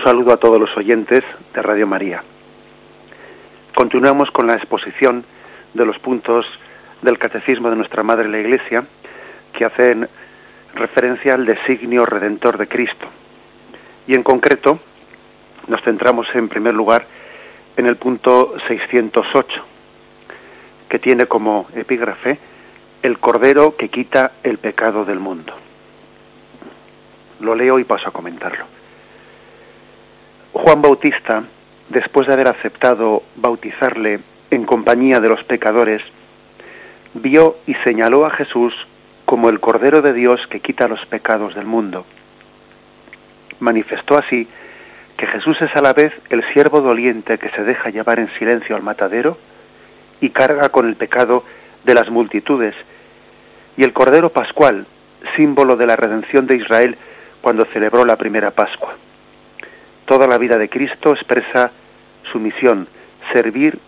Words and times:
Un 0.00 0.06
saludo 0.06 0.32
a 0.32 0.38
todos 0.38 0.58
los 0.58 0.74
oyentes 0.78 1.20
de 1.52 1.60
Radio 1.60 1.86
María. 1.86 2.22
Continuamos 3.74 4.30
con 4.30 4.46
la 4.46 4.54
exposición 4.54 5.26
de 5.74 5.84
los 5.84 5.98
puntos 5.98 6.46
del 7.02 7.18
Catecismo 7.18 7.68
de 7.68 7.76
nuestra 7.76 8.02
Madre 8.02 8.26
la 8.26 8.38
Iglesia 8.38 8.82
que 9.52 9.66
hacen 9.66 10.08
referencia 10.74 11.34
al 11.34 11.44
designio 11.44 12.06
redentor 12.06 12.56
de 12.56 12.66
Cristo. 12.66 13.08
Y 14.06 14.14
en 14.14 14.22
concreto 14.22 14.80
nos 15.68 15.82
centramos 15.82 16.26
en 16.32 16.48
primer 16.48 16.72
lugar 16.72 17.06
en 17.76 17.84
el 17.84 17.96
punto 17.96 18.54
608, 18.68 19.62
que 20.88 20.98
tiene 20.98 21.26
como 21.26 21.68
epígrafe 21.74 22.38
el 23.02 23.18
Cordero 23.18 23.76
que 23.76 23.90
quita 23.90 24.32
el 24.44 24.56
pecado 24.56 25.04
del 25.04 25.18
mundo. 25.18 25.52
Lo 27.40 27.54
leo 27.54 27.78
y 27.78 27.84
paso 27.84 28.08
a 28.08 28.12
comentarlo. 28.12 28.79
Juan 30.52 30.82
Bautista, 30.82 31.44
después 31.88 32.26
de 32.26 32.34
haber 32.34 32.48
aceptado 32.48 33.22
bautizarle 33.36 34.20
en 34.50 34.64
compañía 34.64 35.20
de 35.20 35.28
los 35.28 35.42
pecadores, 35.44 36.02
vio 37.14 37.56
y 37.66 37.74
señaló 37.84 38.26
a 38.26 38.30
Jesús 38.30 38.74
como 39.24 39.48
el 39.48 39.60
Cordero 39.60 40.02
de 40.02 40.12
Dios 40.12 40.40
que 40.50 40.60
quita 40.60 40.88
los 40.88 41.04
pecados 41.06 41.54
del 41.54 41.66
mundo. 41.66 42.04
Manifestó 43.60 44.18
así 44.18 44.48
que 45.16 45.26
Jesús 45.26 45.56
es 45.60 45.74
a 45.76 45.82
la 45.82 45.92
vez 45.92 46.12
el 46.30 46.42
siervo 46.52 46.80
doliente 46.80 47.38
que 47.38 47.50
se 47.50 47.62
deja 47.62 47.90
llevar 47.90 48.18
en 48.18 48.32
silencio 48.38 48.74
al 48.74 48.82
matadero 48.82 49.38
y 50.20 50.30
carga 50.30 50.70
con 50.70 50.88
el 50.88 50.96
pecado 50.96 51.44
de 51.84 51.94
las 51.94 52.10
multitudes, 52.10 52.74
y 53.76 53.84
el 53.84 53.92
Cordero 53.92 54.30
Pascual, 54.30 54.86
símbolo 55.36 55.76
de 55.76 55.86
la 55.86 55.96
redención 55.96 56.46
de 56.46 56.56
Israel 56.56 56.96
cuando 57.40 57.64
celebró 57.66 58.04
la 58.04 58.16
primera 58.16 58.50
Pascua. 58.50 58.96
Toda 60.10 60.26
la 60.26 60.38
vida 60.38 60.58
de 60.58 60.68
Cristo 60.68 61.12
expresa 61.12 61.70
su 62.32 62.40
misión, 62.40 62.88
servir 63.32 63.78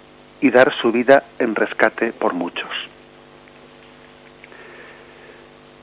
y 0.40 0.52
dar 0.52 0.72
su 0.80 0.92
vida 0.92 1.24
en 1.40 1.56
rescate 1.56 2.12
por 2.12 2.32
muchos. 2.32 2.70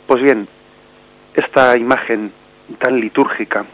Pues 0.08 0.24
bien, 0.24 0.48
esta 1.34 1.78
imagen 1.78 2.32
tan 2.78 3.02
litúrgica, 3.02 3.66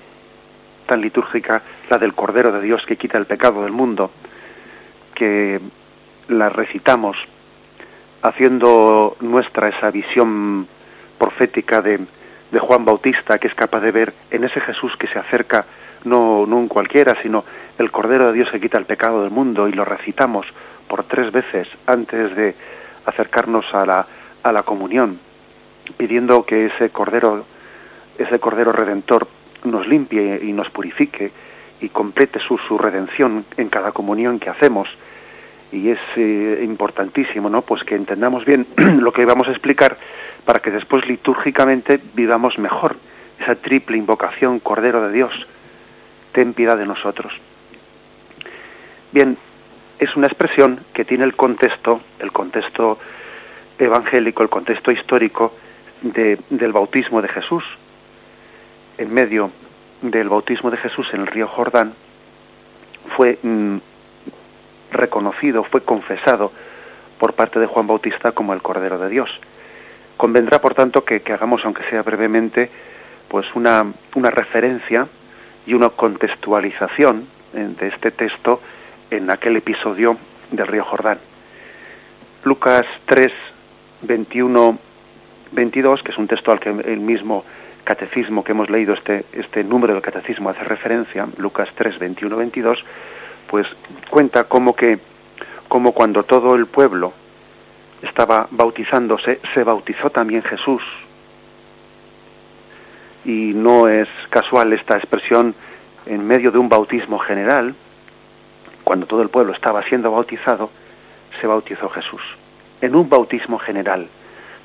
tan 0.87 1.01
litúrgica, 1.01 1.61
la 1.87 1.99
del 1.99 2.15
Cordero 2.15 2.51
de 2.51 2.61
Dios 2.61 2.83
que 2.87 2.97
quita 2.97 3.19
el 3.19 3.27
pecado 3.27 3.61
del 3.61 3.71
mundo, 3.71 4.09
que 5.13 5.61
la 6.29 6.49
recitamos 6.49 7.15
haciendo 8.23 9.17
nuestra 9.19 9.69
esa 9.69 9.91
visión 9.91 10.67
profética 11.19 11.83
de, 11.83 11.99
de 12.51 12.59
Juan 12.59 12.85
Bautista, 12.85 13.37
que 13.37 13.49
es 13.49 13.53
capaz 13.53 13.81
de 13.81 13.91
ver 13.91 14.15
en 14.31 14.45
ese 14.45 14.59
Jesús 14.61 14.93
que 14.97 15.05
se 15.09 15.19
acerca 15.19 15.63
no, 16.05 16.45
no 16.45 16.57
un 16.57 16.67
cualquiera, 16.67 17.15
sino 17.21 17.43
el 17.77 17.91
Cordero 17.91 18.27
de 18.27 18.33
Dios 18.33 18.49
que 18.51 18.59
quita 18.59 18.77
el 18.77 18.85
pecado 18.85 19.21
del 19.21 19.31
mundo, 19.31 19.67
y 19.67 19.73
lo 19.73 19.85
recitamos 19.85 20.45
por 20.87 21.03
tres 21.03 21.31
veces 21.31 21.67
antes 21.87 22.35
de 22.35 22.55
acercarnos 23.05 23.65
a 23.73 23.85
la, 23.85 24.07
a 24.43 24.51
la 24.51 24.63
comunión 24.63 25.19
pidiendo 25.97 26.45
que 26.45 26.65
ese 26.67 26.89
cordero 26.89 27.45
ese 28.17 28.39
cordero 28.39 28.71
redentor 28.71 29.27
nos 29.65 29.87
limpie 29.87 30.39
y 30.43 30.53
nos 30.53 30.69
purifique 30.69 31.31
y 31.81 31.89
complete 31.89 32.39
su, 32.39 32.57
su 32.57 32.77
redención 32.77 33.45
en 33.57 33.67
cada 33.69 33.91
comunión 33.91 34.39
que 34.39 34.49
hacemos. 34.49 34.87
Y 35.71 35.89
es 35.89 35.99
eh, 36.15 36.61
importantísimo 36.63 37.49
no 37.49 37.61
pues 37.63 37.83
que 37.83 37.95
entendamos 37.95 38.45
bien 38.45 38.67
lo 38.99 39.11
que 39.11 39.25
vamos 39.25 39.47
a 39.47 39.51
explicar 39.51 39.97
para 40.45 40.59
que 40.59 40.71
después 40.71 41.05
litúrgicamente 41.07 41.99
vivamos 42.13 42.57
mejor 42.57 42.95
esa 43.41 43.55
triple 43.55 43.97
invocación 43.97 44.59
cordero 44.59 45.01
de 45.07 45.11
Dios 45.11 45.33
ten 46.35 46.53
piedad 46.53 46.77
de 46.77 46.85
nosotros 46.85 47.33
bien 49.11 49.37
es 49.97 50.15
una 50.15 50.27
expresión 50.27 50.81
que 50.93 51.05
tiene 51.05 51.23
el 51.23 51.35
contexto 51.35 52.01
el 52.19 52.31
contexto 52.31 52.99
evangélico 53.79 54.43
el 54.43 54.49
contexto 54.49 54.91
histórico 54.91 55.53
del 56.01 56.71
bautismo 56.71 57.21
de 57.21 57.29
Jesús. 57.29 57.63
En 58.97 59.13
medio 59.13 59.51
del 60.01 60.29
bautismo 60.29 60.69
de 60.71 60.77
Jesús 60.77 61.07
en 61.13 61.21
el 61.21 61.27
río 61.27 61.47
Jordán 61.47 61.93
fue 63.15 63.37
mm, 63.41 63.77
reconocido, 64.91 65.63
fue 65.63 65.81
confesado 65.81 66.51
por 67.19 67.33
parte 67.33 67.59
de 67.59 67.67
Juan 67.67 67.87
Bautista 67.87 68.31
como 68.33 68.53
el 68.53 68.61
Cordero 68.61 68.97
de 68.97 69.09
Dios. 69.09 69.29
Convendrá, 70.17 70.61
por 70.61 70.75
tanto, 70.75 71.03
que, 71.03 71.21
hagamos, 71.33 71.61
aunque 71.65 71.83
sea 71.89 72.01
brevemente, 72.03 72.69
pues 73.27 73.45
una, 73.55 73.85
una 74.15 74.29
referencia 74.29 75.07
y 75.65 75.73
una 75.73 75.89
contextualización 75.89 77.27
eh, 77.53 77.69
de 77.79 77.87
este 77.87 78.11
texto 78.11 78.61
en 79.09 79.29
aquel 79.31 79.57
episodio 79.57 80.17
del 80.51 80.67
río 80.67 80.83
Jordán. 80.83 81.19
Lucas 82.43 82.85
3, 83.05 83.31
21 84.01 84.79
22, 85.51 86.03
que 86.03 86.11
es 86.11 86.17
un 86.17 86.27
texto 86.27 86.51
al 86.51 86.59
que 86.59 86.69
el 86.69 86.99
mismo 86.99 87.43
catecismo 87.83 88.43
que 88.43 88.51
hemos 88.51 88.69
leído, 88.69 88.93
este, 88.93 89.25
este 89.33 89.63
número 89.63 89.93
del 89.93 90.01
catecismo 90.01 90.49
hace 90.49 90.63
referencia, 90.63 91.27
Lucas 91.37 91.69
3, 91.75 91.99
21, 91.99 92.35
22, 92.35 92.83
pues 93.49 93.67
cuenta 94.09 94.45
como 94.45 94.75
que, 94.75 94.99
como 95.67 95.93
cuando 95.93 96.23
todo 96.23 96.55
el 96.55 96.65
pueblo 96.65 97.13
estaba 98.01 98.47
bautizándose, 98.51 99.39
se 99.53 99.63
bautizó 99.63 100.09
también 100.09 100.43
Jesús. 100.43 100.81
Y 103.25 103.53
no 103.53 103.87
es 103.87 104.07
casual 104.29 104.71
esta 104.73 104.97
expresión 104.97 105.55
en 106.05 106.25
medio 106.25 106.51
de 106.51 106.59
un 106.59 106.69
bautismo 106.69 107.19
general, 107.19 107.75
cuando 108.83 109.07
todo 109.07 109.21
el 109.21 109.29
pueblo 109.29 109.53
estaba 109.53 109.83
siendo 109.83 110.11
bautizado, 110.11 110.69
se 111.41 111.47
bautizó 111.47 111.89
Jesús. 111.89 112.21
En 112.81 112.95
un 112.95 113.09
bautismo 113.09 113.57
general 113.57 114.07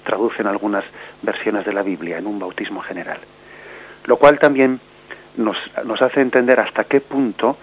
traducen 0.05 0.47
algunas 0.47 0.85
versiones 1.23 1.65
de 1.65 1.73
la 1.73 1.83
Biblia 1.83 2.19
en 2.19 2.27
un 2.27 2.39
bautismo 2.39 2.83
general. 2.83 3.19
Lo 4.05 4.17
cual 4.17 4.39
también 4.39 4.81
nos, 5.37 5.57
nos 5.85 6.01
hace 6.03 6.21
entender 6.21 6.61
hasta 6.61 6.85
qué 6.85 7.01
punto 7.01 7.57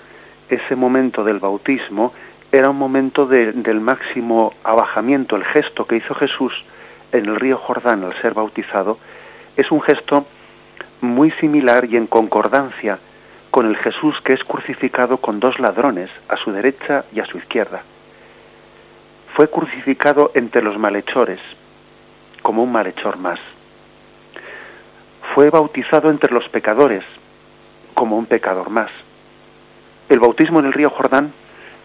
ese 0.49 0.75
momento 0.75 1.23
del 1.23 1.39
bautismo 1.39 2.13
era 2.51 2.69
un 2.69 2.77
momento 2.77 3.25
del 3.25 3.81
máximo 3.81 4.53
abajamiento, 4.63 5.35
el 5.35 5.43
gesto 5.45 5.85
que 5.85 5.97
hizo 5.97 6.15
Jesús 6.15 6.53
en 7.11 7.25
el 7.25 7.35
río 7.35 7.57
Jordán 7.57 8.03
al 8.03 8.19
ser 8.21 8.33
bautizado, 8.33 8.97
es 9.57 9.69
un 9.71 9.81
gesto 9.81 10.25
muy 11.01 11.31
similar 11.31 11.85
y 11.85 11.97
en 11.97 12.07
concordancia 12.07 12.99
con 13.51 13.65
el 13.65 13.77
Jesús 13.77 14.15
que 14.23 14.33
es 14.33 14.43
crucificado 14.43 15.17
con 15.17 15.39
dos 15.39 15.59
ladrones, 15.59 16.09
a 16.27 16.37
su 16.37 16.51
derecha 16.51 17.05
y 17.13 17.19
a 17.19 17.25
su 17.25 17.37
izquierda. 17.37 17.81
Fue 19.35 19.49
crucificado 19.49 20.31
entre 20.33 20.61
los 20.61 20.77
malhechores, 20.77 21.39
como 22.41 22.63
un 22.63 22.71
malhechor 22.71 23.17
más. 23.17 23.39
Fue 25.33 25.49
bautizado 25.49 26.09
entre 26.09 26.33
los 26.33 26.47
pecadores, 26.49 27.03
como 27.93 28.17
un 28.17 28.25
pecador 28.25 28.69
más. 28.69 28.91
El 30.09 30.19
bautismo 30.19 30.59
en 30.59 30.65
el 30.67 30.73
río 30.73 30.89
Jordán 30.89 31.33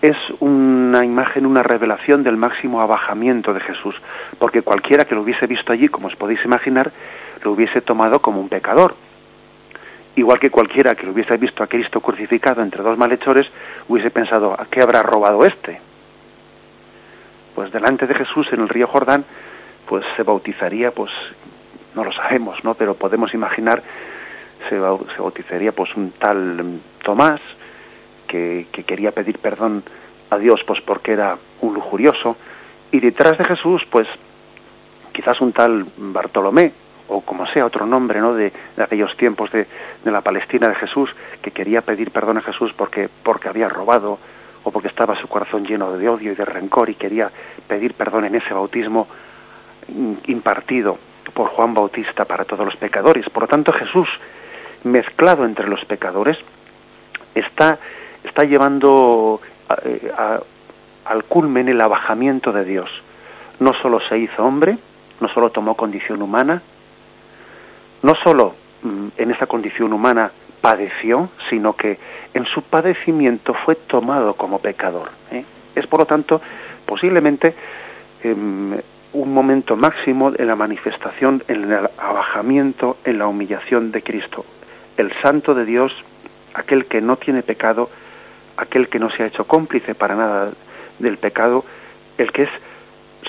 es 0.03 0.17
una 0.41 1.05
imagen, 1.05 1.47
una 1.47 1.63
revelación 1.63 2.23
del 2.23 2.37
máximo 2.37 2.83
abajamiento 2.83 3.55
de 3.55 3.61
Jesús, 3.61 3.95
porque 4.39 4.63
cualquiera 4.63 5.05
que 5.05 5.15
lo 5.15 5.23
hubiese 5.23 5.47
visto 5.47 5.73
allí, 5.73 5.89
como 5.89 6.09
os 6.09 6.17
podéis 6.17 6.45
imaginar, 6.45 6.93
lo 7.43 7.53
hubiese 7.53 7.81
tomado 7.81 8.21
como 8.21 8.41
un 8.41 8.49
pecador. 8.49 8.95
Igual 10.15 10.39
que 10.39 10.51
cualquiera 10.51 10.95
que 10.95 11.07
lo 11.07 11.13
hubiese 11.13 11.37
visto 11.37 11.63
a 11.63 11.67
Cristo 11.67 12.01
crucificado 12.01 12.63
entre 12.63 12.83
dos 12.83 12.99
malhechores, 12.99 13.47
hubiese 13.89 14.11
pensado, 14.11 14.55
¿a 14.59 14.67
qué 14.67 14.83
habrá 14.83 15.03
robado 15.03 15.45
este? 15.45 15.81
Pues 17.55 17.73
delante 17.73 18.07
de 18.07 18.15
Jesús 18.15 18.47
en 18.53 18.61
el 18.61 18.69
río 18.69 18.87
Jordán 18.87 19.25
pues 19.87 20.05
se 20.17 20.23
bautizaría, 20.23 20.91
pues 20.91 21.11
no 21.95 22.05
lo 22.05 22.13
sabemos, 22.13 22.63
¿no? 22.63 22.75
Pero 22.75 22.95
podemos 22.95 23.35
imaginar 23.35 23.83
se, 24.69 24.79
bautizaría 24.79 25.73
pues 25.73 25.95
un 25.97 26.13
tal 26.13 26.81
Tomás 27.03 27.41
que, 28.27 28.67
que 28.73 28.85
quería 28.85 29.13
pedir 29.13 29.39
perdón 29.39 29.83
a 30.31 30.39
Dios 30.39 30.61
pues 30.67 30.81
porque 30.83 31.13
era 31.13 31.37
un 31.61 31.75
lujurioso 31.75 32.37
y 32.91 33.01
detrás 33.01 33.37
de 33.39 33.45
Jesús 33.45 33.83
pues 33.91 34.07
quizás 35.13 35.41
un 35.41 35.53
tal 35.53 35.87
Bartolomé 35.97 36.73
o 37.13 37.21
como 37.21 37.47
sea 37.47 37.67
otro 37.67 37.87
nombre 37.87 38.21
no 38.21 38.35
de, 38.35 38.53
aquellos 38.79 39.17
tiempos 39.17 39.51
de, 39.53 39.67
de, 40.05 40.11
la 40.11 40.21
Palestina 40.21 40.69
de 40.69 40.75
Jesús 40.77 41.11
que 41.41 41.51
quería 41.51 41.83
pedir 41.83 42.11
perdón 42.11 42.39
a 42.39 42.43
Jesús 42.43 42.73
porque 42.77 43.09
porque 43.23 43.49
había 43.49 43.69
robado 43.69 44.19
o 44.65 44.71
porque 44.71 44.89
estaba 44.89 45.17
su 45.21 45.29
corazón 45.29 45.65
lleno 45.65 45.93
de 45.97 46.09
odio 46.09 46.33
y 46.33 46.35
de 46.35 46.45
rencor 46.45 46.89
y 46.91 46.95
quería 46.95 47.31
pedir 47.67 47.95
perdón 47.95 48.25
en 48.25 48.37
ese 48.37 48.55
bautismo 48.55 49.09
impartido 50.27 50.99
por 51.35 51.49
Juan 51.49 51.75
Bautista 51.75 52.25
para 52.25 52.45
todos 52.45 52.65
los 52.65 52.77
pecadores. 52.77 53.29
Por 53.31 53.45
lo 53.45 53.49
tanto, 53.49 53.73
Jesús, 53.73 54.09
mezclado 54.85 55.45
entre 55.45 55.69
los 55.69 55.85
pecadores, 55.85 56.37
está, 57.35 57.79
está 58.25 58.45
llevando 58.45 59.41
eh, 59.85 60.13
al 61.05 61.25
culmen 61.25 61.69
el 61.69 61.81
abajamiento 61.81 62.53
de 62.53 62.65
Dios. 62.65 62.91
No 63.61 63.73
solo 63.75 64.01
se 64.09 64.19
hizo 64.19 64.45
hombre, 64.45 64.79
no 65.21 65.29
solo 65.29 65.51
tomó 65.51 65.77
condición 65.77 66.23
humana, 66.23 66.63
no 68.03 68.15
solo 68.17 68.55
mm, 68.83 69.09
en 69.17 69.31
esa 69.31 69.47
condición 69.47 69.93
humana 69.93 70.31
padeció, 70.61 71.31
sino 71.51 71.75
que 71.75 71.99
en 72.35 72.47
su 72.47 72.63
padecimiento 72.63 73.55
fue 73.65 73.75
tomado 73.75 74.35
como 74.35 74.61
pecador. 74.61 75.11
¿eh? 75.31 75.45
Es 75.75 75.87
por 75.87 76.01
lo 76.01 76.07
tanto 76.07 76.41
posiblemente 76.87 77.55
em, 78.23 78.79
un 79.13 79.35
momento 79.35 79.77
máximo 79.77 80.33
en 80.37 80.47
la 80.47 80.57
manifestación, 80.57 81.43
en 81.49 81.71
el 81.71 81.89
abajamiento, 81.99 82.97
en 83.05 83.19
la 83.19 83.27
humillación 83.27 83.93
de 83.93 84.03
Cristo. 84.03 84.45
El 84.97 85.13
santo 85.21 85.55
de 85.55 85.65
Dios, 85.65 85.93
aquel 86.55 86.87
que 86.87 87.01
no 87.01 87.17
tiene 87.17 87.43
pecado, 87.43 87.91
aquel 88.57 88.89
que 88.89 88.99
no 88.99 89.11
se 89.11 89.23
ha 89.23 89.27
hecho 89.27 89.45
cómplice 89.45 89.95
para 89.95 90.15
nada 90.15 90.53
del 90.99 91.19
pecado, 91.19 91.65
el 92.19 92.31
que 92.33 92.45
es 92.45 92.51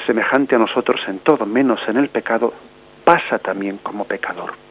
semejante 0.06 0.56
a 0.56 0.60
nosotros 0.60 1.02
en 1.08 1.20
todo, 1.20 1.46
menos 1.46 1.80
en 1.88 1.98
el 1.98 2.10
pecado, 2.10 2.54
pasa 3.04 3.40
también 3.40 3.80
como 3.82 4.06
pecador. 4.06 4.63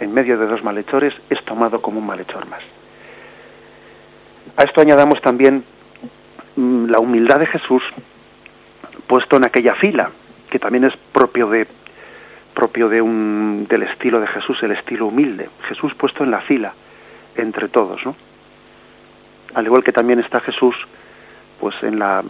En 0.00 0.12
medio 0.12 0.38
de 0.38 0.46
dos 0.46 0.62
malhechores 0.62 1.14
es 1.30 1.42
tomado 1.44 1.80
como 1.80 1.98
un 1.98 2.06
malhechor 2.06 2.46
más. 2.46 2.62
A 4.56 4.62
esto 4.62 4.80
añadamos 4.80 5.20
también 5.20 5.64
mm, 6.56 6.86
la 6.86 6.98
humildad 6.98 7.40
de 7.40 7.46
Jesús 7.46 7.82
puesto 9.06 9.36
en 9.36 9.44
aquella 9.44 9.74
fila, 9.74 10.10
que 10.50 10.58
también 10.58 10.84
es 10.84 10.94
propio 11.12 11.48
de 11.48 11.66
propio 12.54 12.88
de 12.88 13.02
un 13.02 13.66
del 13.68 13.82
estilo 13.82 14.18
de 14.18 14.26
Jesús, 14.28 14.62
el 14.62 14.72
estilo 14.72 15.06
humilde. 15.06 15.50
Jesús 15.68 15.92
puesto 15.94 16.24
en 16.24 16.30
la 16.30 16.40
fila 16.40 16.72
entre 17.36 17.68
todos, 17.68 18.04
¿no? 18.06 18.16
Al 19.54 19.66
igual 19.66 19.84
que 19.84 19.92
también 19.92 20.20
está 20.20 20.40
Jesús 20.40 20.74
pues 21.60 21.74
en 21.82 21.98
la 21.98 22.22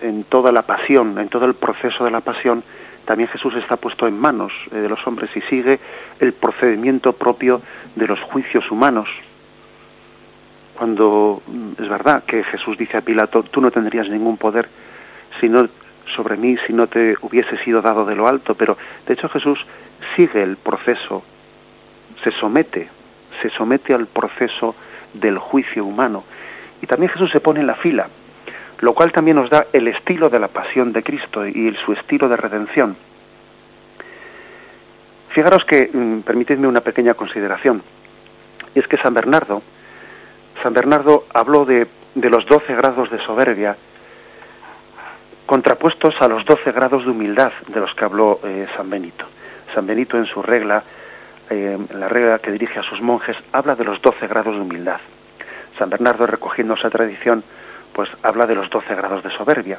en 0.00 0.24
toda 0.24 0.52
la 0.52 0.62
pasión, 0.62 1.18
en 1.18 1.28
todo 1.28 1.44
el 1.44 1.54
proceso 1.54 2.04
de 2.04 2.10
la 2.10 2.20
pasión, 2.20 2.62
también 3.06 3.28
Jesús 3.30 3.54
está 3.54 3.76
puesto 3.76 4.06
en 4.06 4.18
manos 4.18 4.52
eh, 4.70 4.76
de 4.76 4.88
los 4.88 5.04
hombres 5.06 5.30
y 5.34 5.40
sigue 5.42 5.78
el 6.20 6.32
procedimiento 6.34 7.12
propio 7.12 7.62
de 7.94 8.06
los 8.06 8.20
juicios 8.20 8.70
humanos. 8.70 9.08
Cuando 10.76 11.40
mm, 11.46 11.82
es 11.82 11.88
verdad 11.88 12.24
que 12.24 12.44
Jesús 12.44 12.76
dice 12.76 12.98
a 12.98 13.00
Pilato, 13.00 13.44
tú 13.44 13.60
no 13.60 13.70
tendrías 13.70 14.08
ningún 14.10 14.36
poder 14.36 14.68
si 15.40 15.48
no 15.48 15.68
sobre 16.14 16.36
mí 16.36 16.56
si 16.66 16.72
no 16.72 16.86
te 16.86 17.16
hubiese 17.20 17.56
sido 17.64 17.82
dado 17.82 18.04
de 18.04 18.14
lo 18.14 18.28
alto, 18.28 18.54
pero 18.54 18.76
de 19.06 19.14
hecho 19.14 19.28
Jesús 19.28 19.58
sigue 20.14 20.42
el 20.42 20.56
proceso, 20.56 21.22
se 22.22 22.30
somete, 22.32 22.88
se 23.42 23.50
somete 23.50 23.92
al 23.94 24.06
proceso 24.06 24.74
del 25.12 25.38
juicio 25.38 25.84
humano. 25.84 26.24
Y 26.80 26.86
también 26.86 27.10
Jesús 27.10 27.30
se 27.30 27.40
pone 27.40 27.60
en 27.60 27.66
la 27.66 27.74
fila, 27.74 28.08
lo 28.80 28.94
cual 28.94 29.12
también 29.12 29.36
nos 29.36 29.50
da 29.50 29.66
el 29.72 29.88
estilo 29.88 30.28
de 30.28 30.40
la 30.40 30.48
pasión 30.48 30.92
de 30.92 31.02
Cristo 31.02 31.46
y 31.46 31.74
su 31.84 31.92
estilo 31.92 32.28
de 32.28 32.36
redención. 32.36 32.96
Fijaros 35.30 35.64
que, 35.64 35.90
mm, 35.92 36.20
permitidme 36.20 36.66
una 36.66 36.80
pequeña 36.80 37.14
consideración, 37.14 37.82
es 38.74 38.86
que 38.86 38.96
San 38.98 39.14
Bernardo, 39.14 39.62
San 40.62 40.72
Bernardo 40.72 41.26
habló 41.32 41.64
de, 41.64 41.86
de 42.14 42.30
los 42.30 42.46
doce 42.46 42.74
grados 42.74 43.10
de 43.10 43.18
soberbia 43.18 43.76
contrapuestos 45.46 46.14
a 46.20 46.28
los 46.28 46.44
doce 46.44 46.72
grados 46.72 47.04
de 47.04 47.10
humildad 47.10 47.52
de 47.68 47.80
los 47.80 47.94
que 47.94 48.04
habló 48.04 48.40
eh, 48.44 48.66
San 48.76 48.90
Benito. 48.90 49.24
San 49.74 49.86
Benito 49.86 50.18
en 50.18 50.26
su 50.26 50.42
regla, 50.42 50.82
eh, 51.48 51.78
la 51.94 52.08
regla 52.08 52.40
que 52.40 52.50
dirige 52.50 52.80
a 52.80 52.82
sus 52.82 53.00
monjes, 53.00 53.36
habla 53.52 53.76
de 53.76 53.84
los 53.84 54.02
doce 54.02 54.26
grados 54.26 54.54
de 54.54 54.60
humildad. 54.60 55.00
San 55.78 55.88
Bernardo, 55.88 56.26
recogiendo 56.26 56.74
esa 56.74 56.90
tradición, 56.90 57.44
pues 57.96 58.10
habla 58.22 58.44
de 58.44 58.54
los 58.54 58.68
doce 58.68 58.94
grados 58.94 59.22
de 59.24 59.30
soberbia, 59.30 59.78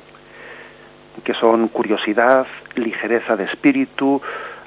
que 1.24 1.36
son 1.36 1.68
curiosidad, 1.68 2.48
ligereza 2.74 3.36
de 3.36 3.44
espíritu, 3.44 4.20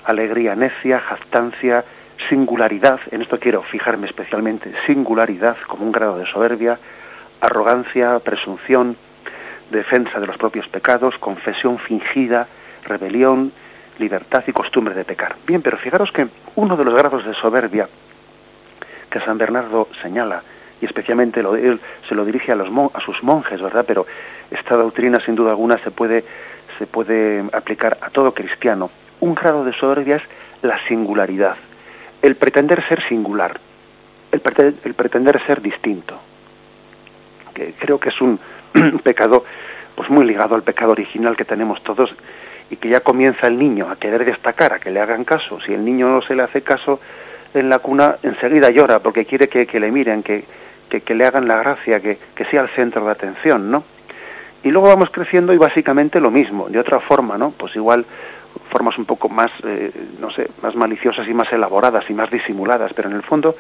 alegría 0.04 0.54
necia, 0.54 1.00
jactancia, 1.00 1.84
singularidad, 2.28 3.00
en 3.10 3.22
esto 3.22 3.40
quiero 3.40 3.62
fijarme 3.64 4.06
especialmente, 4.06 4.72
singularidad 4.86 5.56
como 5.66 5.84
un 5.84 5.90
grado 5.90 6.16
de 6.16 6.26
soberbia, 6.26 6.78
arrogancia, 7.40 8.20
presunción, 8.20 8.96
defensa 9.72 10.20
de 10.20 10.28
los 10.28 10.36
propios 10.36 10.68
pecados, 10.68 11.18
confesión 11.18 11.80
fingida, 11.80 12.46
rebelión, 12.84 13.50
libertad 13.98 14.44
y 14.46 14.52
costumbre 14.52 14.94
de 14.94 15.04
pecar. 15.04 15.34
Bien, 15.44 15.60
pero 15.60 15.76
fijaros 15.76 16.12
que 16.12 16.28
uno 16.54 16.76
de 16.76 16.84
los 16.84 16.94
grados 16.94 17.24
de 17.24 17.34
soberbia 17.34 17.88
que 19.10 19.18
San 19.22 19.38
Bernardo 19.38 19.88
señala, 20.02 20.40
y 20.80 20.86
especialmente 20.86 21.42
lo, 21.42 21.56
él 21.56 21.80
se 22.08 22.14
lo 22.14 22.24
dirige 22.24 22.52
a, 22.52 22.54
los, 22.54 22.68
a 22.94 23.00
sus 23.00 23.22
monjes, 23.22 23.60
¿verdad? 23.60 23.84
Pero 23.86 24.06
esta 24.50 24.76
doctrina, 24.76 25.18
sin 25.24 25.34
duda 25.34 25.50
alguna, 25.50 25.78
se 25.84 25.90
puede, 25.90 26.24
se 26.78 26.86
puede 26.86 27.44
aplicar 27.52 27.98
a 28.00 28.10
todo 28.10 28.32
cristiano. 28.32 28.90
Un 29.20 29.34
grado 29.34 29.64
de 29.64 29.72
soberbia 29.74 30.16
es 30.16 30.22
la 30.62 30.78
singularidad, 30.88 31.56
el 32.22 32.36
pretender 32.36 32.86
ser 32.88 33.06
singular, 33.08 33.58
el, 34.32 34.42
el 34.84 34.94
pretender 34.94 35.44
ser 35.46 35.60
distinto. 35.60 36.18
Que 37.54 37.74
creo 37.78 37.98
que 37.98 38.08
es 38.08 38.20
un, 38.20 38.38
pecado 39.02 39.44
pues 39.94 40.08
muy 40.10 40.24
ligado 40.24 40.54
al 40.54 40.62
pecado 40.62 40.92
original 40.92 41.36
que 41.36 41.44
tenemos 41.44 41.82
todos 41.82 42.10
y 42.70 42.76
que 42.76 42.88
ya 42.88 43.00
comienza 43.00 43.48
el 43.48 43.58
niño 43.58 43.90
a 43.90 43.96
querer 43.96 44.24
destacar, 44.24 44.72
a 44.72 44.78
que 44.78 44.90
le 44.90 45.00
hagan 45.00 45.24
caso. 45.24 45.60
Si 45.60 45.72
el 45.74 45.84
niño 45.84 46.08
no 46.08 46.22
se 46.22 46.34
le 46.34 46.42
hace 46.42 46.62
caso 46.62 47.00
en 47.52 47.68
la 47.68 47.80
cuna, 47.80 48.16
enseguida 48.22 48.70
llora 48.70 49.00
porque 49.00 49.26
quiere 49.26 49.48
que, 49.48 49.80
le 49.80 49.90
miren, 49.90 50.22
que, 50.22 50.44
que, 50.90 51.14
le 51.14 51.26
hagan 51.26 51.48
la 51.48 51.56
gracia, 51.56 52.00
que, 52.00 52.18
que 52.34 52.44
sea 52.46 52.62
el 52.62 52.68
centro 52.70 53.04
de 53.04 53.12
atención, 53.12 53.70
¿no? 53.70 53.84
Y 54.62 54.70
luego 54.70 54.88
vamos 54.88 55.08
creciendo 55.10 55.54
y 55.54 55.56
básicamente 55.56 56.20
lo 56.20 56.30
mismo, 56.30 56.68
de 56.68 56.78
otra 56.78 57.00
forma, 57.00 57.38
¿no? 57.38 57.52
Pues 57.52 57.74
igual 57.76 58.04
formas 58.70 58.98
un 58.98 59.06
poco 59.06 59.28
más, 59.28 59.50
eh, 59.64 59.90
no 60.20 60.30
sé, 60.30 60.50
más 60.62 60.74
maliciosas 60.74 61.26
y 61.26 61.32
más 61.32 61.50
elaboradas 61.52 62.04
y 62.10 62.12
más 62.12 62.30
disimuladas, 62.30 62.92
pero 62.94 63.08
en 63.08 63.16
el 63.16 63.22
fondo, 63.22 63.56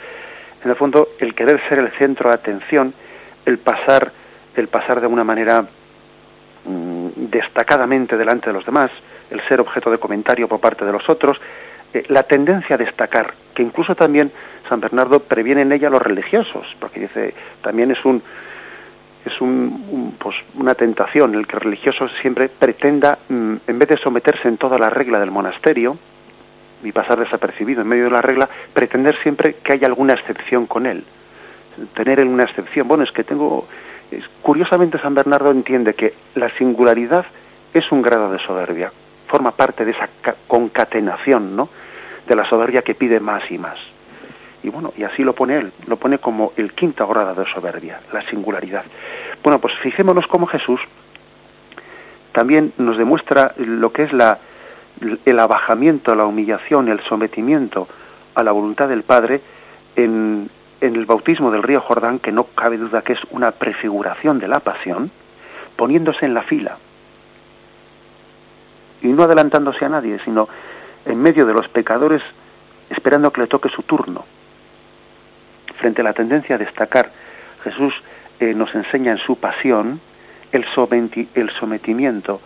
en 0.62 0.70
el 0.70 0.76
fondo, 0.76 1.08
el 1.18 1.34
querer 1.34 1.60
ser 1.68 1.78
el 1.78 1.90
centro 1.92 2.28
de 2.28 2.34
atención, 2.34 2.92
el 3.46 3.58
pasar 3.58 4.12
el 4.56 4.68
pasar 4.68 5.00
de 5.00 5.06
una 5.06 5.24
manera 5.24 5.62
mm, 6.64 7.08
destacadamente 7.30 8.16
delante 8.16 8.46
de 8.46 8.52
los 8.52 8.64
demás, 8.64 8.90
el 9.30 9.40
ser 9.48 9.60
objeto 9.60 9.90
de 9.90 9.98
comentario 9.98 10.48
por 10.48 10.60
parte 10.60 10.84
de 10.84 10.92
los 10.92 11.08
otros, 11.08 11.38
eh, 11.94 12.04
la 12.08 12.22
tendencia 12.24 12.76
a 12.76 12.78
destacar, 12.78 13.34
que 13.54 13.62
incluso 13.62 13.94
también 13.94 14.30
San 14.68 14.80
Bernardo 14.80 15.20
previene 15.20 15.62
en 15.62 15.72
ella 15.72 15.88
a 15.88 15.90
los 15.90 16.02
religiosos, 16.02 16.66
porque 16.78 17.00
dice, 17.00 17.34
también 17.62 17.90
es 17.90 18.04
un 18.04 18.22
es 19.24 19.38
un, 19.40 20.16
pues, 20.18 20.34
una 20.54 20.74
tentación 20.74 21.34
el 21.34 21.46
que 21.46 21.56
el 21.56 21.60
religioso 21.60 22.08
siempre 22.22 22.48
pretenda, 22.48 23.18
mm, 23.28 23.54
en 23.66 23.78
vez 23.78 23.88
de 23.88 23.96
someterse 23.98 24.48
en 24.48 24.56
toda 24.56 24.78
la 24.78 24.88
regla 24.88 25.18
del 25.18 25.30
monasterio 25.30 25.98
y 26.82 26.90
pasar 26.92 27.18
desapercibido 27.18 27.82
en 27.82 27.88
medio 27.88 28.04
de 28.04 28.10
la 28.10 28.22
regla, 28.22 28.48
pretender 28.72 29.14
siempre 29.22 29.56
que 29.62 29.74
haya 29.74 29.86
alguna 29.86 30.14
excepción 30.14 30.66
con 30.66 30.86
él. 30.86 31.04
Tener 31.94 32.24
una 32.24 32.44
excepción, 32.44 32.88
bueno, 32.88 33.04
es 33.04 33.12
que 33.12 33.24
tengo 33.24 33.66
curiosamente 34.42 34.98
San 34.98 35.14
Bernardo 35.14 35.50
entiende 35.50 35.94
que 35.94 36.14
la 36.34 36.48
singularidad 36.56 37.26
es 37.72 37.92
un 37.92 38.02
grado 38.02 38.32
de 38.32 38.38
soberbia, 38.40 38.90
forma 39.30 39.52
parte 39.52 39.84
de 39.84 39.92
esa 39.92 40.08
concatenación, 40.46 41.56
¿no? 41.56 41.68
De 42.26 42.36
la 42.36 42.48
soberbia 42.48 42.82
que 42.82 42.94
pide 42.94 43.20
más 43.20 43.48
y 43.50 43.58
más. 43.58 43.78
Y 44.62 44.68
bueno, 44.68 44.92
y 44.96 45.04
así 45.04 45.22
lo 45.22 45.34
pone 45.34 45.56
él, 45.56 45.72
lo 45.86 45.96
pone 45.96 46.18
como 46.18 46.52
el 46.56 46.72
quinto 46.72 47.06
grado 47.06 47.34
de 47.34 47.50
soberbia, 47.50 48.00
la 48.12 48.22
singularidad. 48.28 48.84
Bueno, 49.42 49.58
pues 49.58 49.72
fijémonos 49.82 50.26
cómo 50.26 50.46
Jesús 50.46 50.80
también 52.32 52.72
nos 52.76 52.98
demuestra 52.98 53.54
lo 53.56 53.92
que 53.92 54.02
es 54.02 54.12
la, 54.12 54.38
el 55.24 55.38
abajamiento, 55.38 56.14
la 56.14 56.26
humillación, 56.26 56.88
el 56.88 57.00
sometimiento 57.04 57.88
a 58.34 58.42
la 58.42 58.52
voluntad 58.52 58.88
del 58.88 59.02
Padre 59.02 59.40
en, 59.96 60.50
en 60.80 60.96
el 60.96 61.06
bautismo 61.06 61.50
del 61.50 61.62
río 61.62 61.80
Jordán, 61.80 62.18
que 62.18 62.32
no 62.32 62.44
cabe 62.54 62.76
duda 62.76 63.02
que 63.02 63.14
es 63.14 63.20
una 63.30 63.52
prefiguración 63.52 64.38
de 64.38 64.48
la 64.48 64.60
pasión, 64.60 65.10
poniéndose 65.76 66.26
en 66.26 66.34
la 66.34 66.42
fila 66.42 66.76
y 69.02 69.08
no 69.08 69.22
adelantándose 69.22 69.84
a 69.84 69.88
nadie, 69.88 70.18
sino 70.24 70.48
en 71.04 71.20
medio 71.20 71.46
de 71.46 71.54
los 71.54 71.68
pecadores 71.68 72.22
esperando 72.90 73.32
que 73.32 73.42
le 73.42 73.46
toque 73.46 73.68
su 73.68 73.82
turno. 73.82 74.24
Frente 75.78 76.02
a 76.02 76.04
la 76.04 76.12
tendencia 76.12 76.56
a 76.56 76.58
destacar, 76.58 77.10
Jesús 77.64 77.94
eh, 78.40 78.54
nos 78.54 78.74
enseña 78.74 79.12
en 79.12 79.18
su 79.18 79.36
pasión 79.36 80.00
el, 80.52 80.66
el 81.34 81.50
sometimiento 81.58 82.40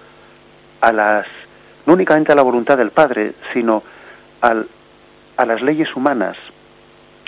a 0.81 0.93
las, 0.93 1.27
no 1.87 1.95
únicamente 1.95 2.33
a 2.33 2.35
la 2.35 2.43
voluntad 2.43 2.77
del 2.77 2.91
Padre, 2.91 3.35
sino 3.53 3.83
al, 4.41 4.69
a 5.37 5.47
las 5.47 5.63
leyes 5.63 5.95
humanas, 5.97 6.37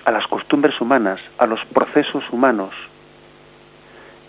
a 0.05 0.13
las 0.13 0.27
costumbres 0.27 0.81
humanas, 0.81 1.21
a 1.39 1.47
los 1.47 1.65
procesos 1.67 2.23
humanos. 2.31 2.75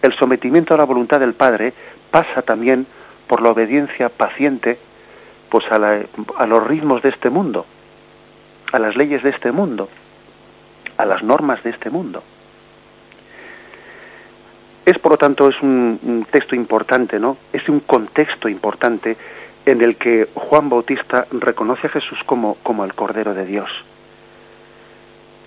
El 0.01 0.13
sometimiento 0.15 0.73
a 0.73 0.77
la 0.77 0.85
voluntad 0.85 1.19
del 1.19 1.33
Padre 1.33 1.73
pasa 2.09 2.41
también 2.41 2.87
por 3.27 3.41
la 3.41 3.49
obediencia 3.49 4.09
paciente 4.09 4.79
pues 5.49 5.65
a, 5.71 5.75
a 5.75 6.45
los 6.45 6.67
ritmos 6.67 7.01
de 7.01 7.09
este 7.09 7.29
mundo, 7.29 7.65
a 8.71 8.79
las 8.79 8.95
leyes 8.95 9.23
de 9.23 9.29
este 9.29 9.51
mundo, 9.51 9.89
a 10.97 11.05
las 11.05 11.23
normas 11.23 11.63
de 11.63 11.69
este 11.71 11.89
mundo. 11.89 12.23
Es, 14.85 14.97
por 14.99 15.13
lo 15.13 15.17
tanto, 15.17 15.49
es 15.49 15.61
un, 15.61 15.99
un, 16.01 16.25
texto 16.31 16.55
importante, 16.55 17.19
¿no? 17.19 17.37
Es 17.51 17.67
un 17.67 17.81
contexto 17.81 18.47
importante 18.47 19.17
en 19.65 19.81
el 19.81 19.97
que 19.97 20.29
Juan 20.33 20.69
Bautista 20.69 21.27
reconoce 21.31 21.87
a 21.87 21.89
Jesús 21.89 22.17
como, 22.25 22.55
como 22.63 22.85
el 22.85 22.93
Cordero 22.93 23.33
de 23.33 23.45
Dios. 23.45 23.69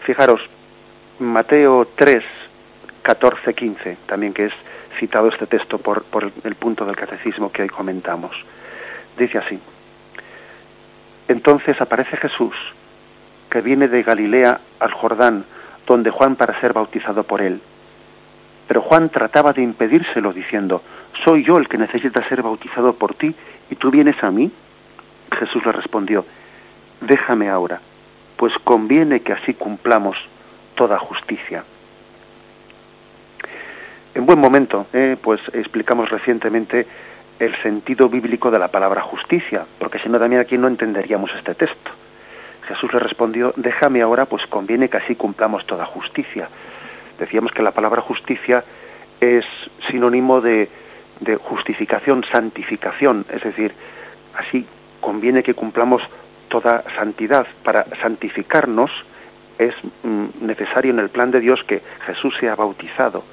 Fijaros, 0.05 0.43
Mateo 1.21 1.89
3, 1.95 2.23
14, 3.03 3.55
15, 3.55 3.97
también 4.07 4.35
que 4.35 4.47
es 4.47 4.53
citado 4.99 5.29
este 5.29 5.47
texto 5.47 5.79
por, 5.79 6.03
por 6.05 6.31
el 6.45 6.55
punto 6.57 6.85
del 6.85 6.97
catecismo 6.97 7.51
que 7.51 7.63
hoy 7.63 7.69
comentamos. 7.69 8.37
Dice 9.17 9.39
así, 9.39 9.59
entonces 11.31 11.81
aparece 11.81 12.17
Jesús, 12.17 12.55
que 13.51 13.61
viene 13.61 13.87
de 13.87 14.03
Galilea 14.03 14.61
al 14.81 14.93
Jordán, 14.93 15.45
donde 15.87 16.11
Juan 16.11 16.35
para 16.35 16.61
ser 16.61 16.73
bautizado 16.73 17.23
por 17.23 17.41
él. 17.41 17.61
Pero 18.67 18.83
Juan 18.83 19.11
trataba 19.11 19.53
de 19.53 19.63
impedírselo, 19.63 20.33
diciendo, 20.33 20.83
¿soy 21.25 21.45
yo 21.45 21.57
el 21.57 21.69
que 21.69 21.79
necesita 21.79 22.29
ser 22.29 22.43
bautizado 22.43 22.95
por 22.95 23.15
ti 23.15 23.33
y 23.71 23.77
tú 23.77 23.93
vienes 23.93 24.21
a 24.25 24.33
mí? 24.33 24.51
Jesús 25.39 25.65
le 25.65 25.71
respondió, 25.71 26.27
déjame 27.01 27.49
ahora, 27.49 27.81
pues 28.37 28.53
conviene 28.65 29.21
que 29.21 29.33
así 29.33 29.55
cumplamos 29.55 30.17
toda 30.75 30.99
justicia. 30.99 31.63
En 34.17 34.27
buen 34.27 34.41
momento, 34.41 34.89
eh, 34.93 35.17
pues 35.23 35.41
explicamos 35.53 36.11
recientemente 36.11 36.89
el 37.41 37.61
sentido 37.63 38.09
bíblico 38.09 38.51
de 38.51 38.59
la 38.59 38.69
palabra 38.69 39.01
justicia, 39.01 39.65
porque 39.79 39.99
si 39.99 40.09
no 40.11 40.19
también 40.19 40.43
aquí 40.43 40.59
no 40.59 40.69
entenderíamos 40.69 41.31
este 41.37 41.55
texto. 41.55 41.91
Jesús 42.69 42.93
le 42.93 43.01
respondió, 43.01 43.53
déjame 43.57 44.03
ahora, 44.03 44.27
pues 44.27 44.47
conviene 44.47 44.91
que 44.91 44.99
así 44.99 45.17
cumplamos 45.17 45.67
toda 45.67 45.87
justicia. 45.87 46.49
Decíamos 47.19 47.53
que 47.53 47.63
la 47.63 47.73
palabra 47.73 48.03
justicia 48.03 48.63
es 49.21 49.45
sinónimo 49.91 50.43
de, 50.43 50.69
de 51.21 51.37
justificación, 51.37 52.25
santificación, 52.31 53.25
es 53.31 53.43
decir, 53.43 53.73
así 54.37 54.67
conviene 55.01 55.43
que 55.43 55.55
cumplamos 55.55 56.03
toda 56.49 56.85
santidad. 56.95 57.47
Para 57.65 57.87
santificarnos 58.03 58.91
es 59.59 59.75
mm, 60.03 60.47
necesario 60.47 60.93
en 60.93 60.99
el 60.99 61.09
plan 61.09 61.31
de 61.31 61.41
Dios 61.41 61.61
que 61.67 61.81
Jesús 62.07 62.35
sea 62.39 62.55
bautizado 62.55 63.25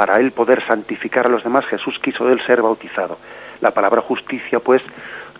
para 0.00 0.16
él 0.16 0.32
poder 0.32 0.66
santificar 0.66 1.26
a 1.26 1.28
los 1.28 1.44
demás, 1.44 1.66
Jesús 1.66 1.98
quiso 2.02 2.24
de 2.24 2.32
él 2.32 2.40
ser 2.46 2.62
bautizado. 2.62 3.18
La 3.60 3.72
palabra 3.72 4.00
justicia, 4.00 4.58
pues, 4.58 4.80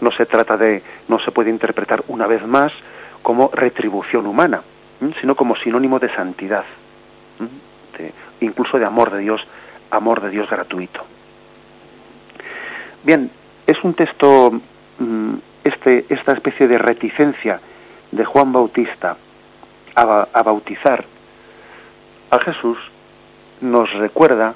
no 0.03 0.11
se 0.11 0.27
trata 0.27 0.59
de, 0.59 0.83
no 1.09 1.19
se 1.19 1.31
puede 1.31 1.49
interpretar 1.49 2.05
una 2.09 2.27
vez 2.27 2.47
más 2.47 2.71
como 3.23 3.51
retribución 3.55 4.27
humana, 4.27 4.61
sino 5.19 5.35
como 5.35 5.57
sinónimo 5.57 5.99
de 5.99 6.15
santidad, 6.15 6.65
incluso 8.43 8.79
de 8.79 8.85
amor 8.85 9.11
de 9.11 9.21
Dios, 9.21 9.41
amor 9.91 10.21
de 10.21 10.29
Dios 10.29 10.51
gratuito. 10.51 11.07
Bien, 13.03 13.31
es 13.67 13.83
un 13.83 13.95
texto, 13.95 14.61
mm, 14.99 15.35
este, 15.65 16.05
esta 16.11 16.33
especie 16.33 16.69
de 16.69 16.77
reticencia 16.77 17.63
de 18.13 18.27
Juan 18.27 18.53
Bautista 18.53 19.17
a 19.95 20.43
bautizar 20.43 21.07
a 22.31 22.39
Jesús 22.41 22.77
nos 23.61 23.93
recuerda, 23.95 24.55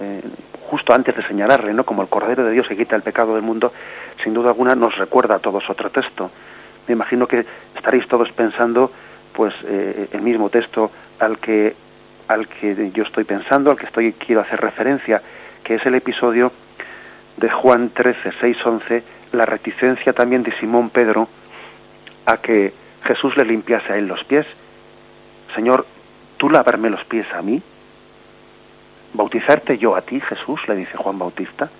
eh, 0.00 0.22
justo 0.68 0.94
antes 0.94 1.16
de 1.16 1.22
señalarle, 1.26 1.72
¿no? 1.72 1.84
como 1.84 2.02
el 2.02 2.08
Cordero 2.08 2.44
de 2.44 2.52
Dios 2.52 2.66
que 2.68 2.76
quita 2.76 2.96
el 2.96 3.02
pecado 3.02 3.34
del 3.34 3.42
mundo, 3.42 3.72
sin 4.22 4.34
duda 4.34 4.50
alguna 4.50 4.74
nos 4.74 4.96
recuerda 4.96 5.36
a 5.36 5.38
todos 5.38 5.68
otro 5.68 5.90
texto. 5.90 6.30
Me 6.86 6.94
imagino 6.94 7.26
que 7.26 7.44
estaréis 7.74 8.06
todos 8.08 8.30
pensando, 8.32 8.90
pues, 9.32 9.54
eh, 9.64 10.08
el 10.12 10.22
mismo 10.22 10.50
texto 10.50 10.90
al 11.18 11.38
que, 11.38 11.74
al 12.28 12.48
que 12.48 12.90
yo 12.92 13.02
estoy 13.04 13.24
pensando, 13.24 13.70
al 13.70 13.78
que 13.78 13.86
estoy 13.86 14.12
quiero 14.12 14.40
hacer 14.40 14.60
referencia, 14.60 15.22
que 15.64 15.74
es 15.74 15.86
el 15.86 15.94
episodio 15.94 16.52
de 17.36 17.50
Juan 17.50 17.90
13, 17.90 18.32
6, 18.40 18.56
11, 18.64 19.02
la 19.32 19.44
reticencia 19.44 20.12
también 20.12 20.42
de 20.42 20.56
Simón 20.58 20.90
Pedro 20.90 21.28
a 22.24 22.38
que 22.38 22.72
Jesús 23.04 23.36
le 23.36 23.44
limpiase 23.44 23.92
a 23.92 23.96
él 23.96 24.06
los 24.06 24.22
pies. 24.24 24.46
Señor, 25.54 25.86
¿tú 26.36 26.50
lavarme 26.50 26.90
los 26.90 27.04
pies 27.04 27.26
a 27.32 27.42
mí? 27.42 27.62
¿Bautizarte 29.14 29.78
yo 29.78 29.96
a 29.96 30.02
ti, 30.02 30.20
Jesús? 30.20 30.60
le 30.68 30.76
dice 30.76 30.96
Juan 30.96 31.18
Bautista. 31.18 31.70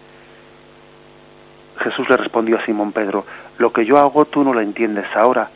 Jesús 1.78 2.09
le 2.09 2.16
respondió 2.16 2.59
a 2.59 2.64
Simón 2.64 2.92
Pedro, 2.92 3.25
lo 3.59 3.73
que 3.73 3.85
yo 3.85 3.99
hago 3.99 4.25
tú 4.25 4.42
no 4.42 4.54
lo 4.54 4.61
entiendes 4.61 5.06
ahora, 5.14 5.50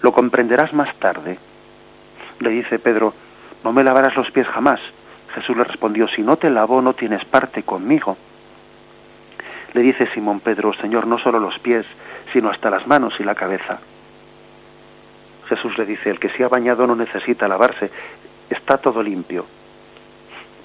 lo 0.00 0.12
comprenderás 0.12 0.72
más 0.72 0.94
tarde. 0.96 1.38
Le 2.40 2.50
dice 2.50 2.78
Pedro, 2.78 3.12
no 3.62 3.72
me 3.72 3.84
lavarás 3.84 4.16
los 4.16 4.30
pies 4.30 4.46
jamás. 4.46 4.80
Jesús 5.34 5.56
le 5.56 5.64
respondió, 5.64 6.08
si 6.08 6.22
no 6.22 6.36
te 6.36 6.48
lavo 6.48 6.80
no 6.80 6.94
tienes 6.94 7.24
parte 7.26 7.62
conmigo. 7.62 8.16
Le 9.74 9.82
dice 9.82 10.08
Simón 10.14 10.40
Pedro, 10.40 10.72
Señor, 10.74 11.06
no 11.06 11.18
solo 11.18 11.38
los 11.38 11.58
pies, 11.58 11.84
sino 12.32 12.50
hasta 12.50 12.70
las 12.70 12.86
manos 12.86 13.14
y 13.18 13.24
la 13.24 13.34
cabeza. 13.34 13.78
Jesús 15.48 15.76
le 15.76 15.84
dice, 15.84 16.10
el 16.10 16.18
que 16.18 16.30
se 16.30 16.42
ha 16.42 16.48
bañado 16.48 16.86
no 16.86 16.96
necesita 16.96 17.46
lavarse, 17.46 17.90
está 18.50 18.78
todo 18.78 19.02
limpio 19.02 19.44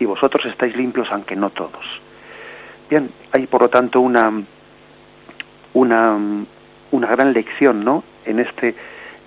y 0.02 0.06
vosotros 0.06 0.44
estáis 0.48 0.76
limpios 0.76 1.08
aunque 1.12 1.36
no 1.36 1.52
todos. 1.52 1.86
Bien, 2.90 3.12
hay 3.32 3.46
por 3.46 3.62
lo 3.62 3.70
tanto 3.70 4.02
una 4.02 4.34
una, 5.74 6.18
una 6.90 7.08
gran 7.08 7.34
lección, 7.34 7.86
¿no? 7.86 8.04
En 8.26 8.40
este 8.40 8.74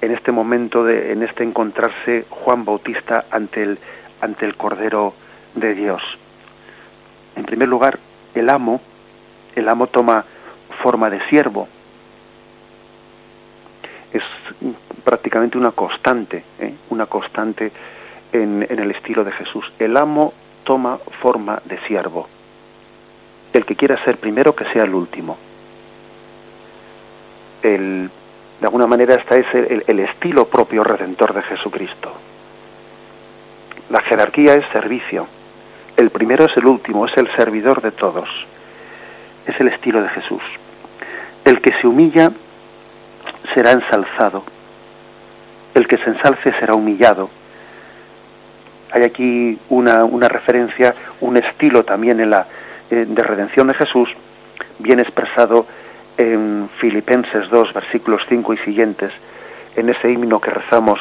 en 0.00 0.10
este 0.10 0.32
momento 0.32 0.82
de 0.84 1.12
en 1.12 1.22
este 1.22 1.44
encontrarse 1.44 2.26
Juan 2.28 2.64
Bautista 2.64 3.26
ante 3.30 3.62
el 3.62 3.78
ante 4.20 4.46
el 4.46 4.56
Cordero 4.56 5.14
de 5.54 5.76
Dios. 5.76 6.02
En 7.36 7.44
primer 7.44 7.68
lugar, 7.68 8.00
el 8.34 8.50
amo 8.50 8.80
el 9.54 9.68
amo 9.68 9.86
toma 9.86 10.24
forma 10.82 11.08
de 11.08 11.24
siervo. 11.28 11.68
Es 14.12 14.24
prácticamente 15.04 15.56
una 15.56 15.70
constante, 15.70 16.42
¿eh? 16.58 16.74
una 16.90 17.06
constante 17.06 17.70
en, 18.32 18.66
en 18.68 18.78
el 18.80 18.90
estilo 18.90 19.22
de 19.22 19.30
Jesús. 19.30 19.64
El 19.78 19.96
amo 19.96 20.32
toma 20.64 20.98
forma 21.20 21.60
de 21.64 21.78
siervo. 21.86 22.28
El 23.52 23.64
que 23.64 23.76
quiera 23.76 24.02
ser 24.04 24.18
primero, 24.18 24.54
que 24.54 24.64
sea 24.72 24.82
el 24.82 24.94
último. 24.94 25.36
El, 27.62 28.10
de 28.60 28.66
alguna 28.66 28.86
manera, 28.86 29.14
este 29.14 29.40
es 29.40 29.54
el, 29.54 29.84
el 29.86 30.00
estilo 30.00 30.46
propio 30.48 30.82
redentor 30.82 31.32
de 31.34 31.42
Jesucristo. 31.42 32.12
La 33.90 34.00
jerarquía 34.00 34.54
es 34.54 34.64
servicio. 34.72 35.26
El 35.96 36.10
primero 36.10 36.46
es 36.46 36.56
el 36.56 36.66
último, 36.66 37.06
es 37.06 37.16
el 37.16 37.30
servidor 37.36 37.80
de 37.80 37.92
todos. 37.92 38.28
Es 39.46 39.58
el 39.60 39.68
estilo 39.68 40.02
de 40.02 40.08
Jesús. 40.08 40.42
El 41.44 41.60
que 41.60 41.72
se 41.80 41.86
humilla 41.86 42.32
será 43.54 43.72
ensalzado. 43.72 44.42
El 45.74 45.86
que 45.86 45.98
se 45.98 46.10
ensalce 46.10 46.52
será 46.58 46.74
humillado 46.74 47.30
hay 48.94 49.02
aquí 49.02 49.58
una, 49.70 50.04
una 50.04 50.28
referencia, 50.28 50.94
un 51.20 51.36
estilo 51.36 51.82
también 51.82 52.20
en 52.20 52.30
la, 52.30 52.46
eh, 52.88 53.04
de 53.08 53.22
redención 53.24 53.66
de 53.66 53.74
Jesús, 53.74 54.08
bien 54.78 55.00
expresado 55.00 55.66
en 56.16 56.70
Filipenses 56.78 57.50
2, 57.50 57.74
versículos 57.74 58.22
5 58.28 58.54
y 58.54 58.58
siguientes, 58.58 59.12
en 59.74 59.88
ese 59.88 60.12
himno 60.12 60.40
que 60.40 60.50
rezamos 60.50 61.00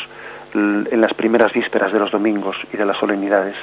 en 0.56 1.02
las 1.02 1.14
primeras 1.14 1.54
vísperas 1.54 1.94
de 1.94 2.00
los 2.00 2.12
domingos 2.12 2.56
y 2.74 2.78
de 2.78 2.86
las 2.86 2.98
solemnidades. 2.98 3.56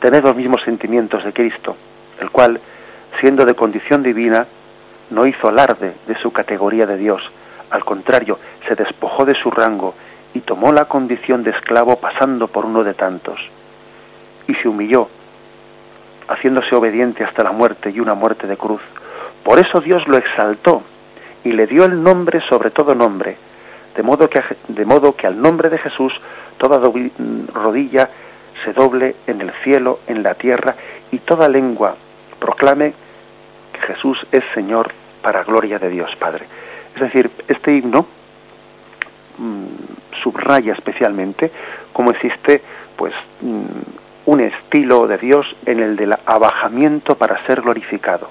Tened 0.00 0.22
los 0.22 0.36
mismos 0.36 0.62
sentimientos 0.62 1.22
de 1.24 1.32
Cristo, 1.34 1.76
el 2.20 2.30
cual, 2.30 2.58
siendo 3.20 3.44
de 3.44 3.54
condición 3.54 4.02
divina, 4.02 4.46
no 5.10 5.26
hizo 5.26 5.48
alarde 5.48 5.92
de 6.06 6.14
su 6.20 6.32
categoría 6.32 6.86
de 6.86 6.96
Dios, 6.96 7.22
al 7.70 7.84
contrario, 7.84 8.38
se 8.66 8.74
despojó 8.74 9.26
de 9.26 9.34
su 9.34 9.50
rango 9.50 9.94
y 10.34 10.40
tomó 10.40 10.72
la 10.72 10.86
condición 10.86 11.42
de 11.42 11.50
esclavo 11.50 11.96
pasando 11.96 12.48
por 12.48 12.64
uno 12.64 12.84
de 12.84 12.94
tantos, 12.94 13.38
y 14.46 14.54
se 14.54 14.68
humilló, 14.68 15.08
haciéndose 16.28 16.74
obediente 16.74 17.24
hasta 17.24 17.42
la 17.42 17.52
muerte 17.52 17.90
y 17.90 18.00
una 18.00 18.14
muerte 18.14 18.46
de 18.46 18.56
cruz. 18.56 18.82
Por 19.42 19.58
eso 19.58 19.80
Dios 19.80 20.06
lo 20.06 20.16
exaltó 20.16 20.82
y 21.44 21.52
le 21.52 21.66
dio 21.66 21.84
el 21.84 22.02
nombre 22.02 22.40
sobre 22.48 22.70
todo 22.70 22.94
nombre, 22.94 23.36
de 23.96 24.02
modo 24.02 24.28
que, 24.28 24.42
de 24.68 24.84
modo 24.84 25.16
que 25.16 25.26
al 25.26 25.40
nombre 25.40 25.68
de 25.68 25.78
Jesús 25.78 26.12
toda 26.58 26.78
rodilla 27.54 28.10
se 28.64 28.72
doble 28.72 29.16
en 29.26 29.40
el 29.40 29.52
cielo, 29.64 30.00
en 30.06 30.22
la 30.22 30.34
tierra, 30.34 30.74
y 31.10 31.18
toda 31.18 31.48
lengua 31.48 31.96
proclame 32.38 32.92
que 33.72 33.80
Jesús 33.80 34.18
es 34.32 34.42
Señor 34.54 34.92
para 35.22 35.44
gloria 35.44 35.78
de 35.78 35.88
Dios 35.88 36.14
Padre. 36.16 36.46
Es 36.94 37.00
decir, 37.00 37.30
este 37.46 37.76
himno 37.76 38.06
mm, 39.38 39.66
subraya 40.22 40.72
especialmente 40.72 41.50
cómo 41.92 42.10
existe 42.10 42.62
pues 42.96 43.14
mm, 43.40 43.64
un 44.26 44.40
estilo 44.40 45.06
de 45.06 45.18
Dios 45.18 45.46
en 45.64 45.80
el 45.80 45.96
del 45.96 46.14
abajamiento 46.26 47.14
para 47.14 47.44
ser 47.46 47.62
glorificado. 47.62 48.28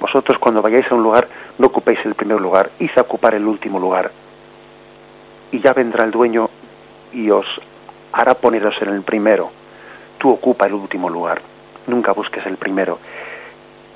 Vosotros 0.00 0.38
cuando 0.38 0.60
vayáis 0.60 0.90
a 0.90 0.94
un 0.94 1.02
lugar 1.02 1.26
no 1.58 1.68
ocupéis 1.68 1.98
el 2.04 2.14
primer 2.14 2.40
lugar, 2.40 2.70
id 2.78 2.90
a 2.96 3.02
ocupar 3.02 3.34
el 3.34 3.46
último 3.46 3.78
lugar. 3.78 4.10
Y 5.50 5.60
ya 5.60 5.72
vendrá 5.72 6.04
el 6.04 6.10
dueño 6.10 6.50
y 7.12 7.30
os 7.30 7.46
hará 8.12 8.34
poneros 8.34 8.74
en 8.82 8.90
el 8.90 9.02
primero. 9.02 9.50
Tú 10.18 10.30
ocupa 10.30 10.66
el 10.66 10.74
último 10.74 11.08
lugar, 11.08 11.40
nunca 11.86 12.12
busques 12.12 12.44
el 12.44 12.56
primero. 12.56 12.98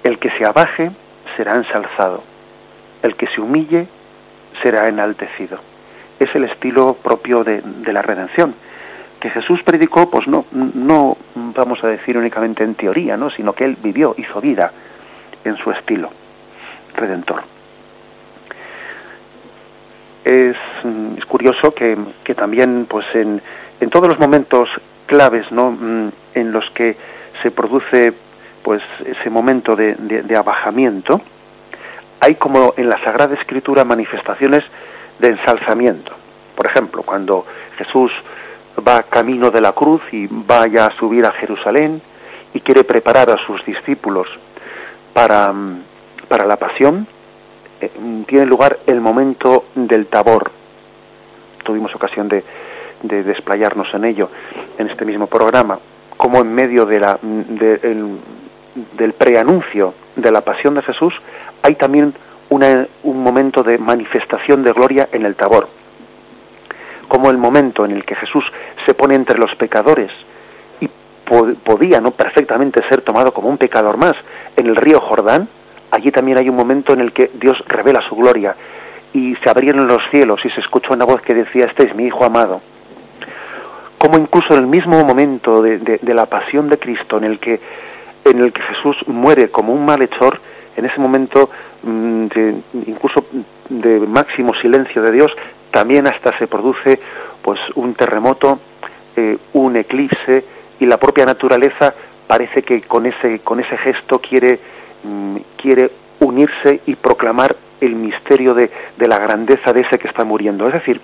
El 0.02 0.18
que 0.18 0.30
se 0.30 0.46
abaje 0.46 0.90
será 1.36 1.54
ensalzado, 1.56 2.22
el 3.02 3.16
que 3.16 3.26
se 3.26 3.40
humille 3.40 3.86
será 4.62 4.88
enaltecido 4.88 5.58
es 6.18 6.34
el 6.34 6.44
estilo 6.44 6.94
propio 6.94 7.44
de, 7.44 7.62
la 7.92 8.02
redención. 8.02 8.54
que 9.20 9.30
Jesús 9.30 9.60
predicó, 9.64 10.10
pues 10.10 10.28
no, 10.28 10.46
no 10.52 11.16
vamos 11.34 11.82
a 11.82 11.88
decir 11.88 12.16
únicamente 12.16 12.62
en 12.62 12.74
teoría, 12.74 13.16
¿no? 13.16 13.30
sino 13.30 13.52
que 13.52 13.64
él 13.64 13.76
vivió, 13.82 14.14
hizo 14.16 14.40
vida 14.40 14.72
en 15.44 15.56
su 15.56 15.70
estilo 15.70 16.10
redentor. 16.94 17.42
Es, 20.24 20.56
es 21.16 21.24
curioso 21.24 21.72
que, 21.72 21.96
que, 22.22 22.34
también, 22.34 22.86
pues 22.88 23.06
en, 23.14 23.40
en 23.80 23.90
todos 23.90 24.08
los 24.08 24.18
momentos 24.18 24.68
claves, 25.06 25.50
¿no? 25.50 25.70
Mm, 25.70 26.10
en 26.34 26.52
los 26.52 26.68
que 26.70 26.96
se 27.42 27.50
produce, 27.50 28.12
pues 28.62 28.82
ese 29.06 29.30
momento 29.30 29.74
de 29.74 30.36
abajamiento, 30.36 31.22
hay 32.20 32.34
como 32.34 32.74
en 32.76 32.88
la 32.88 33.02
Sagrada 33.02 33.34
Escritura 33.34 33.84
manifestaciones 33.84 34.64
de 35.18 35.28
ensalzamiento. 35.28 36.12
Por 36.54 36.66
ejemplo, 36.66 37.02
cuando 37.02 37.46
Jesús 37.76 38.10
va 38.86 39.02
camino 39.04 39.50
de 39.50 39.60
la 39.60 39.72
cruz 39.72 40.02
y 40.12 40.26
vaya 40.28 40.86
a 40.86 40.96
subir 40.96 41.24
a 41.24 41.32
Jerusalén 41.32 42.00
y 42.54 42.60
quiere 42.60 42.84
preparar 42.84 43.30
a 43.30 43.36
sus 43.46 43.64
discípulos 43.64 44.28
para, 45.12 45.52
para 46.28 46.46
la 46.46 46.56
pasión, 46.56 47.06
eh, 47.80 47.90
tiene 48.26 48.46
lugar 48.46 48.78
el 48.86 49.00
momento 49.00 49.66
del 49.74 50.06
tabor. 50.06 50.50
Tuvimos 51.64 51.94
ocasión 51.94 52.28
de, 52.28 52.44
de 53.02 53.22
desplayarnos 53.22 53.92
en 53.94 54.04
ello 54.04 54.30
en 54.78 54.88
este 54.88 55.04
mismo 55.04 55.26
programa, 55.26 55.78
como 56.16 56.40
en 56.40 56.54
medio 56.54 56.86
de 56.86 57.00
la, 57.00 57.18
del 57.22 59.12
preanuncio 59.12 59.94
de 60.16 60.30
la 60.30 60.40
pasión 60.40 60.74
de 60.74 60.82
Jesús 60.82 61.14
hay 61.62 61.74
también 61.74 62.14
un 62.50 63.22
momento 63.22 63.62
de 63.62 63.78
manifestación 63.78 64.62
de 64.62 64.72
gloria 64.72 65.08
en 65.12 65.26
el 65.26 65.34
tabor 65.34 65.68
como 67.08 67.30
el 67.30 67.38
momento 67.38 67.84
en 67.84 67.92
el 67.92 68.04
que 68.04 68.14
Jesús 68.14 68.44
se 68.86 68.94
pone 68.94 69.14
entre 69.14 69.38
los 69.38 69.54
pecadores 69.56 70.10
y 70.80 70.88
podía 71.64 72.00
no 72.00 72.12
perfectamente 72.12 72.86
ser 72.88 73.00
tomado 73.00 73.32
como 73.32 73.48
un 73.48 73.58
pecador 73.58 73.96
más 73.96 74.14
en 74.56 74.66
el 74.66 74.76
río 74.76 75.00
Jordán, 75.00 75.48
allí 75.90 76.12
también 76.12 76.38
hay 76.38 76.48
un 76.48 76.56
momento 76.56 76.92
en 76.92 77.00
el 77.00 77.12
que 77.12 77.30
Dios 77.34 77.56
revela 77.66 78.00
su 78.08 78.14
gloria 78.14 78.54
y 79.12 79.34
se 79.36 79.50
abrieron 79.50 79.88
los 79.88 80.02
cielos 80.10 80.40
y 80.44 80.50
se 80.50 80.60
escuchó 80.60 80.92
una 80.92 81.06
voz 81.06 81.22
que 81.22 81.34
decía, 81.34 81.64
este 81.64 81.88
es 81.88 81.94
mi 81.94 82.04
Hijo 82.04 82.24
amado. 82.24 82.60
Como 83.96 84.18
incluso 84.18 84.54
en 84.54 84.60
el 84.60 84.66
mismo 84.66 85.02
momento 85.04 85.60
de, 85.62 85.98
la 86.02 86.26
pasión 86.26 86.68
de 86.68 86.78
Cristo, 86.78 87.16
en 87.16 87.24
el 87.24 87.38
que 87.40 87.60
en 88.24 88.40
el 88.40 88.52
que 88.52 88.60
Jesús 88.60 88.96
muere 89.06 89.50
como 89.50 89.72
un 89.72 89.86
malhechor, 89.86 90.38
en 90.78 90.84
ese 90.84 91.00
momento 91.00 91.50
mm, 91.82 92.26
incluso 92.86 93.24
de 93.68 93.98
máximo 93.98 94.54
silencio 94.54 95.02
de 95.02 95.10
Dios, 95.10 95.32
también 95.72 96.06
hasta 96.06 96.38
se 96.38 96.46
produce 96.46 97.00
pues 97.42 97.58
un 97.74 97.94
terremoto, 97.94 98.60
eh, 99.16 99.36
un 99.54 99.76
eclipse 99.76 100.44
y 100.78 100.86
la 100.86 100.96
propia 100.96 101.26
naturaleza 101.26 101.92
parece 102.26 102.62
que 102.62 102.82
con 102.82 103.06
ese 103.06 103.40
con 103.40 103.58
ese 103.58 103.76
gesto 103.78 104.20
quiere 104.20 104.60
mm, 105.02 105.36
quiere 105.60 105.90
unirse 106.20 106.80
y 106.86 106.94
proclamar 106.94 107.56
el 107.80 107.96
misterio 107.96 108.54
de, 108.54 108.70
de 108.96 109.08
la 109.08 109.18
grandeza 109.18 109.72
de 109.72 109.80
ese 109.80 109.98
que 109.98 110.08
está 110.08 110.24
muriendo. 110.24 110.66
Es 110.68 110.74
decir, 110.74 111.00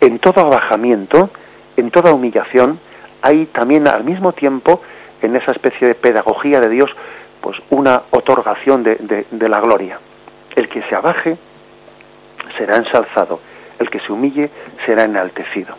en 0.00 0.18
todo 0.18 0.40
abajamiento, 0.40 1.30
en 1.76 1.90
toda 1.90 2.12
humillación, 2.12 2.78
hay 3.22 3.46
también 3.46 3.86
al 3.88 4.04
mismo 4.04 4.32
tiempo, 4.32 4.80
en 5.22 5.36
esa 5.36 5.52
especie 5.52 5.88
de 5.88 5.94
pedagogía 5.94 6.60
de 6.60 6.68
Dios, 6.68 6.90
pues 7.44 7.58
una 7.68 8.04
otorgación 8.10 8.82
de, 8.82 8.96
de, 8.96 9.26
de 9.30 9.48
la 9.50 9.60
gloria. 9.60 9.98
El 10.56 10.66
que 10.70 10.82
se 10.84 10.94
abaje 10.94 11.36
será 12.56 12.76
ensalzado 12.76 13.38
el 13.78 13.90
que 13.90 14.00
se 14.00 14.12
humille 14.12 14.50
será 14.86 15.04
enaltecido. 15.04 15.74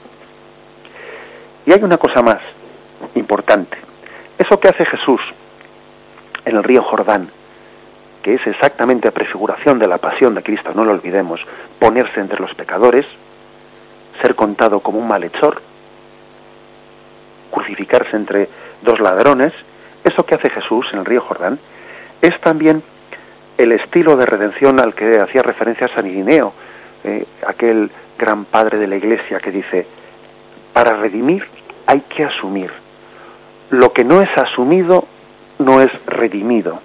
Y 1.65 1.73
hay 1.73 1.81
una 1.81 1.97
cosa 1.97 2.21
más 2.21 2.39
importante. 3.15 3.77
Eso 4.37 4.59
que 4.59 4.67
hace 4.67 4.85
Jesús 4.85 5.21
en 6.45 6.55
el 6.55 6.63
río 6.63 6.83
Jordán, 6.83 7.29
que 8.21 8.35
es 8.35 8.45
exactamente 8.45 9.11
prefiguración 9.11 9.79
de 9.79 9.87
la 9.87 9.97
pasión 9.97 10.35
de 10.35 10.43
Cristo, 10.43 10.71
no 10.75 10.85
lo 10.85 10.91
olvidemos, 10.91 11.39
ponerse 11.79 12.19
entre 12.19 12.39
los 12.39 12.53
pecadores, 12.53 13.05
ser 14.21 14.35
contado 14.35 14.79
como 14.81 14.99
un 14.99 15.07
malhechor, 15.07 15.61
crucificarse 17.49 18.15
entre 18.15 18.49
dos 18.81 18.99
ladrones, 18.99 19.53
eso 20.05 20.25
que 20.25 20.35
hace 20.35 20.49
Jesús 20.49 20.85
en 20.93 20.99
el 20.99 21.05
río 21.05 21.21
Jordán, 21.21 21.59
es 22.21 22.39
también 22.41 22.81
el 23.57 23.71
estilo 23.73 24.15
de 24.15 24.25
redención 24.25 24.79
al 24.79 24.93
que 24.93 25.19
hacía 25.19 25.41
referencia 25.41 25.89
San 25.93 26.07
Irineo, 26.07 26.53
eh, 27.03 27.25
aquel 27.45 27.91
gran 28.17 28.45
padre 28.45 28.77
de 28.77 28.87
la 28.87 28.95
Iglesia 28.95 29.39
que 29.39 29.51
dice, 29.51 29.85
para 30.73 30.93
redimir 30.93 31.45
hay 31.87 32.01
que 32.01 32.23
asumir. 32.23 32.71
Lo 33.69 33.91
que 33.93 34.03
no 34.03 34.21
es 34.21 34.29
asumido 34.37 35.07
no 35.59 35.81
es 35.81 35.91
redimido. 36.05 36.79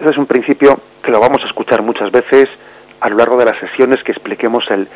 Ese 0.00 0.10
es 0.10 0.18
un 0.18 0.26
principio 0.26 0.80
que 1.02 1.10
lo 1.10 1.20
vamos 1.20 1.42
a 1.42 1.46
escuchar 1.46 1.82
muchas 1.82 2.10
veces 2.10 2.48
a 3.00 3.08
lo 3.08 3.16
largo 3.16 3.36
de 3.38 3.46
las 3.46 3.58
sesiones 3.58 4.02
que 4.02 4.12
expliquemos 4.12 4.64
el, 4.70 4.88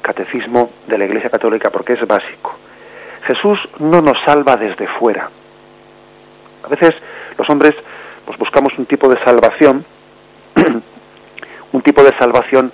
catecismo 0.00 0.70
de 0.86 0.98
la 0.98 1.04
Iglesia 1.04 1.30
Católica 1.30 1.70
porque 1.70 1.94
es 1.94 2.06
básico. 2.06 2.56
Jesús 3.28 3.58
no 3.78 4.00
nos 4.00 4.16
salva 4.24 4.56
desde 4.56 4.88
fuera. 4.98 5.30
A 6.64 6.68
veces 6.68 6.90
los 7.36 7.48
hombres 7.48 7.74
pues 8.24 8.38
buscamos 8.38 8.72
un 8.76 8.86
tipo 8.86 9.08
de 9.08 9.22
salvación 9.22 9.84
un 11.72 11.82
tipo 11.82 12.02
de 12.02 12.16
salvación 12.18 12.72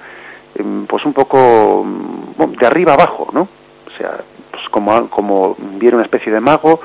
em, 0.55 0.87
pues 0.87 1.05
un 1.05 1.13
poco 1.13 1.85
mm, 1.85 2.57
de 2.59 2.67
arriba 2.67 2.95
abajo, 2.95 3.29
¿no? 3.33 3.43
O 3.43 3.99
sea, 3.99 4.19
pues 4.51 4.63
como, 4.71 5.11
como 5.11 5.57
viene 5.59 5.97
una 5.97 6.05
especie 6.05 6.33
de 6.33 6.41
mago 6.41 6.81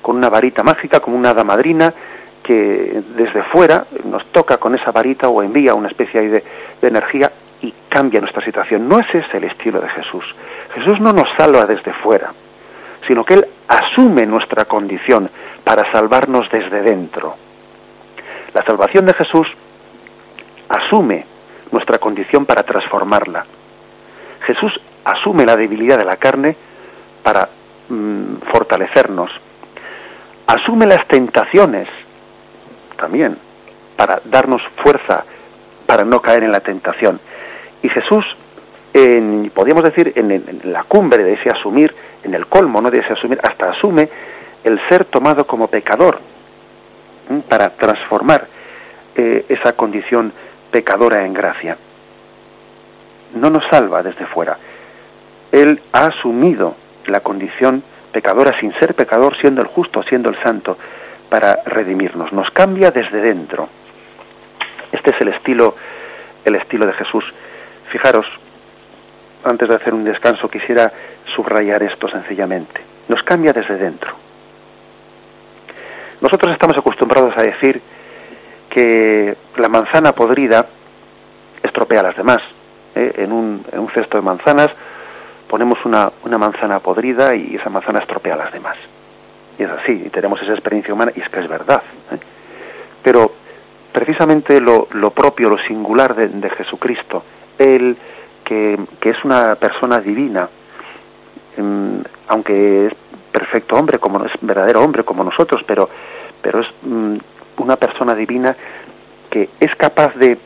con 0.00 0.16
una 0.16 0.28
varita 0.28 0.62
mágica, 0.62 1.00
como 1.00 1.16
una 1.16 1.30
hada 1.30 1.44
madrina, 1.44 1.94
que 2.42 3.02
desde 3.16 3.42
fuera 3.44 3.86
nos 4.04 4.26
toca 4.32 4.58
con 4.58 4.74
esa 4.74 4.90
varita 4.90 5.28
o 5.28 5.42
envía 5.42 5.74
una 5.74 5.88
especie 5.88 6.22
de, 6.28 6.44
de 6.80 6.88
energía 6.88 7.30
y 7.60 7.72
cambia 7.88 8.20
nuestra 8.20 8.44
situación. 8.44 8.88
No 8.88 8.98
ese 8.98 9.18
es 9.18 9.34
el 9.34 9.44
estilo 9.44 9.80
de 9.80 9.88
Jesús. 9.90 10.24
Jesús 10.74 11.00
no 11.00 11.12
nos 11.12 11.28
salva 11.38 11.64
desde 11.66 11.92
fuera, 11.92 12.32
sino 13.06 13.24
que 13.24 13.34
Él 13.34 13.46
asume 13.68 14.26
nuestra 14.26 14.64
condición 14.64 15.30
para 15.64 15.90
salvarnos 15.92 16.48
desde 16.50 16.82
dentro. 16.82 17.36
La 18.54 18.64
salvación 18.64 19.06
de 19.06 19.14
Jesús 19.14 19.46
asume 20.68 21.24
nuestra 21.70 21.98
condición 21.98 22.46
para 22.46 22.62
transformarla. 22.62 23.44
Jesús 24.46 24.72
asume 25.04 25.46
la 25.46 25.56
debilidad 25.56 25.98
de 25.98 26.04
la 26.04 26.16
carne 26.16 26.56
para 27.22 27.48
mm, 27.88 28.36
fortalecernos. 28.52 29.30
Asume 30.46 30.86
las 30.86 31.06
tentaciones 31.08 31.88
también 32.96 33.38
para 33.96 34.20
darnos 34.24 34.62
fuerza 34.82 35.24
para 35.86 36.04
no 36.04 36.20
caer 36.20 36.44
en 36.44 36.52
la 36.52 36.60
tentación. 36.60 37.20
Y 37.82 37.88
Jesús, 37.88 38.24
en, 38.94 39.50
podríamos 39.54 39.84
decir, 39.84 40.12
en, 40.16 40.60
la 40.64 40.84
cumbre 40.84 41.24
de 41.24 41.34
ese 41.34 41.50
asumir, 41.50 41.94
en 42.22 42.34
el 42.34 42.46
colmo 42.46 42.80
¿no? 42.80 42.90
de 42.90 42.98
ese 42.98 43.12
asumir, 43.12 43.38
hasta 43.42 43.70
asume 43.70 44.08
el 44.64 44.80
ser 44.88 45.06
tomado 45.06 45.46
como 45.46 45.68
pecador 45.68 46.20
para 47.48 47.70
transformar 47.70 48.46
eh, 49.14 49.46
esa 49.48 49.72
condición 49.74 50.32
pecadora 50.70 51.24
en 51.24 51.32
gracia. 51.32 51.76
No 53.34 53.50
nos 53.50 53.64
salva 53.68 54.02
desde 54.02 54.26
fuera. 54.26 54.58
Él 55.50 55.80
ha 55.92 56.06
asumido 56.06 56.76
la 57.06 57.20
condición 57.20 57.82
pecadora 58.12 58.58
sin 58.60 58.72
ser 58.74 58.94
pecador, 58.94 59.36
siendo 59.38 59.62
el 59.62 59.68
justo, 59.68 60.02
siendo 60.02 60.30
el 60.30 60.40
santo, 60.42 60.76
para 61.28 61.60
redimirnos. 61.64 62.32
Nos 62.32 62.50
cambia 62.50 62.90
desde 62.90 63.20
dentro. 63.20 63.68
Este 64.92 65.10
es 65.10 65.20
el 65.20 65.28
estilo, 65.28 65.74
el 66.44 66.56
estilo 66.56 66.86
de 66.86 66.92
Jesús. 66.92 67.24
Fijaros, 67.90 68.26
antes 69.44 69.68
de 69.68 69.74
hacer 69.74 69.94
un 69.94 70.04
descanso 70.04 70.48
quisiera 70.48 70.92
subrayar 71.34 71.82
esto 71.82 72.08
sencillamente. 72.08 72.80
Nos 73.08 73.22
cambia 73.22 73.52
desde 73.52 73.76
dentro. 73.76 74.12
Nosotros 76.20 76.52
estamos 76.52 76.76
acostumbrados 76.76 77.36
a 77.36 77.42
decir 77.42 77.80
que 78.70 79.36
la 79.56 79.68
manzana 79.68 80.12
podrida 80.12 80.66
estropea 81.62 82.00
a 82.00 82.04
las 82.04 82.16
demás. 82.16 82.38
¿eh? 82.94 83.12
En, 83.18 83.32
un, 83.32 83.64
en, 83.72 83.78
un, 83.80 83.90
cesto 83.90 84.16
de 84.16 84.22
manzanas 84.22 84.68
ponemos 85.48 85.84
una, 85.84 86.10
una, 86.24 86.38
manzana 86.38 86.78
podrida 86.78 87.34
y 87.34 87.56
esa 87.56 87.70
manzana 87.70 87.98
estropea 87.98 88.34
a 88.34 88.38
las 88.38 88.52
demás. 88.52 88.76
Y 89.58 89.64
es 89.64 89.70
así, 89.70 90.02
y 90.06 90.10
tenemos 90.10 90.40
esa 90.42 90.52
experiencia 90.52 90.94
humana 90.94 91.12
y 91.14 91.20
es 91.20 91.28
que 91.28 91.40
es 91.40 91.48
verdad. 91.48 91.82
¿eh? 92.12 92.18
Pero 93.02 93.32
precisamente 93.92 94.60
lo, 94.60 94.88
lo, 94.92 95.10
propio, 95.10 95.50
lo 95.50 95.58
singular 95.58 96.14
de, 96.14 96.28
de 96.28 96.50
Jesucristo, 96.50 97.24
Él 97.58 97.96
que, 98.44 98.78
es 99.02 99.24
una 99.24 99.54
persona 99.56 99.98
divina, 99.98 100.48
mm, 101.56 101.98
aunque 102.28 102.86
es 102.86 102.92
perfecto 103.30 103.76
hombre, 103.76 103.98
como 103.98 104.24
es 104.24 104.32
verdadero 104.40 104.82
hombre 104.82 105.04
como 105.04 105.24
nosotros, 105.24 105.62
pero, 105.66 105.88
pero 106.40 106.60
es 106.60 106.66
mm, 106.82 107.16
una 107.58 107.76
persona 107.76 108.14
divina 108.14 108.56
que 109.30 109.48
es 109.60 109.74
capaz 109.76 110.14
de, 110.16 110.38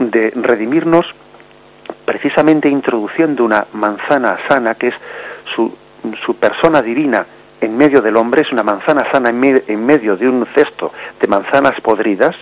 redimirnos 0.00 1.06
precisamente 2.04 2.68
introduciendo 2.68 3.44
una 3.44 3.66
manzana 3.72 4.38
sana 4.46 4.76
que 4.76 4.88
es 4.88 4.94
su, 5.56 5.74
su 6.24 6.36
persona 6.36 6.80
divina 6.80 7.26
en 7.60 7.76
medio 7.76 8.00
del 8.00 8.16
hombre, 8.16 8.42
es 8.42 8.52
una 8.52 8.62
manzana 8.62 9.10
sana 9.10 9.30
en, 9.30 9.84
medio 9.84 10.16
de 10.16 10.28
un 10.28 10.46
cesto 10.54 10.92
de 11.20 11.26
manzanas 11.26 11.80
podridas, 11.80 12.36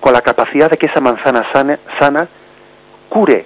con 0.00 0.12
la 0.12 0.22
capacidad 0.22 0.70
de 0.70 0.78
que 0.78 0.86
esa 0.86 1.00
manzana 1.00 1.44
sana, 1.52 1.78
sana 1.98 2.28
cure 3.10 3.44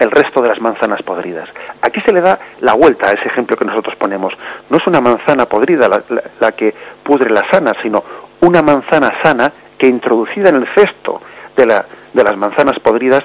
el 0.00 0.10
resto 0.10 0.42
de 0.42 0.48
las 0.48 0.60
manzanas 0.60 1.00
podridas. 1.02 1.48
Aquí 1.80 2.00
se 2.00 2.12
le 2.12 2.20
da 2.20 2.36
la 2.60 2.74
vuelta 2.74 3.08
a 3.08 3.12
ese 3.12 3.28
ejemplo 3.28 3.56
que 3.56 3.64
nosotros 3.64 3.94
ponemos. 3.94 4.32
No 4.68 4.78
es 4.78 4.86
una 4.88 5.00
manzana 5.00 5.46
podrida 5.46 5.88
la, 5.88 6.52
que 6.52 6.74
pudre 7.04 7.30
la 7.30 7.48
sana, 7.52 7.72
sino 7.82 8.02
una 8.40 8.62
manzana 8.62 9.12
sana 9.22 9.52
que 9.78 9.86
introducida 9.86 10.48
en 10.48 10.56
el 10.56 10.68
cesto 10.74 11.20
de, 11.56 11.66
la, 11.66 11.86
de 12.12 12.24
las 12.24 12.36
manzanas 12.36 12.80
podridas 12.80 13.22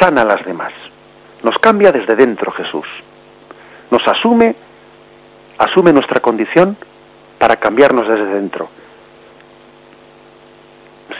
sana 0.00 0.22
a 0.22 0.24
las 0.24 0.44
demás. 0.46 0.72
Nos 1.42 1.58
cambia 1.58 1.92
desde 1.92 2.16
dentro 2.16 2.52
Jesús. 2.52 2.86
Nos 3.90 4.06
asume, 4.08 4.56
asume 5.58 5.92
nuestra 5.92 6.20
condición 6.20 6.76
para 7.38 7.56
cambiarnos 7.56 8.08
desde 8.08 8.26
dentro 8.26 8.70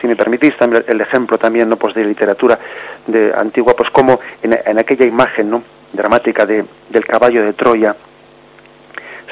si 0.01 0.07
me 0.07 0.17
permitís 0.17 0.57
también 0.57 0.85
el 0.87 1.01
ejemplo 1.01 1.39
también 1.39 1.69
no 1.69 1.77
pues 1.77 1.95
de 1.95 2.05
literatura 2.05 2.59
de 3.07 3.33
antigua 3.37 3.75
pues 3.77 3.91
como 3.91 4.21
en, 4.43 4.79
aquella 4.79 5.07
imagen 5.07 5.51
no 5.51 5.63
dramática 5.93 6.47
de, 6.47 6.65
del 6.91 7.05
caballo 7.05 7.45
de 7.45 7.53
Troya 7.55 7.95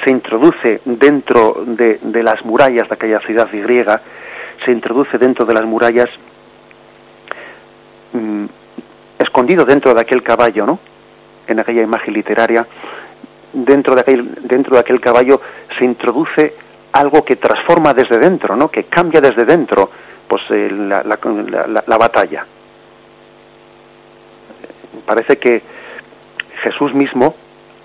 se 0.04 0.10
introduce 0.10 0.80
dentro 0.84 1.64
de, 1.66 1.98
de 2.02 2.22
las 2.22 2.44
murallas 2.44 2.88
de 2.88 2.94
aquella 2.94 3.20
ciudad 3.20 3.48
griega 3.52 4.00
se 4.64 4.72
introduce 4.72 5.18
dentro 5.18 5.44
de 5.44 5.54
las 5.54 5.64
murallas 5.64 6.08
mm, 8.12 8.44
escondido 9.18 9.64
dentro 9.64 9.94
de 9.94 10.00
aquel 10.00 10.22
caballo 10.22 10.66
no 10.66 10.78
en 11.46 11.60
aquella 11.60 11.82
imagen 11.82 12.14
literaria 12.14 12.66
dentro 13.52 13.94
de 13.94 14.00
aquel 14.00 14.34
dentro 14.42 14.74
de 14.74 14.80
aquel 14.80 15.00
caballo 15.00 15.40
se 15.78 15.84
introduce 15.84 16.54
algo 16.92 17.24
que 17.24 17.36
transforma 17.36 17.94
desde 17.94 18.18
dentro 18.18 18.56
no 18.56 18.68
que 18.68 18.84
cambia 18.84 19.20
desde 19.20 19.44
dentro 19.44 19.90
pues 20.28 20.42
eh, 20.50 20.68
la, 20.70 21.02
la, 21.02 21.98
batalla. 21.98 22.46
Parece 25.06 25.38
que 25.38 25.62
Jesús 26.62 26.94
mismo 26.94 27.34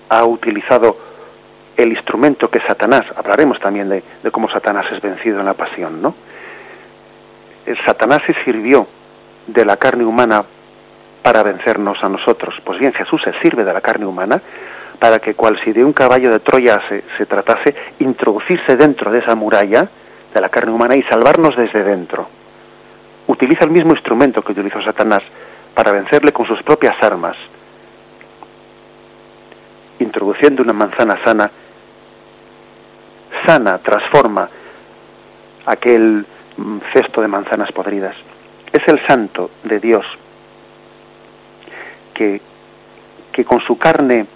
ha 0.08 0.24
utilizado 0.24 0.96
el 1.76 1.92
instrumento 1.92 2.50
que 2.50 2.60
Satanás, 2.60 3.02
hablaremos 3.16 3.58
también 3.60 3.88
de, 3.88 4.02
cómo 4.30 4.50
Satanás 4.50 4.86
es 4.92 5.00
vencido 5.00 5.40
en 5.40 5.46
la 5.46 5.54
pasión, 5.54 6.02
¿no? 6.02 6.14
El 7.64 7.78
Satanás 7.84 8.20
se 8.26 8.34
sirvió 8.44 8.86
de 9.46 9.64
la 9.64 9.76
carne 9.76 10.04
humana 10.04 10.44
para 11.22 11.42
vencernos 11.42 12.02
a 12.02 12.08
nosotros. 12.08 12.54
Pues 12.64 12.78
bien, 12.80 12.92
Jesús 12.92 13.22
se 13.22 13.32
sirve 13.40 13.64
de 13.64 13.72
la 13.72 13.80
carne 13.80 14.04
humana 14.04 14.42
para 14.98 15.20
que 15.20 15.34
cual 15.34 15.58
si 15.64 15.72
de 15.72 15.84
un 15.84 15.92
caballo 15.92 16.30
de 16.30 16.40
Troya 16.40 16.80
se, 16.88 17.04
se 17.16 17.26
tratase, 17.26 17.74
introducirse 18.00 18.76
dentro 18.76 19.10
de 19.10 19.20
esa 19.20 19.34
muralla 19.34 19.88
de 20.32 20.40
la 20.40 20.48
carne 20.48 20.72
humana 20.72 20.96
y 20.96 21.02
salvarnos 21.04 21.56
desde 21.56 21.82
dentro. 21.82 22.28
Utiliza 23.26 23.64
el 23.64 23.70
mismo 23.70 23.92
instrumento 23.92 24.42
que 24.42 24.52
utilizó 24.52 24.82
Satanás 24.82 25.22
para 25.74 25.92
vencerle 25.92 26.32
con 26.32 26.46
sus 26.46 26.62
propias 26.62 26.94
armas, 27.02 27.36
introduciendo 29.98 30.62
una 30.62 30.72
manzana 30.72 31.18
sana, 31.24 31.50
sana, 33.46 33.78
transforma 33.78 34.48
aquel 35.66 36.26
mm, 36.56 36.78
cesto 36.92 37.20
de 37.20 37.28
manzanas 37.28 37.70
podridas. 37.72 38.16
Es 38.72 38.86
el 38.88 39.04
santo 39.06 39.50
de 39.64 39.78
Dios 39.78 40.04
que, 42.14 42.40
que 43.32 43.44
con 43.44 43.60
su 43.60 43.78
carne, 43.78 44.26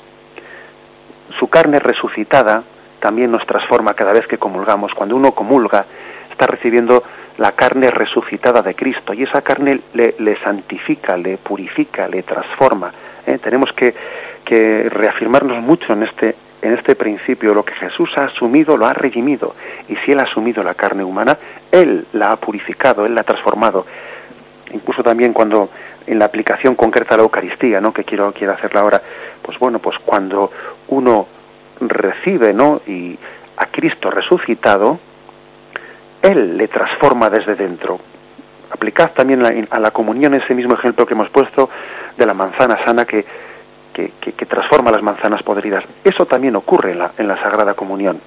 su 1.39 1.49
carne 1.49 1.79
resucitada, 1.79 2.63
también 3.07 3.31
nos 3.31 3.47
transforma 3.47 3.95
cada 3.95 4.13
vez 4.13 4.27
que 4.27 4.37
comulgamos. 4.37 4.93
Cuando 4.93 5.15
uno 5.15 5.31
comulga, 5.31 5.87
está 6.29 6.49
recibiendo 6.49 7.05
la 7.39 7.53
carne 7.53 7.89
resucitada 7.89 8.63
de 8.63 8.75
Cristo 8.75 9.15
y 9.15 9.23
esa 9.23 9.43
carne 9.43 9.81
le, 9.95 10.37
santifica, 10.43 11.17
le 11.17 11.37
purifica, 11.37 12.09
le 12.09 12.25
transforma. 12.25 12.93
¿eh? 13.25 13.39
Tenemos 13.39 13.71
que, 13.75 13.95
que, 14.45 14.89
reafirmarnos 14.89 15.63
mucho 15.63 15.93
en 15.93 16.03
este, 16.03 16.35
en 16.61 16.73
este 16.73 16.97
principio. 16.97 17.55
Lo 17.55 17.65
que 17.65 17.75
Jesús 17.75 18.11
ha 18.17 18.25
asumido 18.25 18.77
lo 18.77 18.87
ha 18.87 18.93
redimido 18.93 19.55
y 19.89 19.95
si 19.99 20.11
Él 20.11 20.19
ha 20.19 20.25
asumido 20.25 20.65
la 20.65 20.75
carne 20.75 21.05
humana, 21.05 21.39
Él 21.71 22.07
la 22.13 22.33
ha 22.33 22.37
purificado, 22.39 23.07
Él 23.07 23.15
la 23.15 23.21
ha 23.21 23.25
transformado. 23.25 23.87
Incluso 24.73 25.05
también 25.05 25.33
cuando 25.33 25.71
en 26.09 26.19
la 26.19 26.25
aplicación 26.25 26.75
concreta 26.75 27.15
a 27.15 27.19
la 27.19 27.23
Eucaristía, 27.23 27.81
¿no? 27.81 27.93
que 27.93 28.03
quiero, 28.03 28.33
quiero 28.33 28.55
hacerla 28.55 28.81
ahora, 28.81 29.01
pues 29.43 29.57
bueno, 29.61 29.79
pues 29.79 29.97
cuando 30.05 30.51
uno 30.89 31.36
recibe 31.81 32.53
¿no? 32.53 32.81
y 32.87 33.19
a 33.57 33.67
Cristo 33.67 34.11
resucitado, 34.11 34.99
Él 36.23 36.57
le 36.57 36.69
transforma 36.69 37.31
desde 37.31 37.55
dentro. 37.55 37.99
Aplicad 38.71 39.13
también 39.13 39.69
a 39.71 39.79
la 39.79 39.91
comunión 39.91 40.35
ese 40.35 40.55
mismo 40.55 40.75
ejemplo 40.75 41.07
que 41.07 41.15
hemos 41.15 41.31
puesto 41.31 41.71
de 42.17 42.27
la 42.27 42.35
manzana 42.35 42.85
sana 42.85 43.05
que, 43.05 43.25
que, 43.95 44.47
transforma 44.47 44.91
las 44.91 45.03
manzanas 45.03 45.43
podridas. 45.43 45.85
Eso 46.05 46.27
también 46.27 46.57
ocurre 46.57 46.93
en 46.93 46.99
la, 46.99 47.13
en 47.17 47.29
la 47.29 47.41
Sagrada 47.41 47.75
Comunión. 47.75 48.21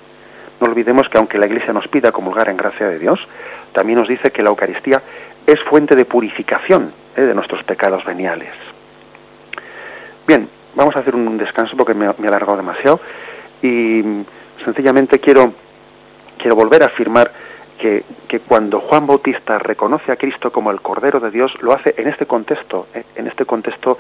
No 0.60 0.68
olvidemos 0.68 1.08
que 1.10 1.18
aunque 1.18 1.38
la 1.38 1.46
Iglesia 1.46 1.74
nos 1.74 1.88
pida 1.88 2.12
comulgar 2.12 2.50
en 2.50 2.58
gracia 2.58 2.88
de 2.88 3.00
Dios, 3.00 3.20
también 3.74 4.00
nos 4.00 4.08
dice 4.08 4.32
que 4.32 4.42
la 4.42 4.50
Eucaristía 4.50 5.02
es 5.46 5.60
fuente 5.70 5.96
de 5.96 6.06
purificación 6.06 6.92
¿eh? 7.16 7.22
de 7.22 7.36
nuestros 7.36 7.64
pecados 7.64 8.04
veniales. 8.06 8.52
Bien, 10.28 10.50
vamos 10.76 10.96
a 10.96 11.00
hacer 11.00 11.16
un 11.16 11.38
descanso 11.38 11.78
porque 11.78 11.94
me, 11.94 12.08
me 12.18 12.26
he 12.26 12.28
alargado 12.28 12.58
demasiado 12.58 13.00
y 13.62 14.04
sencillamente 14.64 15.20
quiero, 15.20 15.54
quiero 16.38 16.56
volver 16.56 16.84
a 16.84 16.88
afirmar 16.88 17.32
que, 17.78 18.04
que, 18.28 18.40
cuando 18.42 18.82
Juan 18.82 19.08
Bautista 19.08 19.58
reconoce 19.58 20.12
a 20.12 20.18
Cristo 20.18 20.52
como 20.52 20.72
el 20.72 20.82
Cordero 20.82 21.20
de 21.20 21.32
Dios, 21.32 21.52
lo 21.62 21.74
hace 21.74 21.96
en 21.98 22.08
este 22.08 22.26
contexto, 22.26 22.88
¿eh? 22.94 23.04
en 23.16 23.28
este 23.28 23.46
contexto 23.46 23.98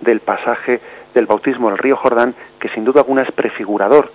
del 0.00 0.20
pasaje 0.20 0.80
del 1.14 1.26
bautismo 1.26 1.68
del 1.68 1.78
río 1.78 1.96
Jordán, 1.96 2.34
que 2.58 2.68
sin 2.70 2.84
duda 2.84 3.00
alguna 3.00 3.22
es 3.22 3.32
prefigurador 3.32 4.10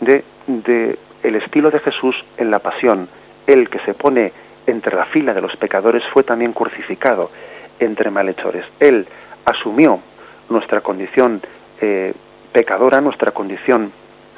de, 0.00 0.24
de 0.46 0.98
el 1.22 1.36
estilo 1.36 1.70
de 1.70 1.80
Jesús 1.80 2.16
en 2.36 2.50
la 2.50 2.60
pasión. 2.60 3.08
El 3.46 3.68
que 3.68 3.80
se 3.80 3.94
pone 3.94 4.32
entre 4.66 4.96
la 4.96 5.06
fila 5.06 5.34
de 5.34 5.40
los 5.40 5.56
pecadores 5.56 6.02
fue 6.12 6.22
también 6.22 6.52
crucificado 6.52 7.30
entre 7.78 8.10
malhechores. 8.10 8.64
Él 8.80 9.06
asumió 9.44 10.00
nuestra 10.48 10.80
condición 10.80 11.40
eh, 11.80 12.12
pecadora, 12.52 13.00
nuestra 13.00 13.32
condición 13.32 13.92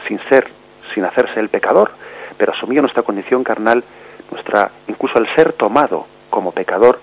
sin 0.07 0.21
ser, 0.29 0.49
sin 0.95 1.05
hacerse 1.05 1.41
el 1.41 1.49
pecador, 1.49 1.91
pero 2.37 2.53
asumió 2.53 2.81
nuestra 2.81 3.03
condición 3.03 3.45
carnal, 3.45 3.83
nuestra, 4.31 4.71
incluso 4.87 5.19
el 5.19 5.27
ser 5.35 5.53
tomado 5.55 6.07
como 6.31 6.53
pecador, 6.53 7.01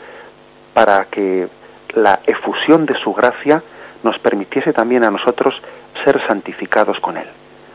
para 0.73 1.05
que 1.05 1.47
la 1.93 2.19
efusión 2.25 2.85
de 2.85 2.95
su 2.99 3.13
gracia 3.13 3.63
nos 4.03 4.19
permitiese 4.19 4.73
también 4.73 5.03
a 5.03 5.11
nosotros 5.11 5.55
ser 6.03 6.21
santificados 6.27 6.99
con 6.99 7.17
él. 7.17 7.27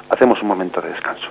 Hacemos 0.09 0.41
un 0.43 0.49
momento 0.49 0.81
de 0.81 0.91
descanso. 0.91 1.29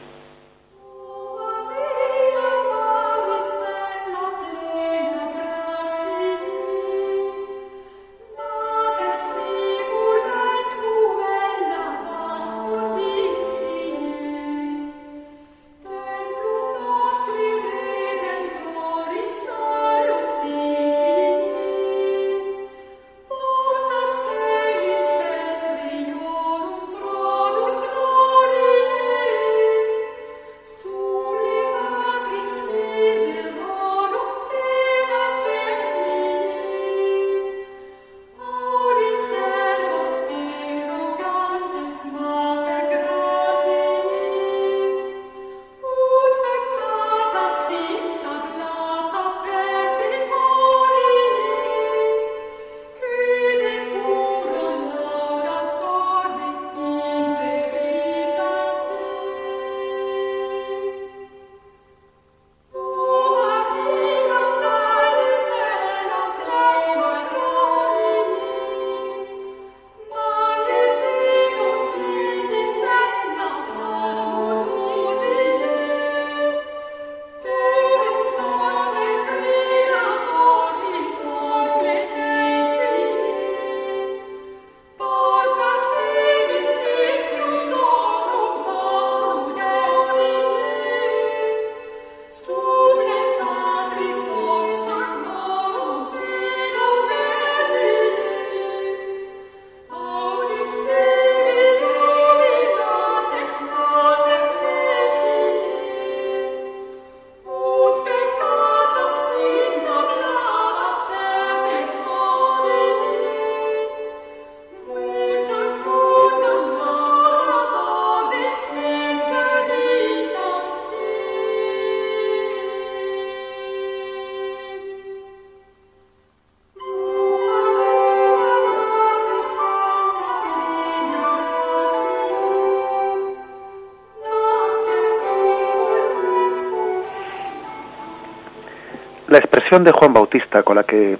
Expresión 139.69 139.83
de 139.83 139.91
Juan 139.91 140.13
Bautista 140.13 140.63
con 140.63 140.77
la 140.77 140.83
que 140.83 141.19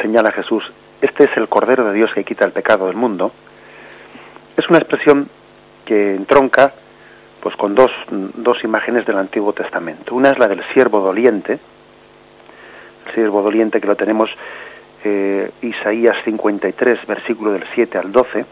señala 0.00 0.30
Jesús, 0.30 0.62
este 1.00 1.24
es 1.24 1.36
el 1.36 1.48
Cordero 1.48 1.84
de 1.84 1.92
Dios 1.92 2.12
que 2.14 2.22
quita 2.22 2.44
el 2.44 2.52
pecado 2.52 2.86
del 2.86 2.94
mundo, 2.94 3.32
es 4.56 4.68
una 4.68 4.78
expresión 4.78 5.28
que 5.84 6.14
entronca 6.14 6.72
pues 7.40 7.56
con 7.56 7.74
dos, 7.74 7.90
dos 8.10 8.62
imágenes 8.62 9.04
del 9.06 9.18
Antiguo 9.18 9.52
Testamento. 9.52 10.14
Una 10.14 10.30
es 10.30 10.38
la 10.38 10.46
del 10.46 10.62
siervo 10.72 11.00
doliente, 11.00 11.58
el 13.06 13.14
siervo 13.14 13.42
doliente 13.42 13.80
que 13.80 13.88
lo 13.88 13.96
tenemos 13.96 14.30
eh, 15.02 15.50
Isaías 15.62 16.16
53, 16.24 17.04
versículo 17.08 17.50
del 17.50 17.64
7 17.74 17.98
al 17.98 18.12
12, 18.12 18.46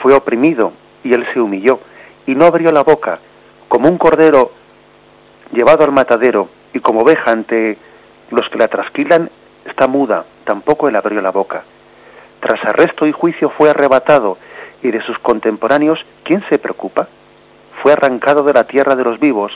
fue 0.00 0.14
oprimido 0.14 0.72
y 1.04 1.12
él 1.12 1.26
se 1.34 1.38
humilló 1.38 1.80
y 2.26 2.34
no 2.34 2.46
abrió 2.46 2.72
la 2.72 2.82
boca, 2.82 3.18
como 3.68 3.90
un 3.90 3.98
cordero 3.98 4.52
llevado 5.52 5.84
al 5.84 5.92
matadero 5.92 6.48
y 6.78 6.80
como 6.80 7.00
oveja 7.00 7.32
ante 7.32 7.76
los 8.30 8.48
que 8.50 8.58
la 8.58 8.68
trasquilan, 8.68 9.28
está 9.64 9.88
muda, 9.88 10.24
tampoco 10.44 10.88
él 10.88 10.94
abrió 10.94 11.20
la 11.20 11.32
boca. 11.32 11.64
Tras 12.38 12.64
arresto 12.64 13.04
y 13.04 13.10
juicio 13.10 13.50
fue 13.50 13.70
arrebatado, 13.70 14.38
y 14.80 14.92
de 14.92 15.02
sus 15.02 15.18
contemporáneos, 15.18 15.98
¿quién 16.22 16.44
se 16.48 16.60
preocupa? 16.60 17.08
Fue 17.82 17.92
arrancado 17.92 18.44
de 18.44 18.52
la 18.52 18.62
tierra 18.62 18.94
de 18.94 19.02
los 19.02 19.18
vivos, 19.18 19.50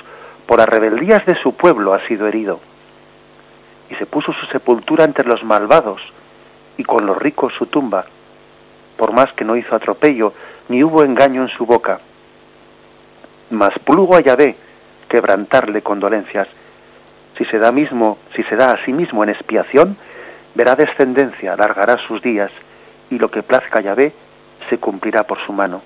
por 0.47 0.59
las 0.59 0.69
rebeldías 0.69 1.25
de 1.25 1.37
su 1.37 1.55
pueblo 1.55 1.95
ha 1.95 2.05
sido 2.09 2.27
herido. 2.27 2.59
Y 3.89 3.95
se 3.95 4.07
puso 4.07 4.33
su 4.33 4.47
sepultura 4.47 5.05
entre 5.05 5.29
los 5.29 5.45
malvados, 5.45 6.03
y 6.77 6.83
con 6.83 7.07
los 7.07 7.17
ricos 7.17 7.53
su 7.57 7.67
tumba, 7.67 8.07
por 8.97 9.13
más 9.13 9.33
que 9.35 9.45
no 9.45 9.55
hizo 9.55 9.77
atropello, 9.77 10.33
ni 10.69 10.83
hubo 10.83 11.05
engaño 11.05 11.43
en 11.43 11.51
su 11.51 11.67
boca. 11.67 12.01
Mas 13.51 13.79
plugo 13.85 14.17
a 14.17 14.21
Yahvé 14.21 14.57
quebrantarle 15.09 15.83
condolencias, 15.83 16.49
si 17.39 17.45
se 17.45 17.59
da 17.59 17.69
a 17.69 18.85
sí 18.85 18.93
mismo 18.93 19.25
en 19.25 19.31
expiación, 19.31 19.97
verá 20.55 20.75
descendencia, 20.75 21.55
alargará 21.55 21.97
sus 22.07 22.23
días, 22.23 22.51
y 23.11 23.19
lo 23.19 23.31
que 23.31 23.43
plazca 23.43 23.81
Yahvé 23.81 24.13
se 24.69 24.79
cumplirá 24.79 25.25
por 25.25 25.39
su 25.45 25.53
mano. 25.53 25.83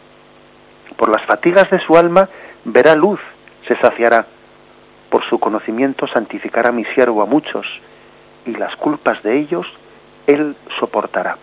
Por 0.97 1.09
las 1.09 1.25
fatigas 1.27 1.69
de 1.71 1.81
su 1.81 1.97
alma 1.97 2.29
verá 2.65 2.95
luz, 2.95 3.21
se 3.69 3.77
saciará. 3.77 4.27
Por 5.11 5.25
su 5.25 5.39
conocimiento 5.39 6.07
santificará 6.07 6.73
mi 6.73 6.85
siervo 6.87 7.23
a 7.23 7.27
muchos, 7.27 7.67
y 8.45 8.53
las 8.53 8.75
culpas 8.77 9.23
de 9.23 9.39
ellos 9.39 9.67
él 10.27 10.57
soportará. 10.79 11.37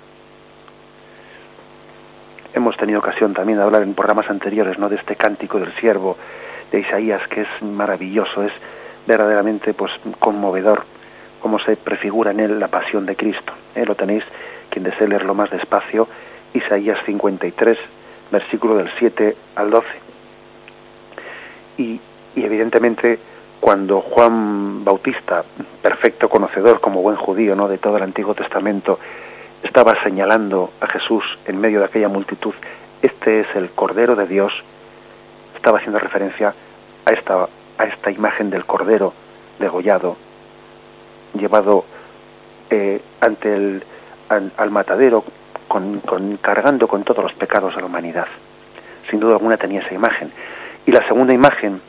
Hemos 2.54 2.78
tenido 2.78 3.00
ocasión 3.00 3.34
también 3.34 3.58
de 3.58 3.64
hablar 3.64 3.82
en 3.82 3.94
programas 3.94 4.30
anteriores, 4.30 4.78
¿no? 4.78 4.90
de 4.90 4.98
este 4.98 5.16
cántico 5.16 5.60
del 5.60 5.74
siervo 5.76 6.18
de 6.72 6.82
Isaías 6.82 7.28
que 7.28 7.42
es 7.42 7.62
maravilloso, 7.62 8.44
es 8.44 8.54
verdaderamente 9.06 9.74
pues 9.74 9.92
conmovedor 10.20 10.86
cómo 11.42 11.60
se 11.60 11.76
prefigura 11.76 12.32
en 12.32 12.40
él 12.40 12.60
la 12.60 12.70
pasión 12.70 13.06
de 13.06 13.16
Cristo. 13.16 13.54
¿eh? 13.76 13.86
Lo 13.86 13.96
tenéis, 13.96 14.24
quien 14.70 14.84
desee 14.84 15.08
leerlo 15.08 15.34
más 15.34 15.50
despacio, 15.50 16.08
Isaías 16.54 17.00
53, 17.06 17.78
versículo 18.32 18.76
del 18.76 18.90
7 18.98 19.36
al 19.56 19.70
12. 19.70 19.88
Y, 21.78 22.00
y 22.36 22.44
evidentemente 22.44 23.20
cuando 23.60 24.02
Juan 24.02 24.84
Bautista, 24.84 25.44
perfecto 25.82 26.28
conocedor 26.28 26.82
como 26.82 27.02
buen 27.02 27.16
judío 27.16 27.56
¿no? 27.56 27.68
de 27.68 27.78
todo 27.78 27.98
el 27.98 28.04
Antiguo 28.04 28.36
Testamento, 28.36 29.00
estaba 29.64 30.02
señalando 30.04 30.72
a 30.82 30.88
Jesús 30.88 31.24
en 31.46 31.60
medio 31.60 31.80
de 31.80 31.86
aquella 31.86 32.10
multitud, 32.10 32.54
este 33.02 33.42
es 33.42 33.48
el 33.56 33.70
Cordero 33.70 34.16
de 34.16 34.28
Dios, 34.28 34.52
estaba 35.56 35.78
haciendo 35.78 36.00
referencia 36.00 36.54
a 37.06 37.12
esta 37.12 37.48
a 37.84 37.88
esta 37.88 38.12
imagen 38.12 38.50
del 38.50 38.66
cordero 38.66 39.14
degollado, 39.60 40.16
llevado 41.34 41.84
eh, 42.70 43.02
ante 43.20 43.54
el 43.54 43.84
al, 44.30 44.72
matadero, 44.72 45.24
con, 45.68 46.02
cargando 46.42 46.88
con 46.88 47.04
todos 47.04 47.24
los 47.24 47.34
pecados 47.34 47.76
de 47.76 47.82
la 47.82 47.88
humanidad. 47.88 48.28
Sin 49.10 49.20
duda 49.20 49.34
alguna 49.34 49.58
tenía 49.58 49.82
esa 49.82 49.94
imagen. 49.94 50.32
Y 50.86 50.92
la 50.92 51.06
segunda 51.08 51.34
imagen 51.34 51.82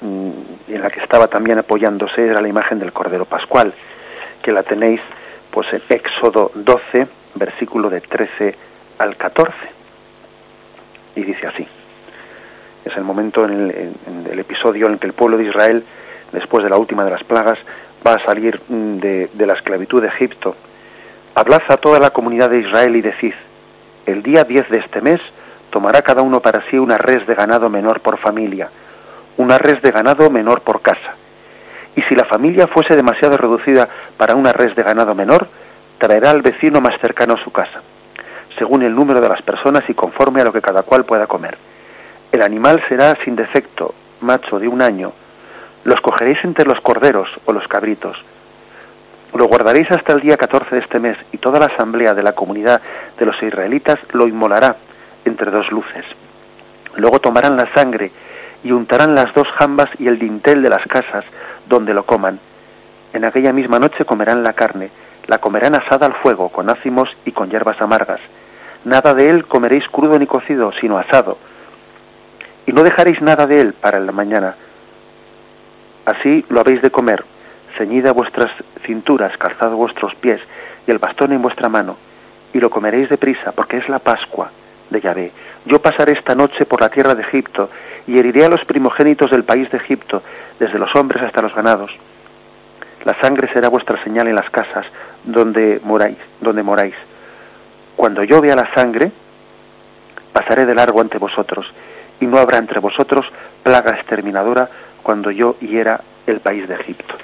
mm, 0.00 0.72
en 0.72 0.80
la 0.80 0.90
que 0.90 1.00
estaba 1.00 1.26
también 1.26 1.58
apoyándose 1.58 2.28
era 2.28 2.40
la 2.40 2.48
imagen 2.48 2.78
del 2.78 2.92
Cordero 2.92 3.24
Pascual, 3.24 3.74
que 4.42 4.52
la 4.52 4.62
tenéis 4.62 5.00
pues 5.50 5.66
en 5.72 5.82
Éxodo 5.88 6.52
12, 6.54 7.08
versículo 7.34 7.90
de 7.90 8.00
13 8.00 8.54
al 8.98 9.16
14. 9.16 9.52
Y 11.16 11.22
dice 11.24 11.46
así 11.48 11.66
es 12.84 12.96
el 12.96 13.04
momento 13.04 13.44
en 13.44 13.94
el, 14.30 14.38
episodio 14.38 14.86
en 14.86 14.98
que 14.98 15.06
el 15.06 15.12
pueblo 15.12 15.36
de 15.36 15.44
Israel, 15.44 15.84
después 16.32 16.64
de 16.64 16.70
la 16.70 16.78
última 16.78 17.04
de 17.04 17.10
las 17.10 17.24
plagas, 17.24 17.58
va 18.06 18.14
a 18.14 18.24
salir 18.24 18.60
mm, 18.68 18.98
de, 18.98 19.30
de 19.32 19.46
la 19.46 19.54
esclavitud 19.54 20.00
de 20.00 20.08
Egipto. 20.08 20.56
Hablad 21.34 21.62
a 21.68 21.76
toda 21.76 21.98
la 21.98 22.10
comunidad 22.10 22.50
de 22.50 22.60
Israel 22.60 22.96
y 22.96 23.02
decid, 23.02 23.34
el 24.06 24.22
día 24.22 24.44
10 24.44 24.70
de 24.70 24.78
este 24.78 25.00
mes 25.00 25.20
tomará 25.70 26.02
cada 26.02 26.22
uno 26.22 26.40
para 26.40 26.62
sí 26.70 26.78
una 26.78 26.98
res 26.98 27.26
de 27.26 27.34
ganado 27.34 27.68
menor 27.68 28.00
por 28.00 28.18
familia, 28.18 28.70
una 29.36 29.58
res 29.58 29.80
de 29.82 29.90
ganado 29.90 30.30
menor 30.30 30.62
por 30.62 30.80
casa. 30.80 31.14
Y 31.94 32.02
si 32.02 32.14
la 32.14 32.24
familia 32.24 32.66
fuese 32.66 32.96
demasiado 32.96 33.36
reducida 33.36 33.88
para 34.16 34.34
una 34.34 34.52
res 34.52 34.74
de 34.74 34.82
ganado 34.82 35.14
menor, 35.14 35.48
traerá 35.98 36.30
al 36.30 36.42
vecino 36.42 36.80
más 36.80 36.98
cercano 37.00 37.34
a 37.34 37.44
su 37.44 37.52
casa, 37.52 37.82
según 38.58 38.82
el 38.82 38.94
número 38.94 39.20
de 39.20 39.28
las 39.28 39.42
personas 39.42 39.82
y 39.88 39.94
conforme 39.94 40.40
a 40.40 40.44
lo 40.44 40.52
que 40.52 40.62
cada 40.62 40.82
cual 40.82 41.04
pueda 41.04 41.26
comer 41.26 41.58
el 42.32 42.42
animal 42.42 42.80
será 42.88 43.16
sin 43.24 43.34
defecto, 43.34 43.94
macho 44.20 44.58
de 44.58 44.68
un 44.68 44.82
año. 44.82 45.12
Los 45.82 46.00
cogeréis 46.00 46.38
entre 46.44 46.64
los 46.64 46.80
corderos 46.80 47.28
o 47.44 47.52
los 47.52 47.66
cabritos. 47.66 48.16
Lo 49.34 49.46
guardaréis 49.46 49.90
hasta 49.90 50.12
el 50.12 50.20
día 50.20 50.36
14 50.36 50.74
de 50.74 50.80
este 50.80 51.00
mes 51.00 51.16
y 51.32 51.38
toda 51.38 51.58
la 51.58 51.66
asamblea 51.66 52.14
de 52.14 52.22
la 52.22 52.32
comunidad 52.32 52.80
de 53.18 53.26
los 53.26 53.40
israelitas 53.42 53.98
lo 54.12 54.28
inmolará 54.28 54.76
entre 55.24 55.50
dos 55.50 55.70
luces. 55.72 56.04
Luego 56.96 57.20
tomarán 57.20 57.56
la 57.56 57.72
sangre 57.74 58.12
y 58.62 58.72
untarán 58.72 59.14
las 59.14 59.32
dos 59.34 59.48
jambas 59.58 59.88
y 59.98 60.06
el 60.06 60.18
dintel 60.18 60.62
de 60.62 60.70
las 60.70 60.84
casas 60.86 61.24
donde 61.68 61.94
lo 61.94 62.04
coman. 62.04 62.38
En 63.12 63.24
aquella 63.24 63.52
misma 63.52 63.78
noche 63.78 64.04
comerán 64.04 64.42
la 64.42 64.52
carne, 64.52 64.90
la 65.26 65.38
comerán 65.38 65.74
asada 65.74 66.06
al 66.06 66.14
fuego, 66.14 66.48
con 66.50 66.70
ácimos 66.70 67.08
y 67.24 67.32
con 67.32 67.50
hierbas 67.50 67.80
amargas. 67.80 68.20
Nada 68.84 69.14
de 69.14 69.26
él 69.26 69.46
comeréis 69.46 69.84
crudo 69.88 70.18
ni 70.18 70.26
cocido, 70.26 70.72
sino 70.80 70.98
asado, 70.98 71.38
y 72.66 72.72
no 72.72 72.82
dejaréis 72.82 73.20
nada 73.20 73.46
de 73.46 73.60
él 73.60 73.72
para 73.74 74.00
la 74.00 74.12
mañana. 74.12 74.54
Así 76.04 76.44
lo 76.48 76.60
habéis 76.60 76.82
de 76.82 76.90
comer, 76.90 77.24
ceñida 77.76 78.12
vuestras 78.12 78.50
cinturas, 78.84 79.36
calzado 79.38 79.76
vuestros 79.76 80.14
pies, 80.16 80.40
y 80.86 80.90
el 80.90 80.98
bastón 80.98 81.32
en 81.32 81.42
vuestra 81.42 81.68
mano, 81.68 81.96
y 82.52 82.58
lo 82.58 82.70
comeréis 82.70 83.08
deprisa, 83.08 83.52
porque 83.52 83.78
es 83.78 83.88
la 83.88 83.98
Pascua 83.98 84.50
de 84.90 85.00
Yahvé. 85.00 85.32
Yo 85.66 85.80
pasaré 85.80 86.14
esta 86.14 86.34
noche 86.34 86.64
por 86.66 86.80
la 86.80 86.88
tierra 86.88 87.14
de 87.14 87.22
Egipto, 87.22 87.70
y 88.06 88.18
heriré 88.18 88.44
a 88.44 88.48
los 88.48 88.64
primogénitos 88.64 89.30
del 89.30 89.44
país 89.44 89.70
de 89.70 89.78
Egipto, 89.78 90.22
desde 90.58 90.78
los 90.78 90.94
hombres 90.96 91.22
hasta 91.22 91.42
los 91.42 91.54
ganados. 91.54 91.90
La 93.04 93.18
sangre 93.20 93.48
será 93.52 93.68
vuestra 93.68 94.02
señal 94.02 94.28
en 94.28 94.34
las 94.34 94.50
casas 94.50 94.86
donde 95.24 95.80
moráis, 95.84 96.18
donde 96.40 96.62
moráis. 96.62 96.94
Cuando 97.96 98.24
yo 98.24 98.40
vea 98.40 98.56
la 98.56 98.72
sangre, 98.74 99.12
pasaré 100.32 100.66
de 100.66 100.74
largo 100.74 101.00
ante 101.00 101.18
vosotros, 101.18 101.66
y 102.20 102.26
no 102.26 102.38
habrá 102.38 102.58
entre 102.58 102.80
vosotros 102.80 103.26
plaga 103.62 103.92
exterminadora 103.92 104.68
cuando 105.02 105.30
yo 105.30 105.56
hiera 105.60 106.00
el 106.26 106.40
país 106.40 106.68
de 106.68 106.74
Egipto. 106.74 107.14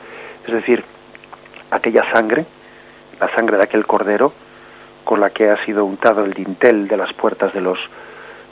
Es 0.47 0.53
decir, 0.53 0.83
aquella 1.71 2.03
sangre, 2.13 2.47
la 3.21 3.33
sangre 3.35 3.59
de 3.59 3.65
aquel 3.65 3.87
cordero, 3.87 4.33
con 5.05 5.21
la 5.21 5.31
que 5.31 5.51
ha 5.51 5.65
sido 5.65 5.85
untado 5.85 6.25
el 6.25 6.33
dintel 6.33 6.89
de 6.89 6.97
las 6.97 7.13
puertas 7.13 7.53
de 7.53 7.61
los, 7.61 7.79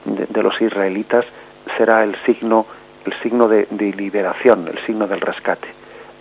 de, 0.04 0.42
los 0.42 0.60
israelitas, 0.60 1.24
será 1.76 2.04
el 2.04 2.16
signo, 2.24 2.66
el 3.06 3.14
signo 3.22 3.48
de, 3.48 3.66
de 3.70 3.92
liberación, 3.92 4.68
el 4.68 4.84
signo 4.86 5.06
del 5.08 5.20
rescate. 5.20 5.68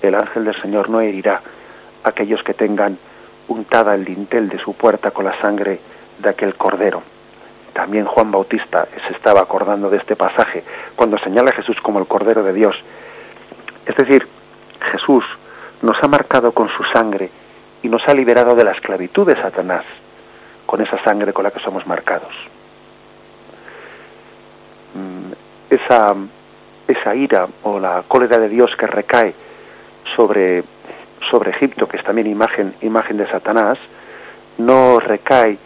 El 0.02 0.16
ángel 0.16 0.46
del 0.46 0.60
Señor 0.62 0.90
no 0.90 1.02
herirá 1.02 1.42
a 2.04 2.10
aquellos 2.10 2.42
que 2.44 2.54
tengan 2.54 2.98
untada 3.48 3.94
el 3.94 4.06
dintel 4.06 4.50
de 4.50 4.58
su 4.60 4.74
puerta 4.74 5.12
con 5.12 5.26
la 5.26 5.40
sangre 5.42 5.80
de 6.20 6.30
aquel 6.30 6.56
cordero 6.56 7.13
también 7.74 8.06
Juan 8.06 8.32
Bautista 8.32 8.88
se 9.08 9.14
estaba 9.14 9.42
acordando 9.42 9.90
de 9.90 9.98
este 9.98 10.16
pasaje 10.16 10.64
cuando 10.96 11.18
señala 11.18 11.50
a 11.50 11.56
Jesús 11.56 11.78
como 11.82 12.00
el 12.00 12.08
Cordero 12.08 12.44
de 12.44 12.54
Dios. 12.54 12.76
Es 13.86 13.96
decir, 13.96 14.28
Jesús 14.92 15.24
nos 15.82 16.02
ha 16.02 16.08
marcado 16.08 16.52
con 16.52 16.70
su 16.70 16.84
sangre 16.94 17.30
y 17.82 17.90
nos 17.90 18.02
ha 18.08 18.14
liberado 18.14 18.56
de 18.56 18.64
la 18.64 18.72
esclavitud 18.72 19.28
de 19.28 19.36
Satanás 19.36 19.84
con 20.66 20.82
esa 20.82 21.04
sangre 21.04 21.34
con 21.34 21.44
la 21.44 21.52
que 21.52 21.60
somos 21.60 21.86
marcados. 21.86 22.34
Mm, 24.94 25.74
esa, 25.74 26.16
esa 26.88 27.16
ira 27.16 27.48
o 27.64 27.80
la 27.80 28.04
cólera 28.08 28.38
de 28.38 28.50
Dios 28.50 28.72
que 28.78 28.88
recae 28.88 29.34
sobre, 30.16 30.64
sobre 31.30 31.52
Egipto, 31.52 31.88
que 31.88 31.98
es 31.98 32.04
también 32.04 32.28
imagen, 32.28 32.76
imagen 32.82 33.18
de 33.18 33.28
Satanás, 33.28 33.78
no 34.58 35.00
recae 35.00 35.58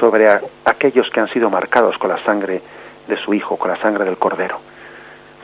sobre 0.00 0.28
aquellos 0.64 1.08
que 1.10 1.20
han 1.20 1.28
sido 1.28 1.50
marcados 1.50 1.96
con 1.98 2.10
la 2.10 2.22
sangre 2.24 2.60
de 3.06 3.16
su 3.16 3.34
Hijo, 3.34 3.56
con 3.56 3.70
la 3.70 3.80
sangre 3.80 4.04
del 4.04 4.18
Cordero. 4.18 4.60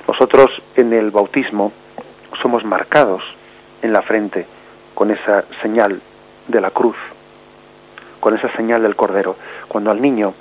Nosotros 0.06 0.46
en 0.76 0.92
el 0.92 1.10
bautismo 1.10 1.72
somos 2.42 2.64
marcados 2.64 3.22
en 3.82 3.92
la 3.92 4.02
frente 4.02 4.46
con 4.94 5.10
esa 5.10 5.44
señal 5.62 6.00
de 6.48 6.60
la 6.60 6.70
cruz, 6.70 6.96
con 8.20 8.36
esa 8.36 8.50
señal 8.56 8.82
del 8.82 8.96
cordero. 8.96 9.36
Cuando 9.68 9.90
al 9.90 10.00
niño 10.00 10.34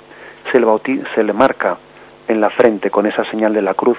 se 0.52 0.60
le, 0.60 0.66
se 1.14 1.22
le 1.22 1.32
marca 1.32 1.76
en 2.28 2.40
la 2.40 2.50
frente 2.50 2.90
con 2.90 3.06
esa 3.06 3.24
señal 3.30 3.52
de 3.52 3.62
la 3.62 3.74
cruz, 3.74 3.98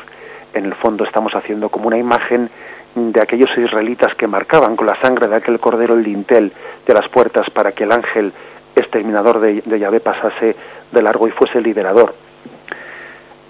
en 0.54 0.66
el 0.66 0.76
fondo 0.76 1.04
estamos 1.04 1.34
haciendo 1.36 1.70
como 1.70 1.88
una 1.88 1.98
imagen 1.98 2.50
de 2.96 3.22
aquellos 3.22 3.50
israelitas 3.58 4.16
que 4.16 4.28
marcaban 4.28 4.76
con 4.76 4.88
la 4.88 5.00
sangre 5.02 5.28
de 5.28 5.36
aquel 5.36 5.60
cordero 5.60 5.96
el 5.96 6.04
dintel 6.04 6.54
de 6.88 6.94
las 6.94 7.10
puertas 7.10 7.50
para 7.50 7.74
que 7.74 7.84
el 7.84 7.92
ángel 7.92 8.32
exterminador 8.76 9.40
de, 9.40 9.62
de 9.66 9.80
Yahvé 9.80 10.00
pasase 10.00 10.56
de 10.92 11.02
largo 11.02 11.28
y 11.28 11.32
fuese 11.32 11.62
liberador. 11.62 12.16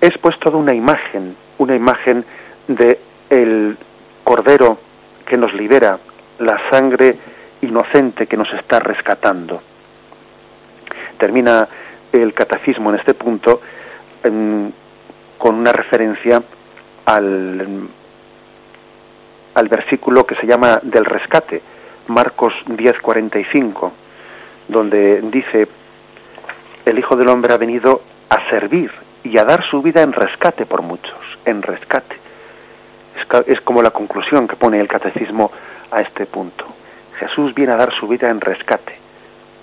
Es 0.02 0.12
pues 0.22 0.38
toda 0.40 0.58
una 0.58 0.74
imagen, 0.74 1.36
una 1.58 1.76
imagen 1.76 2.26
de 2.68 3.00
el 3.30 3.78
cordero 4.24 4.78
que 5.26 5.38
nos 5.38 5.54
libera, 5.54 6.00
la 6.40 6.60
sangre 6.70 7.18
inocente 7.62 8.28
que 8.28 8.38
nos 8.38 8.52
está 8.54 8.80
rescatando. 8.80 9.62
Termina 11.18 11.68
el 12.12 12.34
catecismo 12.34 12.92
en 12.92 13.00
este 13.00 13.14
punto 13.14 13.62
con 15.38 15.56
una 15.56 15.72
referencia 15.72 16.42
al, 17.06 17.88
al 19.54 19.68
versículo 19.68 20.26
que 20.26 20.36
se 20.36 20.48
llama 20.48 20.80
del 20.82 21.06
rescate, 21.06 21.62
Marcos 22.08 22.54
10:45, 22.68 23.92
donde 24.68 25.22
dice, 25.22 25.68
el 26.86 27.00
Hijo 27.00 27.16
del 27.16 27.30
Hombre 27.30 27.54
ha 27.54 27.58
venido 27.58 28.02
a 28.30 28.50
servir 28.50 28.92
y 29.24 29.38
a 29.38 29.44
dar 29.44 29.64
su 29.70 29.82
vida 29.82 30.02
en 30.02 30.14
rescate 30.14 30.66
por 30.66 30.82
muchos, 30.82 31.18
en 31.46 31.62
rescate. 31.62 32.16
Es, 33.48 33.62
como 33.62 33.82
la 33.82 33.90
conclusión 33.90 34.48
que 34.48 34.56
pone 34.56 34.80
el 34.80 34.88
catecismo 34.88 35.52
a 35.92 36.02
este 36.02 36.26
punto. 36.26 36.66
Jesús 37.18 37.54
viene 37.56 37.74
a 37.74 37.78
dar 37.78 37.94
su 37.94 38.08
vida 38.08 38.30
en 38.30 38.40
rescate. 38.40 38.98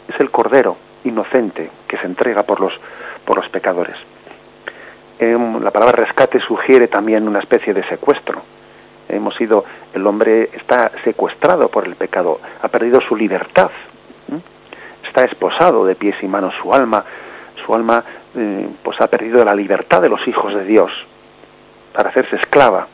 Es 0.09 0.19
el 0.19 0.31
Cordero 0.31 0.77
inocente 1.05 1.71
que 1.87 1.99
se 1.99 2.07
entrega 2.07 2.43
por 2.43 2.61
los, 2.61 2.73
por 3.25 3.37
los 3.37 3.49
pecadores. 3.51 3.97
Em, 5.19 5.63
la 5.63 5.71
palabra 5.71 6.05
rescate 6.05 6.41
sugiere 6.41 6.89
también 6.89 7.29
una 7.29 7.39
especie 7.39 7.73
de 7.73 7.85
secuestro. 7.85 8.43
Hemos 9.09 9.37
sido, 9.37 9.65
el 9.95 10.07
hombre 10.07 10.51
está 10.55 10.91
secuestrado 11.05 11.69
por 11.69 11.87
el 11.87 11.95
pecado, 11.95 12.41
ha 12.63 12.69
perdido 12.69 13.01
su 13.01 13.15
libertad, 13.15 13.71
está 15.13 15.25
esposado 15.25 15.85
de 15.85 15.95
pies 15.95 16.17
y 16.23 16.27
manos, 16.27 16.55
su 16.63 16.73
alma, 16.73 17.05
su 17.67 17.75
alma 17.75 18.03
eh, 18.35 18.67
pues 18.83 18.99
ha 18.99 19.09
perdido 19.09 19.45
la 19.45 19.55
libertad 19.55 20.01
de 20.01 20.09
los 20.09 20.27
hijos 20.27 20.55
de 20.55 20.65
Dios 20.65 20.91
para 21.93 22.09
hacerse 22.09 22.37
esclava, 22.37 22.87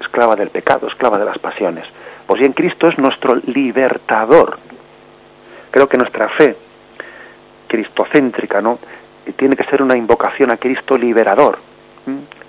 esclava 0.00 0.34
del 0.34 0.50
pecado, 0.50 0.88
esclava 0.88 1.18
de 1.18 1.24
las 1.24 1.38
pasiones. 1.38 1.86
Pues 2.26 2.40
bien, 2.40 2.52
Cristo 2.52 2.88
es 2.88 2.98
nuestro 2.98 3.36
libertador. 3.36 4.58
Creo 5.70 5.88
que 5.88 5.96
nuestra 5.96 6.28
fe 6.30 6.56
cristocéntrica, 7.68 8.60
¿no? 8.60 8.80
Tiene 9.36 9.54
que 9.54 9.64
ser 9.64 9.82
una 9.82 9.96
invocación 9.96 10.50
a 10.50 10.56
Cristo 10.56 10.98
liberador, 10.98 11.58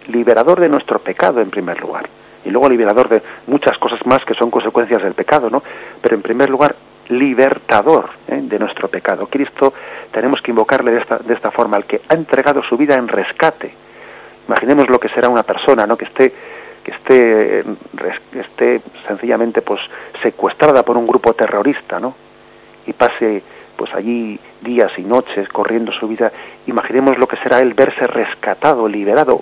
liberador 0.08 0.60
de 0.60 0.70
nuestro 0.70 0.98
pecado 0.98 1.40
en 1.40 1.52
primer 1.52 1.80
lugar, 1.80 2.10
y 2.44 2.50
luego 2.50 2.68
liberador 2.68 3.10
de 3.10 3.22
muchas 3.46 3.78
cosas 3.78 4.04
más 4.08 4.26
que 4.26 4.34
son 4.34 4.50
consecuencias 4.50 5.04
del 5.04 5.14
pecado, 5.14 5.52
¿no? 5.52 5.62
Pero 6.02 6.16
en 6.16 6.24
primer 6.24 6.50
lugar, 6.50 6.76
libertador 7.12 8.10
¿eh? 8.28 8.40
de 8.42 8.60
nuestro 8.60 8.88
pecado. 8.88 9.28
Cristo 9.28 9.74
tenemos 10.12 10.42
que 10.42 10.52
invocarle 10.52 10.92
de 10.92 11.00
esta, 11.00 11.18
de 11.18 11.34
esta 11.34 11.52
forma, 11.52 11.78
al 11.78 11.86
que 11.86 12.02
ha 12.08 12.14
entregado 12.14 12.64
su 12.64 12.78
vida 12.78 12.96
en 12.96 13.08
rescate. 13.08 13.74
Imaginemos 14.48 14.90
lo 14.90 15.00
que 15.00 15.10
será 15.10 15.30
una 15.30 15.44
persona, 15.44 15.86
¿no? 15.86 15.98
Que 15.98 16.06
esté 16.06 16.34
que 16.84 16.92
esté, 16.92 17.64
esté 18.34 18.82
sencillamente 19.08 19.62
pues 19.62 19.80
secuestrada 20.24 20.84
por 20.84 20.98
un 20.98 21.06
grupo 21.06 21.34
terrorista, 21.34 22.00
¿no? 22.00 22.16
Y 22.88 22.94
pase 22.94 23.44
pues 23.76 23.94
allí 23.94 24.40
días 24.62 24.92
y 24.98 25.02
noches 25.02 25.48
corriendo 25.50 25.92
su 25.92 26.08
vida, 26.08 26.32
imaginemos 26.68 27.18
lo 27.18 27.28
que 27.28 27.38
será 27.38 27.60
el 27.60 27.74
verse 27.74 28.06
rescatado, 28.06 28.88
liberado, 28.88 29.42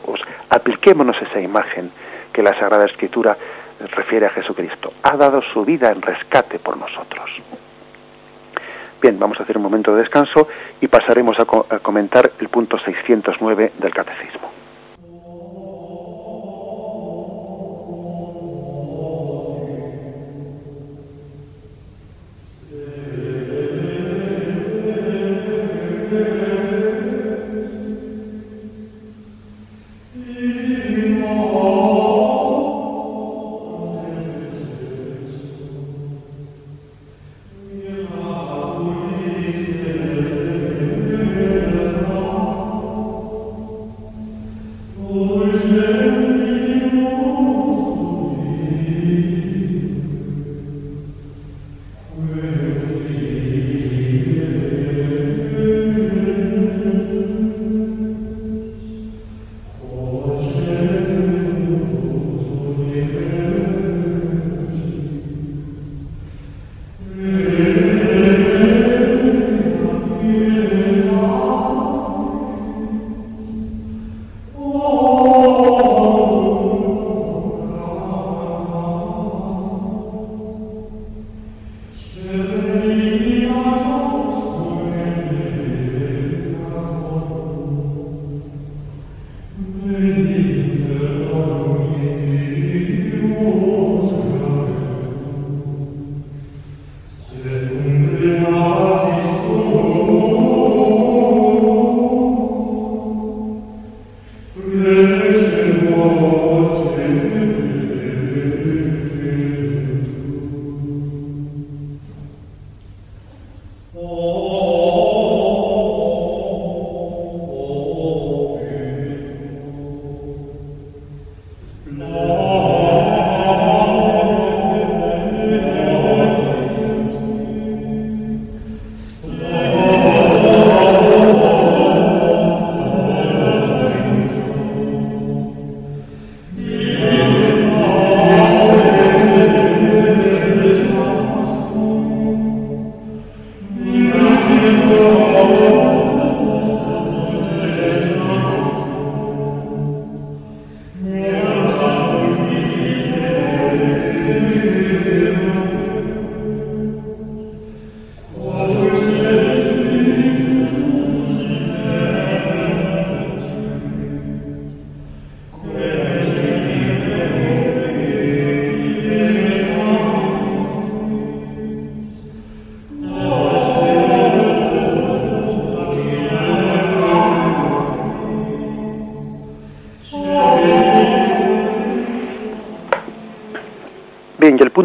apliquémonos 0.49 1.17
esa 1.21 1.41
imagen 1.41 1.91
que 2.31 2.41
la 2.41 2.57
Sagrada 2.57 2.85
Escritura 2.85 3.35
refiere 3.79 4.25
a 4.25 4.29
Jesucristo. 4.29 4.93
Ha 5.03 5.17
dado 5.17 5.41
su 5.53 5.63
vida 5.63 5.89
en 5.91 6.01
rescate 6.01 6.59
por 6.59 6.77
nosotros. 6.77 7.29
Bien, 9.01 9.17
vamos 9.17 9.39
a 9.39 9.43
hacer 9.43 9.57
un 9.57 9.63
momento 9.63 9.93
de 9.93 10.01
descanso 10.01 10.47
y 10.81 10.87
pasaremos 10.87 11.37
a, 11.39 11.75
a 11.75 11.79
comentar 11.79 12.31
el 12.39 12.49
punto 12.49 12.77
609 12.77 13.73
del 13.77 13.93
Catecismo. 13.93 14.58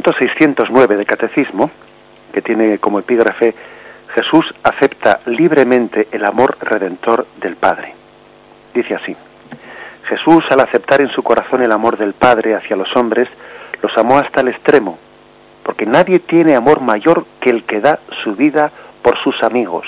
Punto 0.05 0.19
609 0.19 0.97
del 0.97 1.07
Catecismo, 1.07 1.71
que 2.31 2.43
tiene 2.43 2.79
como 2.79 2.99
epígrafe 2.99 3.55
Jesús 4.15 4.45
acepta 4.63 5.21
libremente 5.25 6.09
el 6.13 6.27
amor 6.27 6.59
redentor 6.61 7.27
del 7.41 7.57
Padre. 7.57 7.95
Dice 8.75 8.97
así, 8.97 9.17
Jesús 10.07 10.45
al 10.51 10.61
aceptar 10.61 11.01
en 11.01 11.09
su 11.09 11.23
corazón 11.23 11.63
el 11.63 11.73
amor 11.73 11.97
del 11.97 12.13
Padre 12.13 12.55
hacia 12.55 12.77
los 12.77 12.95
hombres, 12.95 13.31
los 13.81 13.97
amó 13.97 14.19
hasta 14.19 14.43
el 14.43 14.49
extremo, 14.49 14.99
porque 15.63 15.87
nadie 15.87 16.19
tiene 16.19 16.55
amor 16.55 16.83
mayor 16.83 17.25
que 17.41 17.49
el 17.49 17.65
que 17.65 17.81
da 17.81 17.99
su 18.23 18.35
vida 18.35 18.71
por 19.01 19.17
sus 19.23 19.43
amigos. 19.43 19.87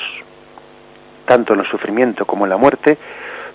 Tanto 1.27 1.53
en 1.53 1.61
el 1.61 1.67
sufrimiento 1.67 2.25
como 2.25 2.47
en 2.47 2.51
la 2.51 2.57
muerte, 2.57 2.97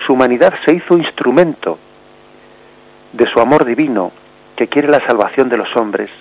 su 0.06 0.14
humanidad 0.14 0.54
se 0.64 0.76
hizo 0.76 0.96
instrumento 0.96 1.80
de 3.14 3.26
su 3.32 3.40
amor 3.40 3.66
divino 3.66 4.12
que 4.56 4.68
quiere 4.68 4.90
la 4.90 5.04
salvación 5.08 5.50
de 5.50 5.58
los 5.58 5.76
hombres. 5.76 6.12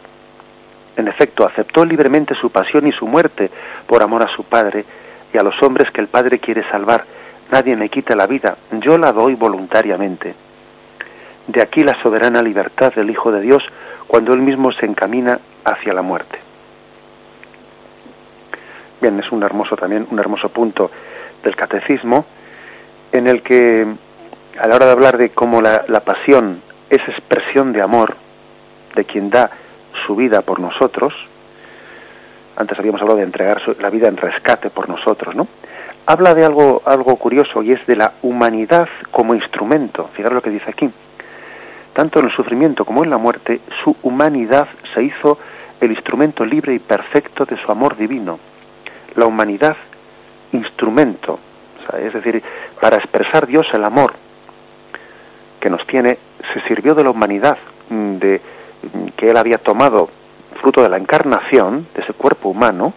En 1.01 1.09
efecto, 1.09 1.46
aceptó 1.46 1.82
libremente 1.82 2.34
su 2.34 2.51
pasión 2.51 2.86
y 2.86 2.92
su 2.92 3.07
muerte 3.07 3.51
por 3.86 4.03
amor 4.03 4.22
a 4.22 4.36
su 4.36 4.44
Padre 4.44 4.84
y 5.32 5.38
a 5.38 5.42
los 5.42 5.55
hombres 5.62 5.90
que 5.92 6.03
el 6.03 6.09
Padre 6.09 6.40
quiere 6.40 6.62
salvar. 6.70 7.07
Nadie 7.51 7.74
me 7.74 7.88
quita 7.88 8.14
la 8.14 8.26
vida, 8.26 8.59
yo 8.72 8.98
la 8.98 9.11
doy 9.11 9.34
voluntariamente. 9.34 10.34
De 11.46 11.62
aquí 11.62 11.80
la 11.80 11.98
soberana 12.03 12.42
libertad 12.42 12.92
del 12.92 13.09
Hijo 13.09 13.32
de 13.32 13.40
Dios 13.40 13.62
cuando 14.07 14.34
él 14.34 14.40
mismo 14.40 14.72
se 14.72 14.84
encamina 14.84 15.40
hacia 15.64 15.94
la 15.94 16.03
muerte. 16.03 16.38
Bien, 19.01 19.18
es 19.20 19.32
un 19.32 19.42
hermoso 19.42 19.76
también, 19.76 20.07
un 20.11 20.18
hermoso 20.18 20.51
punto 20.51 20.90
del 21.42 21.57
catecismo 21.57 22.26
en 23.11 23.26
el 23.26 23.40
que 23.40 23.86
a 24.61 24.68
la 24.68 24.74
hora 24.74 24.84
de 24.84 24.92
hablar 24.92 25.16
de 25.16 25.30
cómo 25.30 25.62
la, 25.62 25.86
la 25.88 26.01
pasión 26.01 26.61
es 26.90 27.01
expresión 27.09 27.72
de 27.72 27.80
amor 27.80 28.16
de 28.94 29.07
quien 29.07 29.30
da 29.30 29.51
su 30.07 30.16
vida 30.16 30.42
por 30.42 30.61
nosotros, 30.61 31.14
antes 32.57 32.78
habíamos 32.78 33.01
hablado 33.01 33.18
de 33.18 33.24
entregar 33.24 33.62
la 33.78 33.90
vida 33.90 34.09
en 34.09 34.16
rescate 34.16 34.70
por 34.70 34.88
nosotros, 34.88 35.34
¿no? 35.34 35.48
Habla 36.07 36.34
de 36.34 36.44
algo, 36.44 36.82
algo 36.84 37.16
curioso 37.16 37.62
y 37.62 37.72
es 37.72 37.86
de 37.86 37.96
la 37.96 38.12
humanidad 38.22 38.88
como 39.11 39.34
instrumento. 39.34 40.11
Fijaros 40.14 40.34
lo 40.34 40.42
que 40.42 40.51
dice 40.51 40.68
aquí. 40.68 40.90
Tanto 41.94 42.20
en 42.20 42.26
el 42.26 42.32
sufrimiento 42.32 42.84
como 42.84 43.05
en 43.05 43.11
la 43.11 43.18
muerte, 43.18 43.61
su 43.82 43.96
humanidad 44.03 44.68
se 44.94 45.03
hizo 45.03 45.38
el 45.80 45.90
instrumento 45.92 46.44
libre 46.44 46.74
y 46.74 46.78
perfecto 46.78 47.44
de 47.44 47.57
su 47.57 47.70
amor 47.70 47.96
divino. 47.96 48.38
La 49.14 49.26
humanidad, 49.26 49.76
instrumento, 50.53 51.38
es 51.98 52.12
decir, 52.12 52.42
para 52.80 52.96
expresar 52.96 53.46
Dios 53.46 53.66
el 53.72 53.84
amor 53.84 54.12
que 55.61 55.70
nos 55.70 55.86
tiene, 55.86 56.18
se 56.53 56.61
sirvió 56.68 56.94
de 56.94 57.05
la 57.05 57.11
humanidad, 57.11 57.59
de 57.88 58.40
que 59.16 59.31
él 59.31 59.37
había 59.37 59.59
tomado 59.59 60.09
fruto 60.61 60.83
de 60.83 60.89
la 60.89 60.99
encarnación, 60.99 61.87
de 61.95 62.03
ese 62.03 62.12
cuerpo 62.12 62.49
humano, 62.49 62.93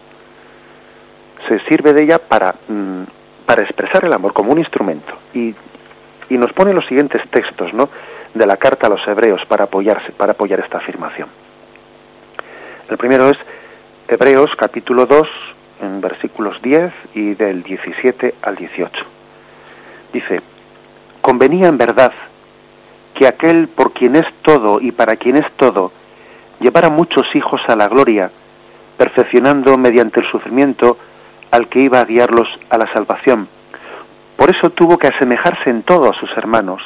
se 1.48 1.60
sirve 1.60 1.92
de 1.92 2.04
ella 2.04 2.18
para, 2.18 2.54
mm, 2.68 3.02
para 3.46 3.62
expresar 3.62 4.04
el 4.04 4.12
amor 4.12 4.32
como 4.32 4.52
un 4.52 4.58
instrumento. 4.58 5.12
Y, 5.34 5.54
y 6.30 6.38
nos 6.38 6.52
pone 6.52 6.72
los 6.72 6.86
siguientes 6.86 7.22
textos 7.30 7.72
¿no? 7.74 7.88
de 8.34 8.46
la 8.46 8.56
carta 8.56 8.86
a 8.86 8.90
los 8.90 9.06
hebreos 9.06 9.42
para, 9.46 9.64
apoyarse, 9.64 10.12
para 10.12 10.32
apoyar 10.32 10.60
esta 10.60 10.78
afirmación. 10.78 11.28
El 12.90 12.96
primero 12.96 13.28
es 13.30 13.38
Hebreos 14.08 14.50
capítulo 14.56 15.06
2, 15.06 15.28
en 15.82 16.00
versículos 16.00 16.60
10 16.62 16.92
y 17.14 17.34
del 17.34 17.62
17 17.62 18.34
al 18.42 18.56
18. 18.56 19.04
Dice, 20.12 20.40
convenía 21.20 21.68
en 21.68 21.78
verdad 21.78 22.12
que 23.14 23.26
aquel 23.26 23.68
por 23.68 23.92
quien 23.92 24.16
es 24.16 24.26
todo 24.42 24.80
y 24.80 24.92
para 24.92 25.16
quien 25.16 25.36
es 25.36 25.50
todo, 25.56 25.92
llevara 26.60 26.90
muchos 26.90 27.24
hijos 27.34 27.60
a 27.68 27.76
la 27.76 27.88
gloria, 27.88 28.30
perfeccionando 28.96 29.76
mediante 29.78 30.20
el 30.20 30.30
sufrimiento 30.30 30.98
al 31.50 31.68
que 31.68 31.80
iba 31.80 32.00
a 32.00 32.04
guiarlos 32.04 32.48
a 32.70 32.78
la 32.78 32.92
salvación. 32.92 33.48
Por 34.36 34.50
eso 34.50 34.70
tuvo 34.70 34.98
que 34.98 35.08
asemejarse 35.08 35.70
en 35.70 35.82
todo 35.84 36.10
a 36.10 36.18
sus 36.18 36.30
hermanos, 36.36 36.82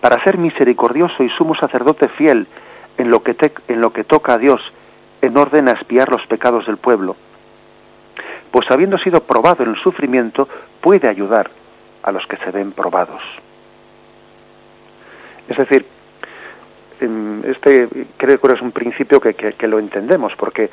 para 0.00 0.22
ser 0.24 0.36
misericordioso 0.36 1.22
y 1.22 1.28
sumo 1.30 1.54
sacerdote 1.54 2.08
fiel 2.08 2.46
en 2.98 3.10
lo 3.10 3.22
que, 3.22 3.36
en 3.68 3.80
lo 3.80 3.92
que 3.92 4.04
toca 4.04 4.34
a 4.34 4.38
Dios, 4.38 4.60
en 5.20 5.36
orden 5.38 5.68
a 5.68 5.72
espiar 5.72 6.10
los 6.10 6.26
pecados 6.26 6.66
del 6.66 6.76
pueblo. 6.76 7.16
Pues 8.50 8.68
habiendo 8.70 8.98
sido 8.98 9.20
probado 9.20 9.62
en 9.62 9.70
el 9.70 9.80
sufrimiento, 9.80 10.48
puede 10.80 11.08
ayudar 11.08 11.50
a 12.02 12.10
los 12.10 12.26
que 12.26 12.36
se 12.38 12.50
ven 12.50 12.72
probados. 12.72 13.22
Es 15.52 15.68
decir, 15.68 15.84
este 17.44 17.88
creo 18.16 18.40
que 18.40 18.52
es 18.52 18.62
un 18.62 18.72
principio 18.72 19.20
que, 19.20 19.68
lo 19.68 19.78
entendemos, 19.78 20.32
porque 20.38 20.70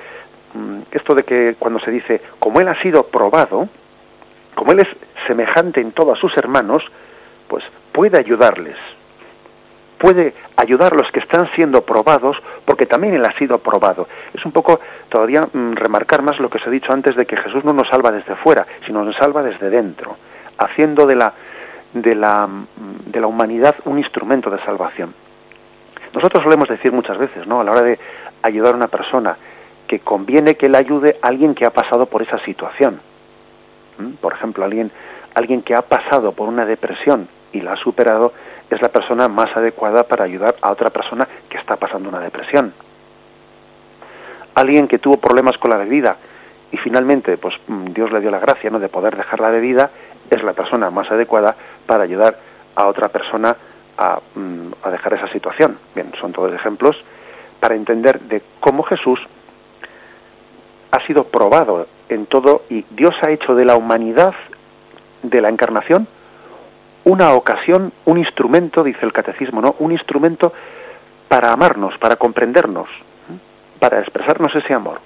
mm, 0.53 0.79
esto 0.91 1.13
de 1.15 1.23
que 1.23 1.55
cuando 1.59 1.79
se 1.79 1.91
dice, 1.91 2.21
como 2.39 2.61
él 2.61 2.67
ha 2.67 2.81
sido 2.81 3.03
probado, 3.03 3.67
como 4.55 4.71
él 4.71 4.79
es 4.79 4.87
semejante 5.27 5.81
en 5.81 5.91
todo 5.91 6.13
a 6.13 6.15
sus 6.15 6.35
hermanos, 6.37 6.83
pues 7.47 7.63
puede 7.91 8.17
ayudarles, 8.17 8.77
puede 9.97 10.33
ayudar 10.55 10.93
a 10.93 10.97
los 10.97 11.11
que 11.11 11.19
están 11.19 11.49
siendo 11.55 11.81
probados, 11.81 12.37
porque 12.63 12.85
también 12.85 13.15
él 13.15 13.25
ha 13.25 13.37
sido 13.37 13.57
probado. 13.57 14.07
Es 14.33 14.45
un 14.45 14.53
poco 14.53 14.79
todavía 15.09 15.41
mm, 15.41 15.73
remarcar 15.73 16.21
más 16.21 16.39
lo 16.39 16.49
que 16.49 16.59
se 16.59 16.69
ha 16.69 16.71
dicho 16.71 16.93
antes 16.93 17.17
de 17.17 17.25
que 17.25 17.35
Jesús 17.35 17.65
no 17.65 17.73
nos 17.73 17.89
salva 17.89 18.11
desde 18.11 18.35
fuera, 18.35 18.65
sino 18.85 19.03
nos 19.03 19.17
salva 19.17 19.43
desde 19.43 19.69
dentro, 19.69 20.15
haciendo 20.57 21.05
de 21.05 21.15
la 21.15 21.33
de 21.93 22.15
la, 22.15 22.47
de 23.05 23.19
la 23.19 23.27
humanidad 23.27 23.75
un 23.85 23.97
instrumento 23.97 24.49
de 24.49 24.63
salvación. 24.63 25.13
Nosotros 26.13 26.43
solemos 26.43 26.67
decir 26.67 26.91
muchas 26.91 27.17
veces, 27.17 27.45
¿no? 27.45 27.61
A 27.61 27.63
la 27.63 27.71
hora 27.71 27.83
de 27.83 27.99
ayudar 28.41 28.73
a 28.73 28.77
una 28.77 28.87
persona, 28.87 29.37
que 29.87 29.99
conviene 29.99 30.55
que 30.55 30.69
le 30.69 30.77
ayude 30.77 31.17
alguien 31.21 31.55
que 31.55 31.65
ha 31.65 31.71
pasado 31.71 32.05
por 32.05 32.21
esa 32.21 32.37
situación. 32.45 33.01
¿Mm? 33.97 34.11
Por 34.21 34.33
ejemplo, 34.33 34.63
alguien, 34.63 34.91
alguien 35.33 35.63
que 35.63 35.75
ha 35.75 35.81
pasado 35.81 36.31
por 36.31 36.47
una 36.47 36.65
depresión 36.65 37.27
y 37.51 37.61
la 37.61 37.73
ha 37.73 37.75
superado 37.75 38.31
es 38.69 38.81
la 38.81 38.89
persona 38.89 39.27
más 39.27 39.55
adecuada 39.57 40.03
para 40.03 40.25
ayudar 40.25 40.55
a 40.61 40.71
otra 40.71 40.91
persona 40.91 41.27
que 41.49 41.57
está 41.57 41.75
pasando 41.75 42.07
una 42.07 42.19
depresión. 42.19 42.71
Alguien 44.53 44.87
que 44.87 44.99
tuvo 44.99 45.17
problemas 45.17 45.57
con 45.57 45.71
la 45.71 45.77
bebida 45.77 46.17
y 46.71 46.77
finalmente 46.77 47.37
pues 47.37 47.55
mm, 47.67 47.85
Dios 47.85 48.11
le 48.11 48.21
dio 48.21 48.29
la 48.29 48.39
gracia 48.39 48.69
¿no? 48.69 48.79
de 48.79 48.89
poder 48.89 49.17
dejar 49.17 49.39
la 49.39 49.49
bebida 49.49 49.89
es 50.29 50.43
la 50.43 50.53
persona 50.53 50.89
más 50.89 51.09
adecuada 51.11 51.55
para 51.85 52.03
ayudar 52.03 52.37
a 52.75 52.87
otra 52.87 53.09
persona 53.09 53.55
a, 53.97 54.19
mm, 54.35 54.71
a 54.83 54.89
dejar 54.91 55.13
esa 55.13 55.31
situación. 55.31 55.77
Bien, 55.95 56.11
son 56.19 56.31
todos 56.31 56.53
ejemplos 56.53 56.95
para 57.59 57.75
entender 57.75 58.19
de 58.21 58.41
cómo 58.59 58.83
Jesús 58.83 59.19
ha 60.91 61.05
sido 61.05 61.25
probado 61.25 61.87
en 62.07 62.25
todo 62.25 62.63
y 62.69 62.85
Dios 62.89 63.13
ha 63.21 63.31
hecho 63.31 63.55
de 63.55 63.65
la 63.65 63.75
humanidad 63.75 64.33
de 65.21 65.41
la 65.41 65.49
encarnación 65.49 66.07
una 67.09 67.33
ocasión, 67.33 67.91
un 68.05 68.17
instrumento, 68.17 68.83
dice 68.83 69.05
el 69.05 69.13
catecismo, 69.13 69.61
¿no? 69.61 69.75
Un 69.79 69.91
instrumento 69.91 70.53
para 71.27 71.51
amarnos, 71.51 71.97
para 71.97 72.17
comprendernos, 72.17 72.87
para 73.79 73.99
expresarnos 73.99 74.53
ese 74.55 74.73
amor. 74.73 74.99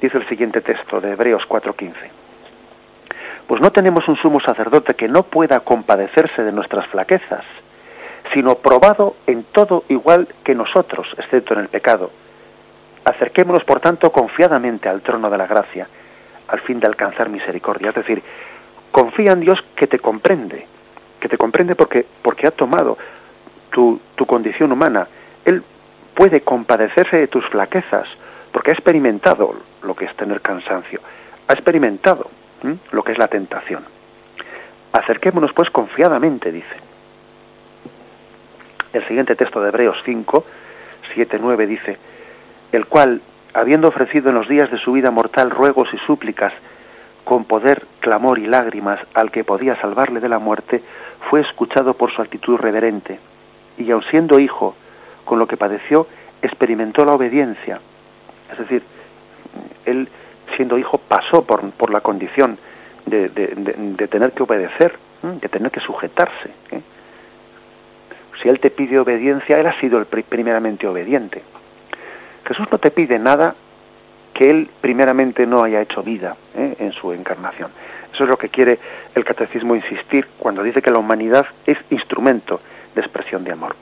Dice 0.00 0.18
el 0.18 0.28
siguiente 0.28 0.60
texto 0.60 1.00
de 1.00 1.12
Hebreos 1.12 1.42
4:15 1.48 2.25
pues 3.46 3.60
no 3.60 3.70
tenemos 3.70 4.06
un 4.08 4.16
sumo 4.16 4.40
sacerdote 4.40 4.94
que 4.94 5.08
no 5.08 5.22
pueda 5.22 5.60
compadecerse 5.60 6.42
de 6.42 6.52
nuestras 6.52 6.86
flaquezas, 6.88 7.44
sino 8.34 8.56
probado 8.56 9.16
en 9.26 9.44
todo 9.44 9.84
igual 9.88 10.28
que 10.44 10.54
nosotros, 10.54 11.06
excepto 11.16 11.54
en 11.54 11.60
el 11.60 11.68
pecado. 11.68 12.10
Acerquémonos, 13.04 13.62
por 13.64 13.80
tanto, 13.80 14.10
confiadamente 14.10 14.88
al 14.88 15.02
trono 15.02 15.30
de 15.30 15.38
la 15.38 15.46
gracia, 15.46 15.86
al 16.48 16.60
fin 16.60 16.80
de 16.80 16.88
alcanzar 16.88 17.28
misericordia. 17.28 17.90
Es 17.90 17.94
decir, 17.94 18.22
confía 18.90 19.32
en 19.32 19.40
Dios 19.40 19.60
que 19.76 19.86
te 19.86 20.00
comprende, 20.00 20.66
que 21.20 21.28
te 21.28 21.38
comprende 21.38 21.76
porque, 21.76 22.04
porque 22.22 22.48
ha 22.48 22.50
tomado 22.50 22.98
tu, 23.70 24.00
tu 24.16 24.26
condición 24.26 24.72
humana. 24.72 25.06
Él 25.44 25.62
puede 26.14 26.40
compadecerse 26.40 27.16
de 27.16 27.28
tus 27.28 27.46
flaquezas, 27.46 28.08
porque 28.50 28.72
ha 28.72 28.74
experimentado 28.74 29.54
lo 29.82 29.94
que 29.94 30.06
es 30.06 30.16
tener 30.16 30.40
cansancio, 30.40 31.00
ha 31.46 31.52
experimentado 31.52 32.28
lo 32.90 33.02
que 33.02 33.12
es 33.12 33.18
la 33.18 33.28
tentación. 33.28 33.84
Acerquémonos 34.92 35.52
pues 35.52 35.70
confiadamente, 35.70 36.50
dice. 36.50 36.76
El 38.92 39.06
siguiente 39.06 39.36
texto 39.36 39.60
de 39.60 39.68
Hebreos 39.68 39.96
5, 40.04 40.44
7, 41.14 41.38
9 41.40 41.66
dice, 41.66 41.98
el 42.72 42.86
cual, 42.86 43.20
habiendo 43.52 43.88
ofrecido 43.88 44.30
en 44.30 44.36
los 44.36 44.48
días 44.48 44.70
de 44.70 44.78
su 44.78 44.92
vida 44.92 45.10
mortal 45.10 45.50
ruegos 45.50 45.88
y 45.92 45.98
súplicas, 45.98 46.52
con 47.24 47.44
poder, 47.44 47.84
clamor 48.00 48.38
y 48.38 48.46
lágrimas 48.46 49.00
al 49.14 49.30
que 49.30 49.44
podía 49.44 49.78
salvarle 49.80 50.20
de 50.20 50.28
la 50.28 50.38
muerte, 50.38 50.82
fue 51.28 51.40
escuchado 51.40 51.94
por 51.94 52.12
su 52.12 52.22
actitud 52.22 52.56
reverente, 52.56 53.18
y 53.76 53.90
aun 53.90 54.04
siendo 54.10 54.38
hijo, 54.38 54.76
con 55.24 55.38
lo 55.38 55.46
que 55.46 55.56
padeció, 55.56 56.06
experimentó 56.40 57.04
la 57.04 57.12
obediencia. 57.12 57.80
Es 58.52 58.58
decir, 58.58 58.82
él 59.84 60.08
siendo 60.56 60.78
hijo, 60.78 60.98
pasó 60.98 61.44
por, 61.44 61.70
por 61.72 61.92
la 61.92 62.00
condición 62.00 62.58
de, 63.06 63.28
de, 63.28 64.08
tener 64.08 64.32
que 64.32 64.42
obedecer, 64.42 64.96
de 65.22 65.48
tener 65.48 65.70
que 65.70 65.80
sujetarse. 65.80 66.50
¿eh? 66.72 66.80
Si 68.42 68.48
Él 68.48 68.58
te 68.60 68.70
pide 68.70 68.98
obediencia, 68.98 69.58
Él 69.58 69.66
ha 69.66 69.80
sido 69.80 69.98
el 69.98 70.06
primeramente 70.06 70.86
obediente. 70.86 71.42
Jesús 72.46 72.66
no 72.70 72.78
te 72.78 72.90
pide 72.90 73.18
nada 73.18 73.54
que 74.34 74.50
Él 74.50 74.68
primeramente 74.80 75.46
no 75.46 75.62
haya 75.62 75.80
hecho 75.80 76.02
vida 76.02 76.36
¿eh? 76.54 76.76
en 76.78 76.92
su 76.92 77.12
encarnación. 77.12 77.70
Eso 78.12 78.24
es 78.24 78.30
lo 78.30 78.36
que 78.36 78.48
quiere 78.48 78.78
el 79.14 79.24
catecismo 79.24 79.74
insistir 79.74 80.26
cuando 80.38 80.62
dice 80.62 80.82
que 80.82 80.90
la 80.90 80.98
humanidad 80.98 81.46
es 81.66 81.78
instrumento 81.90 82.60
de 82.94 83.00
expresión 83.00 83.44
de 83.44 83.52
amor. 83.52 83.76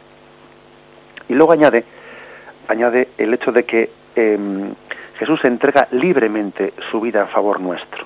Y 1.28 1.34
luego 1.34 1.52
añade, 1.52 1.84
añade 2.68 3.08
el 3.18 3.32
hecho 3.32 3.52
de 3.52 3.64
que 3.64 3.90
em, 4.16 4.74
Jesús 5.18 5.40
entrega 5.44 5.88
libremente 5.92 6.74
su 6.90 7.00
vida 7.00 7.22
a 7.22 7.26
favor 7.26 7.60
nuestro. 7.60 8.04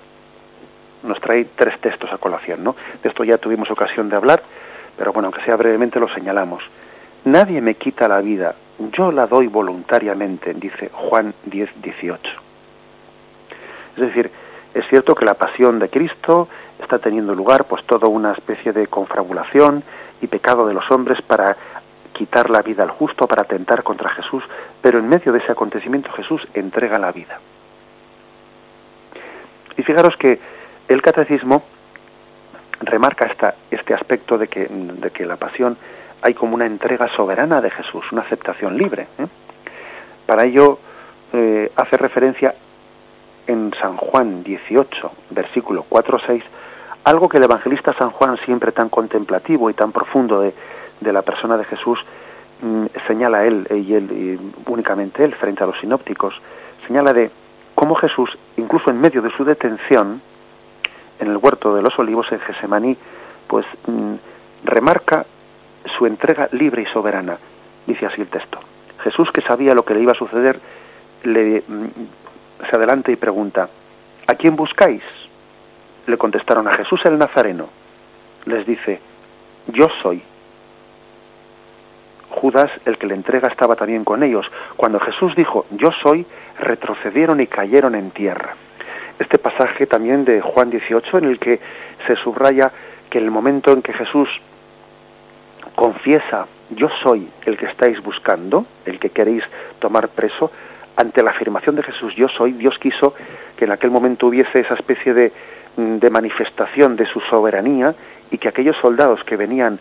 Nos 1.03 1.21
trae 1.21 1.47
tres 1.57 1.81
textos 1.81 2.13
a 2.13 2.19
colación, 2.19 2.63
¿no? 2.63 2.77
De 3.03 3.09
esto 3.09 3.25
ya 3.25 3.39
tuvimos 3.39 3.71
ocasión 3.71 4.09
de 4.09 4.17
hablar, 4.17 4.43
pero 4.97 5.13
bueno, 5.13 5.29
aunque 5.29 5.45
sea 5.45 5.57
brevemente 5.57 6.01
lo 6.01 6.09
señalamos. 6.09 6.63
Nadie 7.25 7.61
me 7.61 7.75
quita 7.75 8.09
la 8.09 8.21
vida, 8.21 8.55
yo 8.93 9.11
la 9.11 9.27
doy 9.27 9.47
voluntariamente, 9.47 10.55
dice 10.55 10.91
Juan 10.93 11.35
10, 11.45 11.83
18. 11.83 12.31
Es 13.97 14.03
decir, 14.03 14.31
es 14.75 14.87
cierto 14.89 15.15
que 15.15 15.25
la 15.25 15.35
pasión 15.35 15.79
de 15.79 15.89
Cristo 15.89 16.49
está 16.81 16.99
teniendo 16.99 17.35
lugar, 17.35 17.65
pues 17.65 17.85
toda 17.85 18.09
una 18.09 18.33
especie 18.33 18.73
de 18.73 18.87
confabulación 18.87 19.83
y 20.21 20.27
pecado 20.27 20.67
de 20.67 20.75
los 20.75 20.89
hombres 20.91 21.21
para 21.23 21.57
quitar 22.19 22.51
la 22.51 22.62
vida 22.62 22.83
al 22.83 22.91
justo, 22.91 23.29
para 23.29 23.43
atentar 23.43 23.85
contra 23.85 24.11
Jesús, 24.11 24.43
pero 24.83 24.99
en 24.99 25.09
medio 25.09 25.33
de 25.33 25.39
ese 25.39 25.53
acontecimiento 25.53 26.11
Jesús 26.12 26.43
entrega 26.53 26.99
la 26.99 27.12
vida. 27.12 27.39
Y 29.77 29.83
fijaros 29.85 30.16
que 30.16 30.41
el 30.89 31.01
catecismo 31.01 31.62
remarca 32.81 33.27
esta, 33.27 33.55
este 33.71 33.95
aspecto 33.95 34.37
de 34.37 34.49
que, 34.49 34.66
de 34.69 35.11
que 35.11 35.25
la 35.25 35.37
pasión 35.37 35.77
hay 36.21 36.35
como 36.35 36.57
una 36.57 36.66
entrega 36.66 37.09
soberana 37.14 37.61
de 37.61 37.71
Jesús, 37.71 38.05
una 38.11 38.23
aceptación 38.23 38.77
libre. 38.77 39.07
¿eh? 39.19 39.27
Para 40.27 40.45
ello 40.45 40.81
eh, 41.33 41.71
hace 41.77 41.97
referencia 41.97 42.53
en 43.47 43.73
San 43.81 43.97
Juan 43.97 44.43
18, 44.43 45.12
versículo 45.31 45.87
4-6, 45.89 46.43
algo 47.05 47.29
que 47.29 47.37
el 47.39 47.45
evangelista 47.45 47.95
San 47.97 48.11
Juan, 48.11 48.37
siempre 48.45 48.73
tan 48.73 48.89
contemplativo 48.89 49.71
y 49.71 49.75
tan 49.75 49.93
profundo 49.93 50.41
de, 50.41 50.53
de 51.01 51.13
la 51.13 51.23
persona 51.23 51.57
de 51.57 51.65
Jesús, 51.65 51.99
mm, 52.63 52.87
señala 53.07 53.45
él, 53.45 53.67
y 53.71 53.95
él 53.95 54.39
únicamente 54.67 55.25
él, 55.25 55.35
frente 55.35 55.65
a 55.65 55.67
los 55.67 55.79
sinópticos, 55.81 56.35
señala 56.87 57.13
de 57.13 57.31
cómo 57.75 57.95
Jesús, 57.95 58.31
incluso 58.57 58.91
en 58.91 59.01
medio 59.01 59.23
de 59.23 59.31
su 59.31 59.45
detención, 59.45 60.21
en 61.21 61.29
el 61.29 61.37
huerto 61.37 61.75
de 61.75 61.83
los 61.83 61.97
olivos 61.99 62.27
en 62.33 62.41
Gesemaní, 62.41 62.97
pues 63.47 63.67
mm, 63.87 64.15
remarca 64.65 65.25
su 65.97 66.07
entrega 66.07 66.49
libre 66.53 66.83
y 66.83 66.87
soberana. 66.87 67.39
Dice 67.87 68.07
así 68.07 68.21
el 68.21 68.29
texto. 68.29 68.59
Jesús, 69.03 69.29
que 69.33 69.43
sabía 69.43 69.75
lo 69.75 69.85
que 69.85 69.95
le 69.95 70.01
iba 70.01 70.13
a 70.13 70.17
suceder, 70.17 70.61
le, 71.23 71.63
mm, 71.67 71.87
se 72.69 72.77
adelanta 72.77 73.11
y 73.11 73.17
pregunta, 73.17 73.69
¿a 74.27 74.35
quién 74.35 74.57
buscáis? 74.57 75.03
Le 76.07 76.17
contestaron 76.17 76.67
a 76.69 76.75
Jesús 76.75 77.01
el 77.05 77.19
Nazareno. 77.19 77.69
Les 78.47 78.67
dice, 78.67 79.01
yo 79.69 79.89
soy. 80.03 80.23
Judas, 82.31 82.70
el 82.85 82.99
que 82.99 83.07
le 83.07 83.14
entrega, 83.14 83.49
estaba 83.49 83.74
también 83.76 84.05
con 84.05 84.22
ellos. 84.22 84.47
Cuando 84.76 85.01
Jesús 85.01 85.35
dijo, 85.35 85.66
yo 85.70 85.91
soy, 86.03 86.26
retrocedieron 86.59 87.41
y 87.41 87.47
cayeron 87.47 87.95
en 87.95 88.11
tierra. 88.11 88.55
Este 89.18 89.39
pasaje 89.39 89.87
también 89.87 90.24
de 90.24 90.41
Juan 90.41 90.70
18, 90.70 91.18
en 91.18 91.24
el 91.24 91.39
que 91.39 91.59
se 92.07 92.16
subraya 92.16 92.70
que 93.11 93.18
el 93.18 93.31
momento 93.31 93.72
en 93.72 93.83
que 93.83 93.93
Jesús 93.93 94.29
confiesa, 95.74 96.47
yo 96.70 96.89
soy 97.03 97.29
el 97.47 97.57
que 97.57 97.66
estáis 97.66 98.01
buscando, 98.03 98.66
el 98.85 98.99
que 98.99 99.11
queréis 99.11 99.43
tomar 99.79 100.09
preso, 100.09 100.51
ante 100.97 101.22
la 101.22 101.31
afirmación 101.31 101.76
de 101.76 101.83
Jesús, 101.83 102.14
yo 102.16 102.29
soy, 102.29 102.53
Dios 102.53 102.76
quiso 102.81 103.14
que 103.57 103.64
en 103.64 103.72
aquel 103.72 103.91
momento 103.91 104.26
hubiese 104.26 104.61
esa 104.61 104.74
especie 104.74 105.14
de, 105.14 105.33
mm, 105.76 105.99
de 105.99 106.11
manifestación 106.11 106.97
de 106.97 107.07
su 107.07 107.20
soberanía 107.20 107.95
y 108.31 108.39
que 108.39 108.49
aquellos 108.49 108.76
soldados 108.83 109.22
que 109.24 109.37
venían 109.37 109.79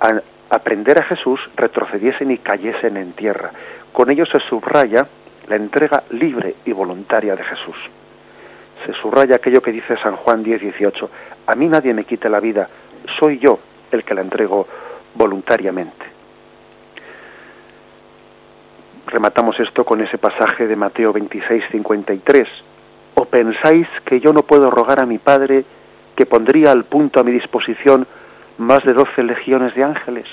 a 0.00 0.22
aprender 0.52 0.98
a 0.98 1.04
Jesús 1.04 1.40
retrocediesen 1.56 2.30
y 2.30 2.36
cayesen 2.36 2.98
en 2.98 3.14
tierra. 3.14 3.50
Con 3.90 4.10
ello 4.10 4.26
se 4.26 4.38
subraya 4.50 5.06
la 5.48 5.56
entrega 5.56 6.04
libre 6.10 6.56
y 6.66 6.72
voluntaria 6.72 7.34
de 7.34 7.42
Jesús. 7.42 7.76
Se 8.84 8.92
subraya 9.00 9.36
aquello 9.36 9.62
que 9.62 9.72
dice 9.72 9.96
San 10.02 10.16
Juan 10.16 10.42
10, 10.42 10.60
18. 10.60 11.10
A 11.46 11.54
mí 11.54 11.68
nadie 11.68 11.94
me 11.94 12.04
quita 12.04 12.28
la 12.28 12.38
vida, 12.38 12.68
soy 13.18 13.38
yo 13.38 13.60
el 13.90 14.04
que 14.04 14.14
la 14.14 14.20
entrego 14.20 14.68
voluntariamente. 15.14 16.04
Rematamos 19.06 19.58
esto 19.58 19.86
con 19.86 20.02
ese 20.02 20.18
pasaje 20.18 20.66
de 20.66 20.76
Mateo 20.76 21.14
26, 21.14 21.64
53. 21.72 22.48
¿O 23.14 23.24
pensáis 23.24 23.88
que 24.04 24.20
yo 24.20 24.34
no 24.34 24.42
puedo 24.42 24.70
rogar 24.70 25.02
a 25.02 25.06
mi 25.06 25.16
Padre 25.16 25.64
que 26.14 26.26
pondría 26.26 26.72
al 26.72 26.84
punto 26.84 27.20
a 27.20 27.24
mi 27.24 27.32
disposición 27.32 28.06
más 28.62 28.82
de 28.84 28.92
doce 28.92 29.22
legiones 29.22 29.74
de 29.74 29.84
ángeles? 29.84 30.26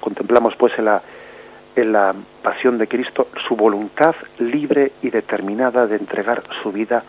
Contemplamos 0.00 0.54
pues 0.56 0.72
en 0.78 0.86
la, 0.86 1.02
en 1.76 1.92
la 1.92 2.14
pasión 2.42 2.78
de 2.78 2.88
Cristo 2.88 3.28
su 3.46 3.56
voluntad 3.56 4.14
libre 4.38 4.92
y 5.02 5.10
determinada 5.10 5.86
de 5.86 5.96
entregar 5.96 6.42
su 6.62 6.72
vida 6.72 7.02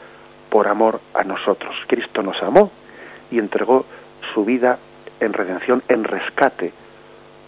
por 0.49 0.67
amor 0.67 1.01
a 1.13 1.23
nosotros. 1.23 1.75
Cristo 1.87 2.21
nos 2.21 2.41
amó 2.41 2.71
y 3.31 3.39
entregó 3.39 3.85
su 4.33 4.45
vida 4.45 4.77
en 5.19 5.33
redención, 5.33 5.81
en 5.87 6.03
rescate, 6.03 6.73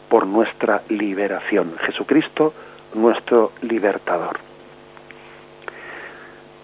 por 0.09 0.25
nuestra 0.25 0.83
liberación. 0.89 1.75
Jesucristo, 1.85 2.53
nuestro 2.93 3.51
libertador. 3.61 4.39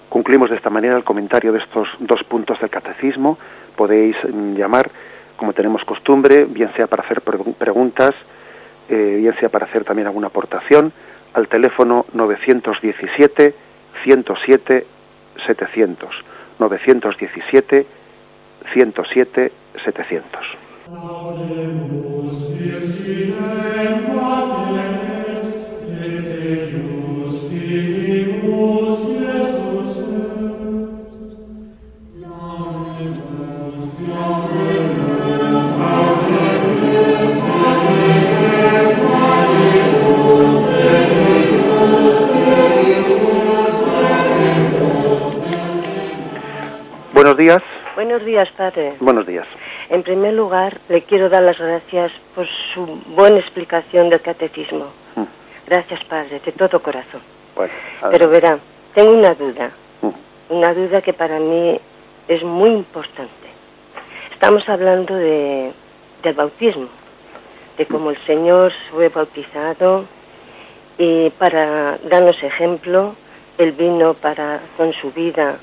Concluimos 0.09 0.49
de 0.49 0.57
esta 0.57 0.69
manera 0.69 0.95
el 0.95 1.03
comentario 1.03 1.51
de 1.51 1.59
estos 1.59 1.87
dos 1.99 2.23
puntos 2.25 2.59
del 2.59 2.69
catecismo. 2.69 3.37
Podéis 3.75 4.15
mm, 4.23 4.55
llamar, 4.55 4.89
como 5.37 5.53
tenemos 5.53 5.83
costumbre, 5.85 6.45
bien 6.45 6.71
sea 6.75 6.87
para 6.87 7.03
hacer 7.03 7.21
preguntas, 7.21 8.11
eh, 8.89 9.17
bien 9.19 9.35
sea 9.39 9.49
para 9.49 9.65
hacer 9.65 9.83
también 9.83 10.07
alguna 10.07 10.27
aportación, 10.27 10.91
al 11.33 11.47
teléfono 11.47 12.05
917 12.13 13.55
107 14.03 14.85
700. 15.45 16.15
917 16.59 17.85
107 18.73 19.51
700. 19.83 20.63
Buenos 47.33 47.47
días. 47.47 47.63
Buenos 47.95 48.25
días, 48.25 48.49
padre. 48.55 48.93
Buenos 48.99 49.25
días. 49.25 49.47
En 49.89 50.03
primer 50.03 50.33
lugar, 50.35 50.79
le 50.87 51.01
quiero 51.01 51.29
dar 51.29 51.41
las 51.41 51.57
gracias 51.57 52.11
por 52.35 52.45
su 52.73 52.85
buena 53.07 53.39
explicación 53.39 54.11
del 54.11 54.21
catecismo. 54.21 54.89
Mm. 55.15 55.23
Gracias, 55.65 56.03
padre, 56.03 56.41
de 56.45 56.51
todo 56.51 56.79
corazón. 56.83 57.21
Pero 58.11 58.29
verá, 58.29 58.59
tengo 58.93 59.13
una 59.13 59.31
duda, 59.31 59.71
Mm. 60.01 60.09
una 60.49 60.73
duda 60.75 61.01
que 61.01 61.13
para 61.13 61.39
mí 61.39 61.79
es 62.27 62.43
muy 62.43 62.69
importante. 62.69 63.47
Estamos 64.31 64.69
hablando 64.69 65.15
de, 65.15 65.71
del 66.21 66.33
bautismo, 66.35 66.87
de 67.79 67.85
cómo 67.87 68.11
el 68.11 68.17
Señor 68.27 68.71
fue 68.91 69.09
bautizado 69.09 70.05
y 70.99 71.31
para 71.31 71.97
darnos 72.03 72.41
ejemplo, 72.43 73.15
Él 73.57 73.71
vino 73.71 74.13
para, 74.13 74.59
con 74.77 74.93
su 74.93 75.11
vida, 75.11 75.57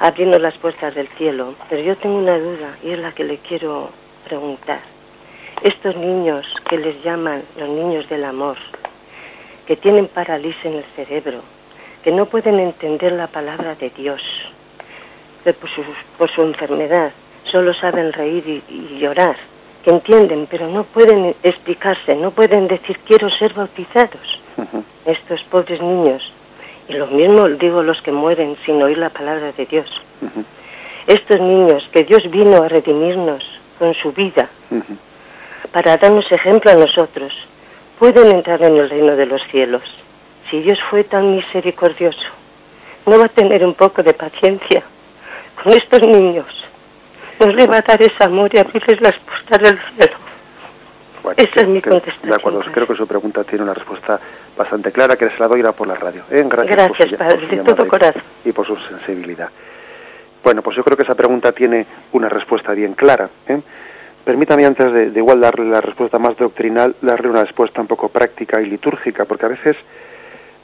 abrirnos 0.00 0.40
las 0.40 0.56
puertas 0.58 0.94
del 0.94 1.08
cielo. 1.16 1.54
Pero 1.68 1.82
yo 1.82 1.96
tengo 1.96 2.18
una 2.18 2.38
duda 2.38 2.76
y 2.82 2.90
es 2.90 2.98
la 2.98 3.12
que 3.12 3.24
le 3.24 3.38
quiero 3.38 3.90
preguntar. 4.24 4.80
Estos 5.62 5.96
niños 5.96 6.46
que 6.68 6.78
les 6.78 7.02
llaman 7.02 7.42
los 7.56 7.68
niños 7.68 8.08
del 8.08 8.24
amor, 8.24 8.56
que 9.66 9.76
tienen 9.76 10.06
parálisis 10.06 10.64
en 10.64 10.74
el 10.74 10.84
cerebro, 10.94 11.42
que 12.02 12.12
no 12.12 12.26
pueden 12.26 12.60
entender 12.60 13.12
la 13.12 13.26
palabra 13.26 13.74
de 13.74 13.90
Dios, 13.90 14.22
que 15.42 15.52
por 15.52 15.68
su, 15.70 15.82
por 16.16 16.30
su 16.30 16.42
enfermedad 16.42 17.12
solo 17.50 17.74
saben 17.74 18.12
reír 18.12 18.46
y, 18.46 18.72
y 18.72 18.98
llorar, 18.98 19.36
que 19.84 19.90
entienden, 19.90 20.46
pero 20.48 20.68
no 20.68 20.84
pueden 20.84 21.34
explicarse, 21.42 22.14
no 22.14 22.30
pueden 22.30 22.68
decir 22.68 22.98
quiero 23.06 23.28
ser 23.30 23.52
bautizados. 23.54 24.40
Estos 25.06 25.42
pobres 25.44 25.80
niños, 25.80 26.32
lo 26.88 27.06
mismo 27.08 27.48
digo 27.48 27.82
los 27.82 28.00
que 28.02 28.12
mueren 28.12 28.56
sin 28.64 28.82
oír 28.82 28.98
la 28.98 29.10
palabra 29.10 29.52
de 29.52 29.66
Dios. 29.66 29.88
Estos 31.06 31.40
niños 31.40 31.88
que 31.92 32.04
Dios 32.04 32.22
vino 32.30 32.62
a 32.62 32.68
redimirnos 32.68 33.42
con 33.78 33.94
su 33.94 34.12
vida 34.12 34.48
para 35.72 35.96
darnos 35.96 36.30
ejemplo 36.30 36.70
a 36.70 36.74
nosotros, 36.74 37.32
pueden 37.98 38.36
entrar 38.36 38.62
en 38.62 38.76
el 38.76 38.88
reino 38.88 39.16
de 39.16 39.26
los 39.26 39.42
cielos. 39.50 39.82
si 40.50 40.60
Dios 40.60 40.78
fue 40.88 41.04
tan 41.04 41.36
misericordioso, 41.36 42.26
no 43.04 43.18
va 43.18 43.26
a 43.26 43.28
tener 43.28 43.64
un 43.64 43.74
poco 43.74 44.02
de 44.02 44.14
paciencia 44.14 44.82
con 45.62 45.72
estos 45.72 46.00
niños. 46.00 46.46
No 47.38 47.48
le 47.48 47.66
va 47.66 47.76
a 47.76 47.82
dar 47.82 48.00
ese 48.00 48.24
amor 48.24 48.50
y 48.52 48.58
abrirles 48.58 49.00
las 49.00 49.14
puertas 49.18 49.58
del 49.60 49.78
cielo. 49.94 50.16
Esa 51.36 51.60
es 51.60 51.68
mi 51.68 51.82
contestación. 51.82 52.30
De 52.30 52.34
acuerdo, 52.34 52.60
creo 52.72 52.86
que 52.86 52.94
su 52.94 53.06
pregunta 53.06 53.44
tiene 53.44 53.64
una 53.64 53.74
respuesta 53.74 54.18
bastante 54.58 54.92
clara, 54.92 55.16
que 55.16 55.30
se 55.30 55.38
la 55.38 55.48
doy 55.48 55.62
por 55.62 55.88
la 55.88 55.94
radio. 55.94 56.24
¿eh? 56.30 56.44
Gracias, 56.46 56.76
Gracias 56.76 57.18
Padre, 57.18 57.46
de 57.46 57.64
todo 57.64 57.88
corazón. 57.88 58.22
Y 58.44 58.52
por 58.52 58.66
su 58.66 58.76
sensibilidad. 58.76 59.48
Bueno, 60.44 60.62
pues 60.62 60.76
yo 60.76 60.84
creo 60.84 60.96
que 60.96 61.04
esa 61.04 61.14
pregunta 61.14 61.52
tiene 61.52 61.86
una 62.12 62.28
respuesta 62.28 62.72
bien 62.72 62.94
clara. 62.94 63.30
¿eh? 63.46 63.60
Permítame 64.24 64.66
antes 64.66 64.92
de, 64.92 65.18
igual 65.18 65.40
darle 65.40 65.70
la 65.70 65.80
respuesta 65.80 66.18
más 66.18 66.36
doctrinal, 66.36 66.96
darle 67.00 67.28
una 67.28 67.44
respuesta 67.44 67.80
un 67.80 67.86
poco 67.86 68.08
práctica 68.08 68.60
y 68.60 68.66
litúrgica, 68.66 69.24
porque 69.24 69.46
a 69.46 69.48
veces 69.48 69.76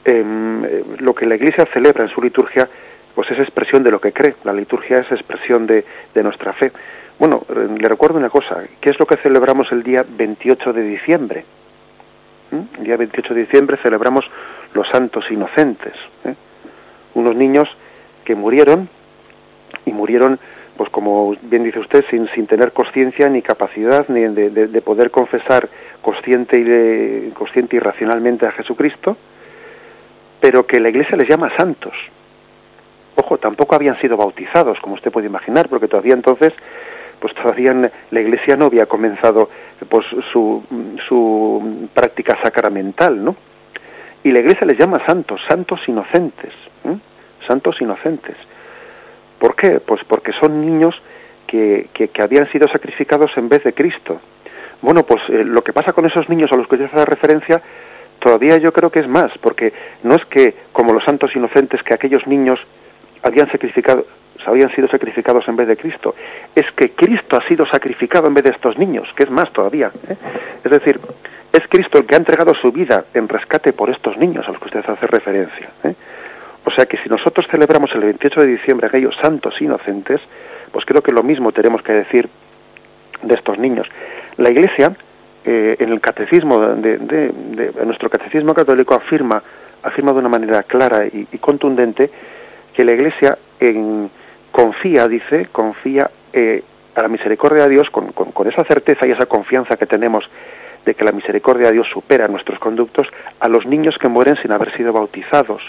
em, 0.03 0.63
eh, 0.63 0.83
lo 0.99 1.15
que 1.15 1.25
la 1.25 1.35
Iglesia 1.35 1.65
celebra 1.73 2.03
en 2.03 2.09
su 2.09 2.21
liturgia, 2.21 2.69
pues 3.15 3.31
es 3.31 3.39
expresión 3.39 3.81
de 3.83 3.91
lo 3.91 3.99
que 3.99 4.11
cree. 4.11 4.35
La 4.43 4.53
liturgia 4.53 4.97
es 4.97 5.11
expresión 5.11 5.65
de, 5.65 5.83
de 6.13 6.23
nuestra 6.23 6.53
fe. 6.53 6.71
Bueno, 7.17 7.45
le 7.49 7.87
recuerdo 7.87 8.17
una 8.17 8.29
cosa, 8.29 8.63
¿qué 8.81 8.89
es 8.89 8.99
lo 8.99 9.05
que 9.05 9.15
celebramos 9.17 9.71
el 9.71 9.83
día 9.83 10.05
28 10.07 10.73
de 10.73 10.83
diciembre? 10.83 11.45
¿Mm? 12.51 12.79
El 12.79 12.83
día 12.83 12.97
28 12.97 13.33
de 13.33 13.41
diciembre 13.41 13.77
celebramos 13.81 14.25
los 14.73 14.87
santos 14.89 15.25
inocentes, 15.31 15.93
¿eh? 16.25 16.35
unos 17.13 17.35
niños 17.35 17.67
que 18.25 18.35
murieron 18.35 18.89
y 19.85 19.91
murieron, 19.91 20.39
pues 20.77 20.89
como 20.89 21.35
bien 21.43 21.63
dice 21.63 21.79
usted, 21.79 22.03
sin, 22.09 22.27
sin 22.29 22.47
tener 22.47 22.73
conciencia 22.73 23.29
ni 23.29 23.41
capacidad 23.41 24.07
ni 24.09 24.21
de, 24.21 24.49
de, 24.67 24.81
poder 24.81 25.11
confesar 25.11 25.69
consciente 26.01 26.59
y, 26.59 26.63
de, 26.63 27.31
consciente 27.33 27.77
y 27.77 27.79
racionalmente 27.79 28.45
a 28.45 28.51
Jesucristo, 28.51 29.15
pero 30.41 30.67
que 30.67 30.79
la 30.79 30.89
Iglesia 30.89 31.15
les 31.15 31.29
llama 31.29 31.55
santos. 31.57 31.93
Ojo, 33.15 33.37
tampoco 33.37 33.75
habían 33.75 33.99
sido 34.01 34.17
bautizados, 34.17 34.77
como 34.81 34.95
usted 34.95 35.11
puede 35.11 35.27
imaginar, 35.27 35.69
porque 35.69 35.87
todavía 35.87 36.13
entonces 36.13 36.53
pues 37.19 37.33
todavía 37.35 37.73
la 38.11 38.19
Iglesia 38.19 38.55
no 38.55 38.65
había 38.65 38.85
comenzado 38.85 39.49
pues 39.89 40.05
su, 40.31 40.63
su 41.07 41.89
práctica 41.93 42.37
sacramental, 42.41 43.23
¿no? 43.23 43.35
Y 44.23 44.31
la 44.31 44.39
Iglesia 44.39 44.65
les 44.65 44.77
llama 44.77 45.05
santos, 45.05 45.39
santos 45.47 45.79
inocentes, 45.87 46.51
santos 47.47 47.79
inocentes. 47.79 48.35
¿Por 49.39 49.55
qué? 49.55 49.79
Pues 49.79 50.01
porque 50.07 50.31
son 50.39 50.65
niños 50.65 50.95
que, 51.45 51.89
que, 51.93 52.09
habían 52.21 52.51
sido 52.51 52.67
sacrificados 52.67 53.31
en 53.37 53.49
vez 53.49 53.63
de 53.63 53.73
Cristo. 53.73 54.19
Bueno, 54.81 55.03
pues 55.03 55.21
eh, 55.29 55.43
lo 55.43 55.63
que 55.63 55.73
pasa 55.73 55.93
con 55.93 56.05
esos 56.05 56.27
niños 56.27 56.51
a 56.51 56.57
los 56.57 56.67
que 56.67 56.77
yo 56.77 56.85
hace 56.85 57.05
referencia, 57.05 57.61
todavía 58.19 58.57
yo 58.57 58.73
creo 58.73 58.89
que 58.89 58.99
es 58.99 59.07
más, 59.07 59.31
porque 59.41 59.71
no 60.03 60.15
es 60.15 60.25
que, 60.25 60.55
como 60.71 60.93
los 60.93 61.03
santos 61.03 61.35
inocentes, 61.35 61.83
que 61.83 61.93
aquellos 61.93 62.25
niños 62.25 62.59
habían 63.21 63.49
sacrificado, 63.51 64.05
habían 64.45 64.73
sido 64.75 64.87
sacrificados 64.87 65.47
en 65.47 65.55
vez 65.55 65.67
de 65.67 65.77
Cristo. 65.77 66.15
Es 66.53 66.65
que 66.75 66.91
Cristo 66.91 67.37
ha 67.37 67.47
sido 67.47 67.65
sacrificado 67.65 68.27
en 68.27 68.33
vez 68.33 68.43
de 68.43 68.51
estos 68.51 68.77
niños, 68.77 69.07
que 69.15 69.23
es 69.23 69.29
más 69.29 69.51
todavía. 69.51 69.91
¿eh? 70.07 70.15
Es 70.63 70.71
decir, 70.71 70.99
es 71.51 71.61
Cristo 71.69 71.99
el 71.99 72.05
que 72.05 72.15
ha 72.15 72.17
entregado 72.19 72.53
su 72.53 72.71
vida 72.71 73.05
en 73.13 73.27
rescate 73.27 73.73
por 73.73 73.89
estos 73.89 74.17
niños 74.17 74.47
a 74.47 74.51
los 74.51 74.59
que 74.59 74.65
usted 74.65 74.83
hace 74.87 75.07
referencia. 75.07 75.69
¿eh? 75.83 75.95
O 76.65 76.71
sea 76.71 76.85
que 76.85 76.97
si 76.97 77.09
nosotros 77.09 77.45
celebramos 77.49 77.91
el 77.95 78.01
28 78.01 78.41
de 78.41 78.47
diciembre 78.47 78.87
aquellos 78.87 79.15
santos 79.21 79.53
inocentes, 79.61 80.21
pues 80.71 80.85
creo 80.85 81.01
que 81.01 81.11
lo 81.11 81.23
mismo 81.23 81.51
tenemos 81.51 81.81
que 81.81 81.93
decir 81.93 82.27
de 83.21 83.35
estos 83.35 83.57
niños. 83.57 83.87
La 84.37 84.49
Iglesia, 84.49 84.95
eh, 85.45 85.77
en 85.79 85.89
el 85.91 86.01
catecismo, 86.01 86.59
de, 86.59 87.31
nuestro 87.85 88.09
catecismo 88.09 88.53
católico, 88.53 88.95
afirma, 88.95 89.41
afirma 89.83 90.11
de 90.11 90.19
una 90.19 90.29
manera 90.29 90.63
clara 90.63 91.05
y, 91.05 91.27
y 91.31 91.37
contundente 91.37 92.09
que 92.73 92.83
la 92.83 92.93
Iglesia 92.93 93.37
en, 93.59 94.09
confía, 94.55 95.05
dice, 95.09 95.47
confía 95.51 96.09
eh, 96.31 96.63
a 96.95 97.01
la 97.01 97.09
misericordia 97.09 97.63
de 97.63 97.71
Dios 97.71 97.89
con, 97.89 98.13
con, 98.13 98.47
esa 98.47 98.63
certeza 98.63 99.05
y 99.05 99.11
esa 99.11 99.25
confianza 99.25 99.75
que 99.75 99.85
tenemos 99.85 100.23
de 100.85 100.93
que 100.93 101.03
la 101.03 101.11
misericordia 101.11 101.67
de 101.67 101.73
Dios 101.73 101.87
supera 101.91 102.29
nuestros 102.29 102.57
conductos 102.59 103.05
a 103.41 103.49
los 103.49 103.65
niños 103.65 103.97
que 103.99 104.07
mueren 104.07 104.37
sin 104.41 104.53
haber 104.53 104.73
sido 104.77 104.93
bautizados. 104.93 105.61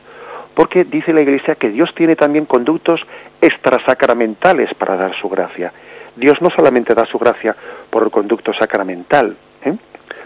Porque 0.55 0.85
dice 0.85 1.13
la 1.13 1.23
Iglesia 1.23 1.57
que 1.57 1.71
Dios 1.71 1.91
tiene 1.97 2.15
también 2.15 2.45
conductos 2.45 3.01
extrasacramentales 3.41 4.73
para 4.75 4.97
dar 4.97 5.17
su 5.21 5.29
gracia. 5.29 5.73
Dios 6.15 6.41
no 6.41 6.51
solamente 6.51 6.95
da 6.95 7.07
su 7.07 7.19
gracia 7.19 7.57
por 7.91 8.05
el 8.05 8.13
conducto 8.13 8.53
sacramental, 8.53 9.37
¿eh? 9.65 9.75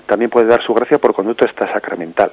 también 0.05 0.31
puede 0.31 0.49
dar 0.49 0.63
su 0.63 0.75
gracia 0.75 0.99
por 0.99 1.15
conducto 1.15 1.47
extrasacramental 1.47 2.31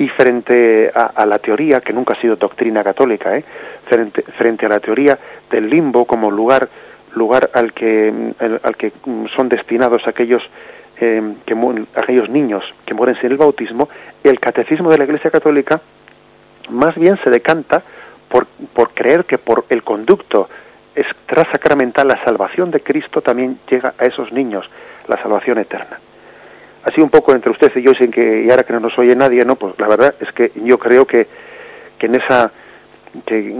y 0.00 0.08
frente 0.08 0.90
a, 0.94 1.26
la 1.26 1.38
teoría, 1.38 1.82
que 1.82 1.92
nunca 1.92 2.14
ha 2.14 2.20
sido 2.22 2.34
doctrina 2.34 2.82
católica, 2.82 3.36
¿eh? 3.36 3.44
frente, 3.84 4.64
a 4.64 4.68
la 4.70 4.80
teoría 4.80 5.18
del 5.50 5.68
limbo 5.68 6.06
como 6.06 6.30
lugar, 6.30 6.70
lugar 7.14 7.50
al, 7.52 7.74
que, 7.74 8.32
al 8.40 8.76
que 8.78 8.92
son 9.36 9.50
destinados 9.50 10.00
aquellos, 10.06 10.42
que, 10.98 11.34
aquellos 11.94 12.30
niños 12.30 12.64
que 12.86 12.94
mueren 12.94 13.14
sin 13.20 13.30
el 13.30 13.36
bautismo, 13.36 13.90
el 14.24 14.40
catecismo 14.40 14.88
de 14.88 14.96
la 14.96 15.04
Iglesia 15.04 15.30
Católica 15.30 15.82
más 16.70 16.94
bien 16.94 17.18
se 17.22 17.28
decanta 17.28 17.82
por, 18.30 18.46
por 18.72 18.94
creer 18.94 19.26
que 19.26 19.36
por 19.36 19.66
el 19.68 19.82
conducto 19.82 20.48
extrasacramental 20.94 22.08
la 22.08 22.24
salvación 22.24 22.70
de 22.70 22.80
Cristo 22.80 23.20
también 23.20 23.58
llega 23.70 23.92
a 23.98 24.06
esos 24.06 24.32
niños, 24.32 24.64
la 25.08 25.20
salvación 25.20 25.58
eterna 25.58 25.98
así 26.84 27.00
un 27.00 27.10
poco 27.10 27.32
entre 27.32 27.50
usted 27.50 27.72
y 27.76 27.82
yo, 27.82 27.92
sin 27.92 28.10
que, 28.10 28.44
y 28.44 28.50
ahora 28.50 28.62
que 28.62 28.72
no 28.72 28.80
nos 28.80 28.98
oye 28.98 29.14
nadie, 29.14 29.44
¿no? 29.44 29.56
Pues 29.56 29.78
la 29.78 29.88
verdad 29.88 30.14
es 30.20 30.32
que 30.32 30.52
yo 30.64 30.78
creo 30.78 31.06
que, 31.06 31.26
que 31.98 32.06
en 32.06 32.14
esa, 32.16 32.50
que, 33.26 33.54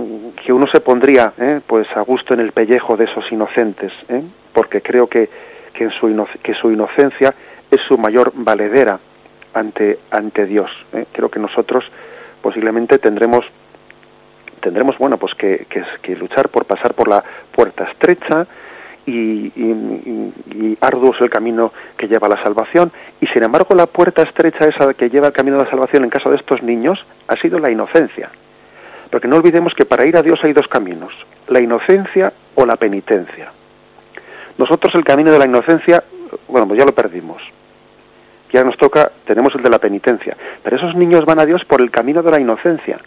que 0.44 0.52
uno 0.52 0.66
se 0.72 0.80
pondría, 0.80 1.32
¿eh? 1.38 1.60
pues 1.66 1.86
a 1.94 2.00
gusto 2.00 2.34
en 2.34 2.40
el 2.40 2.52
pellejo 2.52 2.96
de 2.96 3.04
esos 3.04 3.30
inocentes, 3.30 3.92
¿eh? 4.08 4.22
porque 4.52 4.80
creo 4.80 5.06
que, 5.06 5.28
que, 5.74 5.84
en 5.84 5.90
su 5.90 6.26
que 6.42 6.54
su 6.54 6.70
inocencia 6.70 7.34
es 7.70 7.80
su 7.86 7.98
mayor 7.98 8.32
valedera 8.34 8.98
ante, 9.54 9.98
ante 10.10 10.46
Dios. 10.46 10.70
¿eh? 10.92 11.06
Creo 11.12 11.28
que 11.28 11.40
nosotros 11.40 11.84
posiblemente 12.42 12.98
tendremos 12.98 13.44
tendremos 14.60 14.98
bueno 14.98 15.16
pues 15.16 15.34
que, 15.34 15.66
que, 15.70 15.82
que 16.02 16.14
luchar 16.16 16.50
por 16.50 16.66
pasar 16.66 16.92
por 16.92 17.08
la 17.08 17.24
puerta 17.50 17.84
estrecha 17.84 18.46
y, 19.06 19.52
y, 19.56 20.78
arduo 20.80 21.14
es 21.14 21.20
el 21.20 21.30
camino 21.30 21.72
que 21.96 22.08
lleva 22.08 22.26
a 22.26 22.30
la 22.30 22.42
salvación. 22.42 22.92
Y 23.20 23.26
sin 23.28 23.42
embargo 23.42 23.74
la 23.74 23.86
puerta 23.86 24.22
estrecha 24.22 24.66
esa 24.66 24.92
que 24.94 25.08
lleva 25.08 25.28
el 25.28 25.32
camino 25.32 25.58
a 25.58 25.64
la 25.64 25.70
salvación 25.70 26.04
en 26.04 26.10
caso 26.10 26.30
de 26.30 26.36
estos 26.36 26.62
niños 26.62 26.98
ha 27.28 27.36
sido 27.36 27.58
la 27.58 27.70
inocencia. 27.70 28.30
Porque 29.10 29.28
no 29.28 29.36
olvidemos 29.36 29.74
que 29.74 29.84
para 29.84 30.06
ir 30.06 30.16
a 30.16 30.22
Dios 30.22 30.38
hay 30.42 30.52
dos 30.52 30.68
caminos 30.68 31.12
la 31.48 31.60
inocencia 31.60 32.32
o 32.54 32.64
la 32.64 32.76
penitencia. 32.76 33.50
Nosotros 34.56 34.94
el 34.94 35.04
camino 35.04 35.32
de 35.32 35.38
la 35.38 35.46
inocencia 35.46 36.02
bueno 36.48 36.68
pues 36.68 36.78
ya 36.78 36.86
lo 36.86 36.94
perdimos. 36.94 37.42
Ya 38.52 38.64
nos 38.64 38.76
toca 38.76 39.10
tenemos 39.24 39.54
el 39.54 39.62
de 39.62 39.70
la 39.70 39.78
penitencia. 39.78 40.36
Pero 40.62 40.76
esos 40.76 40.94
niños 40.94 41.24
van 41.24 41.40
a 41.40 41.46
Dios 41.46 41.64
por 41.64 41.80
el 41.80 41.90
camino 41.90 42.22
de 42.22 42.30
la 42.30 42.40
inocencia 42.40 42.98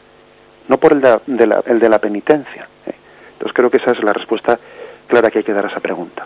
no 0.67 0.77
por 0.77 0.93
el 0.93 1.01
de, 1.01 1.47
la, 1.47 1.61
el 1.65 1.79
de 1.79 1.89
la 1.89 1.99
penitencia 1.99 2.67
¿eh? 2.85 2.93
entonces 3.33 3.53
creo 3.53 3.69
que 3.69 3.77
esa 3.77 3.91
es 3.91 4.03
la 4.03 4.13
respuesta 4.13 4.59
clara 5.07 5.29
que 5.29 5.39
hay 5.39 5.43
que 5.43 5.53
dar 5.53 5.65
a 5.65 5.69
esa 5.69 5.79
pregunta. 5.79 6.25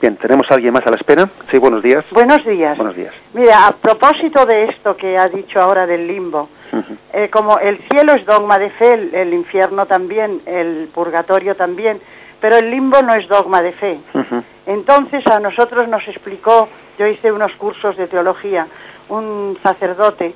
Bien, 0.00 0.16
¿tenemos 0.16 0.46
a 0.50 0.54
alguien 0.54 0.74
más 0.74 0.86
a 0.86 0.90
la 0.90 0.96
espera? 0.96 1.28
Sí, 1.50 1.58
buenos 1.58 1.82
días. 1.82 2.04
Buenos 2.12 2.44
días. 2.44 2.76
Buenos 2.76 2.94
días. 2.94 3.14
Mira, 3.32 3.66
a 3.66 3.72
propósito 3.72 4.44
de 4.44 4.66
esto 4.66 4.94
que 4.96 5.16
ha 5.16 5.26
dicho 5.26 5.58
ahora 5.58 5.86
del 5.86 6.06
limbo, 6.06 6.50
eh, 7.14 7.30
como 7.30 7.58
el 7.58 7.78
cielo 7.88 8.12
es 8.14 8.26
dogma 8.26 8.58
de 8.58 8.70
fe, 8.70 8.92
el, 8.92 9.32
infierno 9.32 9.86
también, 9.86 10.42
el 10.44 10.88
purgatorio 10.92 11.56
también, 11.56 11.98
pero 12.40 12.56
el 12.56 12.70
limbo 12.70 13.00
no 13.00 13.14
es 13.14 13.26
dogma 13.28 13.62
de 13.62 13.72
fe. 13.72 13.98
Entonces 14.66 15.24
a 15.28 15.40
nosotros 15.40 15.88
nos 15.88 16.06
explicó, 16.06 16.68
yo 16.98 17.06
hice 17.06 17.32
unos 17.32 17.52
cursos 17.56 17.96
de 17.96 18.06
teología, 18.06 18.66
un 19.08 19.58
sacerdote 19.62 20.34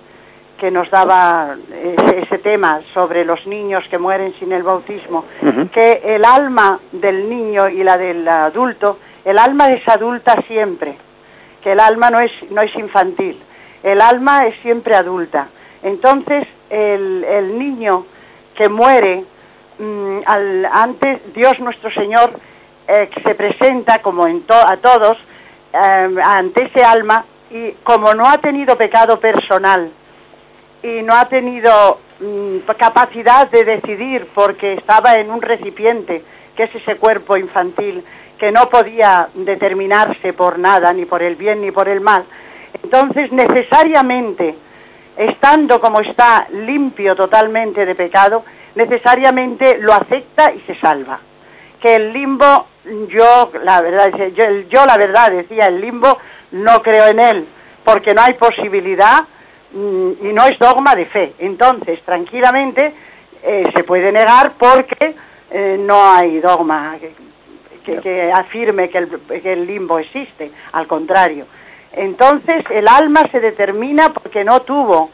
que 0.60 0.70
nos 0.70 0.90
daba 0.90 1.56
ese, 1.72 2.38
tema 2.38 2.80
sobre 2.94 3.24
los 3.24 3.44
niños 3.46 3.82
que 3.90 3.98
mueren 3.98 4.34
sin 4.38 4.52
el 4.52 4.62
bautismo, 4.62 5.24
que 5.72 6.00
el 6.04 6.24
alma 6.24 6.78
del 6.92 7.28
niño 7.28 7.68
y 7.68 7.82
la 7.82 7.96
del 7.96 8.28
adulto, 8.28 8.98
el 9.24 9.38
alma 9.38 9.66
es 9.66 9.82
adulta 9.88 10.34
siempre, 10.46 10.96
que 11.62 11.72
el 11.72 11.80
alma 11.80 12.10
no 12.10 12.20
es, 12.20 12.30
no 12.50 12.60
es 12.62 12.74
infantil, 12.76 13.42
el 13.82 14.00
alma 14.00 14.46
es 14.46 14.54
siempre 14.62 14.94
adulta. 14.94 15.48
Entonces, 15.82 16.46
el, 16.68 17.24
el 17.24 17.58
niño 17.58 18.06
que 18.54 18.68
muere, 18.68 19.24
mm, 19.78 20.18
al, 20.26 20.66
antes 20.66 21.32
Dios 21.34 21.58
nuestro 21.60 21.90
Señor 21.90 22.38
eh, 22.86 23.08
se 23.24 23.34
presenta 23.34 24.02
como 24.02 24.26
en 24.26 24.44
a 24.50 24.76
todos 24.76 25.16
eh, 25.72 26.14
ante 26.22 26.64
ese 26.64 26.84
alma 26.84 27.24
y 27.50 27.72
como 27.82 28.12
no 28.14 28.24
ha 28.26 28.38
tenido 28.38 28.76
pecado 28.76 29.18
personal, 29.18 29.90
y 30.82 31.02
no 31.02 31.14
ha 31.14 31.26
tenido 31.26 32.00
mm, 32.20 32.58
capacidad 32.78 33.50
de 33.50 33.64
decidir 33.64 34.28
porque 34.34 34.74
estaba 34.74 35.14
en 35.14 35.30
un 35.30 35.42
recipiente, 35.42 36.22
que 36.56 36.64
es 36.64 36.74
ese 36.74 36.96
cuerpo 36.96 37.36
infantil, 37.36 38.04
que 38.38 38.50
no 38.50 38.62
podía 38.70 39.28
determinarse 39.34 40.32
por 40.32 40.58
nada, 40.58 40.92
ni 40.92 41.04
por 41.04 41.22
el 41.22 41.36
bien 41.36 41.60
ni 41.60 41.70
por 41.70 41.88
el 41.88 42.00
mal. 42.00 42.24
Entonces, 42.82 43.30
necesariamente, 43.32 44.56
estando 45.16 45.80
como 45.80 46.00
está 46.00 46.48
limpio 46.50 47.14
totalmente 47.14 47.84
de 47.84 47.94
pecado, 47.94 48.44
necesariamente 48.74 49.78
lo 49.78 49.92
acepta 49.92 50.52
y 50.52 50.60
se 50.60 50.78
salva. 50.80 51.20
Que 51.80 51.96
el 51.96 52.12
limbo, 52.12 52.66
yo 53.08 53.50
la 53.62 53.82
verdad, 53.82 54.10
yo, 54.70 54.86
la 54.86 54.96
verdad 54.96 55.30
decía, 55.30 55.66
el 55.66 55.80
limbo 55.80 56.18
no 56.52 56.80
creo 56.80 57.08
en 57.08 57.20
él, 57.20 57.48
porque 57.84 58.14
no 58.14 58.22
hay 58.22 58.34
posibilidad 58.34 59.26
y 59.72 60.32
no 60.32 60.44
es 60.44 60.58
dogma 60.58 60.94
de 60.94 61.06
fe. 61.06 61.34
Entonces, 61.38 62.00
tranquilamente 62.04 62.92
eh, 63.42 63.64
se 63.74 63.84
puede 63.84 64.12
negar 64.12 64.52
porque 64.58 65.14
eh, 65.50 65.76
no 65.78 66.12
hay 66.12 66.40
dogma 66.40 66.96
que, 66.98 68.30
afirme 68.32 68.88
que 68.88 68.98
el, 68.98 69.66
limbo 69.66 69.98
existe, 69.98 70.50
al 70.72 70.86
contrario. 70.86 71.46
Entonces, 71.92 72.64
el 72.70 72.86
alma 72.86 73.22
se 73.32 73.40
determina 73.40 74.10
porque 74.12 74.44
no 74.44 74.60
tuvo 74.60 75.10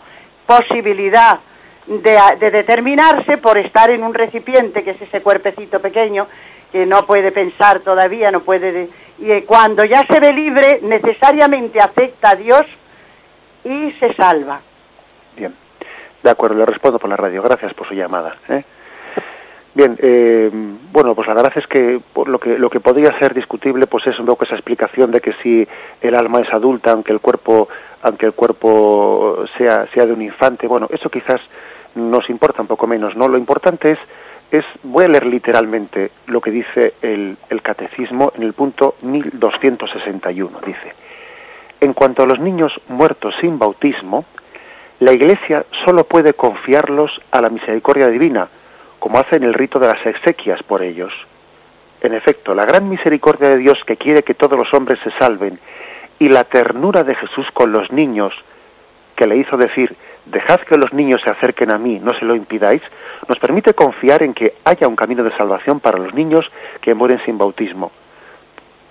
posibilidad 0.47 1.39
de, 1.87 2.19
de, 2.39 2.51
determinarse 2.51 3.39
por 3.39 3.57
estar 3.57 3.91
en 3.91 4.03
un 4.03 4.13
recipiente, 4.13 4.83
que 4.83 4.91
es 4.91 5.01
ese 5.01 5.23
cuerpecito 5.23 5.81
pequeño, 5.81 6.27
que 6.71 6.85
no 6.85 7.07
puede 7.07 7.33
pensar 7.33 7.81
todavía, 7.81 8.31
no 8.31 8.41
puede... 8.41 8.89
y 9.19 9.41
cuando 9.43 9.85
ya 9.85 10.05
se 10.11 10.21
ve 10.21 10.33
libre, 10.33 10.81
necesariamente 10.83 11.81
acepta 11.81 12.31
a 12.31 12.35
Dios 12.35 12.63
y 13.67 13.93
se 13.99 14.15
salva. 14.15 14.61
Bien, 15.37 15.55
de 16.23 16.31
acuerdo, 16.31 16.57
le 16.57 16.67
respondo 16.67 16.99
por 16.99 17.11
la 17.11 17.17
radio. 17.17 17.43
Gracias 17.43 17.75
por 17.75 17.89
su 17.89 17.95
llamada. 17.95 18.37
¿eh? 18.49 18.65
Bien, 19.75 19.97
eh, 20.01 20.51
bueno, 20.93 21.15
pues 21.15 21.27
la 21.29 21.35
verdad 21.35 21.53
es 21.57 21.67
que 21.67 22.01
lo 22.27 22.39
que 22.39 22.59
lo 22.59 22.71
que 22.71 22.81
podría 22.81 23.19
ser 23.19 23.35
discutible, 23.35 23.87
pues 23.87 24.07
es 24.07 24.19
un 24.19 24.27
poco 24.27 24.45
esa 24.45 24.55
explicación 24.55 25.11
de 25.11 25.21
que 25.21 25.35
si 25.43 25.67
el 26.01 26.15
alma 26.15 26.41
es 26.41 26.53
adulta, 26.53 26.93
aunque 26.93 27.13
el 27.13 27.21
cuerpo, 27.21 27.69
aunque 28.03 28.27
el 28.27 28.33
cuerpo 28.33 29.45
sea 29.59 29.87
sea 29.93 30.07
de 30.07 30.13
un 30.13 30.23
infante, 30.23 30.67
bueno, 30.67 30.89
eso 30.91 31.11
quizás 31.11 31.41
nos 31.95 32.31
importa 32.31 32.63
un 32.63 32.69
poco 32.69 32.87
menos, 32.87 33.17
¿no? 33.17 33.29
Lo 33.29 33.37
importante 33.37 33.93
es 33.93 33.99
es 34.51 34.65
voy 34.85 35.05
a 35.05 35.09
leer 35.09 35.27
literalmente 35.27 36.13
lo 36.27 36.41
que 36.41 36.53
dice 36.53 36.95
el, 37.03 37.37
el 37.51 37.63
catecismo 37.63 38.33
en 38.37 38.45
el 38.45 38.53
punto 38.53 38.95
1261, 39.03 40.61
dice: 40.65 41.06
En 41.81 41.93
cuanto 41.93 42.23
a 42.23 42.27
los 42.27 42.39
niños 42.39 42.73
muertos 42.89 43.35
sin 43.41 43.59
bautismo, 43.59 44.25
la 45.01 45.13
Iglesia 45.13 45.67
solo 45.85 46.05
puede 46.05 46.33
confiarlos 46.35 47.11
a 47.31 47.41
la 47.41 47.51
misericordia 47.51 48.09
divina 48.09 48.49
como 48.99 49.19
hacen 49.19 49.45
el 49.45 49.55
rito 49.55 49.79
de 49.79 49.87
las 49.87 50.05
exequias 50.07 50.63
por 50.63 50.83
ellos. 50.83 51.13
En 52.01 52.15
efecto, 52.15 52.55
la 52.55 52.65
gran 52.65 52.89
misericordia 52.89 53.49
de 53.51 53.59
Dios 53.59 53.79
que 53.87 53.97
quiere 53.97 54.23
que 54.23 54.35
todos 54.35 54.59
los 54.59 54.73
hombres 54.75 54.99
se 55.05 55.11
salven 55.13 55.59
y 56.19 56.29
la 56.29 56.45
ternura 56.45 57.05
de 57.05 57.15
Jesús 57.15 57.47
con 57.53 57.73
los 57.73 57.93
niños, 57.93 58.33
que 59.15 59.27
le 59.27 59.37
hizo 59.37 59.57
decir, 59.57 59.95
dejad 60.25 60.61
que 60.61 60.79
los 60.79 60.93
niños 60.93 61.21
se 61.23 61.31
acerquen 61.31 61.71
a 61.71 61.79
mí, 61.79 62.01
no 62.01 62.19
se 62.19 62.25
lo 62.25 62.35
impidáis, 62.35 62.83
nos 63.29 63.39
permite 63.39 63.75
confiar 63.75 64.23
en 64.23 64.35
que 64.35 64.55
haya 64.65 64.89
un 64.89 64.97
camino 64.97 65.23
de 65.23 65.37
salvación 65.37 65.81
para 65.81 65.99
los 65.99 66.15
niños 66.15 66.45
que 66.81 66.95
mueren 66.95 67.21
sin 67.25 67.39
bautismo. 67.39 67.93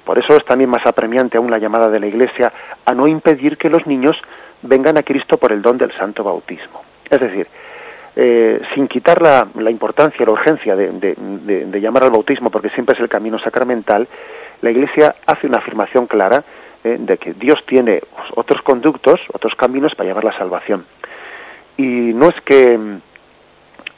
Por 0.05 0.19
eso 0.19 0.35
es 0.35 0.45
también 0.45 0.69
más 0.69 0.85
apremiante 0.85 1.37
aún 1.37 1.49
la 1.49 1.57
llamada 1.57 1.89
de 1.89 1.99
la 1.99 2.05
Iglesia 2.05 2.53
a 2.85 2.93
no 2.93 3.07
impedir 3.07 3.57
que 3.57 3.69
los 3.69 3.85
niños 3.87 4.15
vengan 4.61 4.97
a 4.97 5.03
Cristo 5.03 5.37
por 5.37 5.51
el 5.51 5.61
don 5.61 5.77
del 5.77 5.91
santo 5.97 6.23
bautismo. 6.23 6.83
Es 7.09 7.19
decir, 7.19 7.47
eh, 8.15 8.61
sin 8.73 8.87
quitar 8.87 9.21
la, 9.21 9.69
importancia, 9.71 10.25
la 10.25 10.31
urgencia 10.31 10.75
de, 10.75 11.79
llamar 11.81 12.03
al 12.03 12.11
bautismo, 12.11 12.51
porque 12.51 12.69
siempre 12.69 12.93
es 12.93 13.01
el 13.01 13.09
camino 13.09 13.39
sacramental, 13.39 14.07
la 14.61 14.71
Iglesia 14.71 15.15
hace 15.25 15.47
una 15.47 15.57
afirmación 15.57 16.05
clara 16.05 16.43
eh, 16.83 16.97
de 16.99 17.17
que 17.17 17.33
Dios 17.33 17.59
tiene 17.65 18.01
otros 18.35 18.61
conductos, 18.61 19.19
otros 19.33 19.53
caminos 19.55 19.93
para 19.95 20.07
llevar 20.07 20.23
la 20.23 20.37
salvación. 20.37 20.85
Y 21.77 22.13
no 22.13 22.29
es 22.29 22.39
que, 22.45 22.79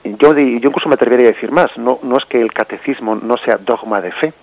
yo, 0.03 0.33
yo 0.33 0.69
incluso 0.69 0.87
me 0.87 0.95
atrevería 0.95 1.27
a 1.27 1.33
decir 1.33 1.51
más, 1.51 1.67
no 1.77 2.17
es 2.17 2.25
que 2.25 2.41
el 2.41 2.53
catecismo 2.53 3.15
no 3.15 3.35
sea 3.45 3.57
dogma 3.57 4.01
de 4.01 4.11
fe, 4.13 4.33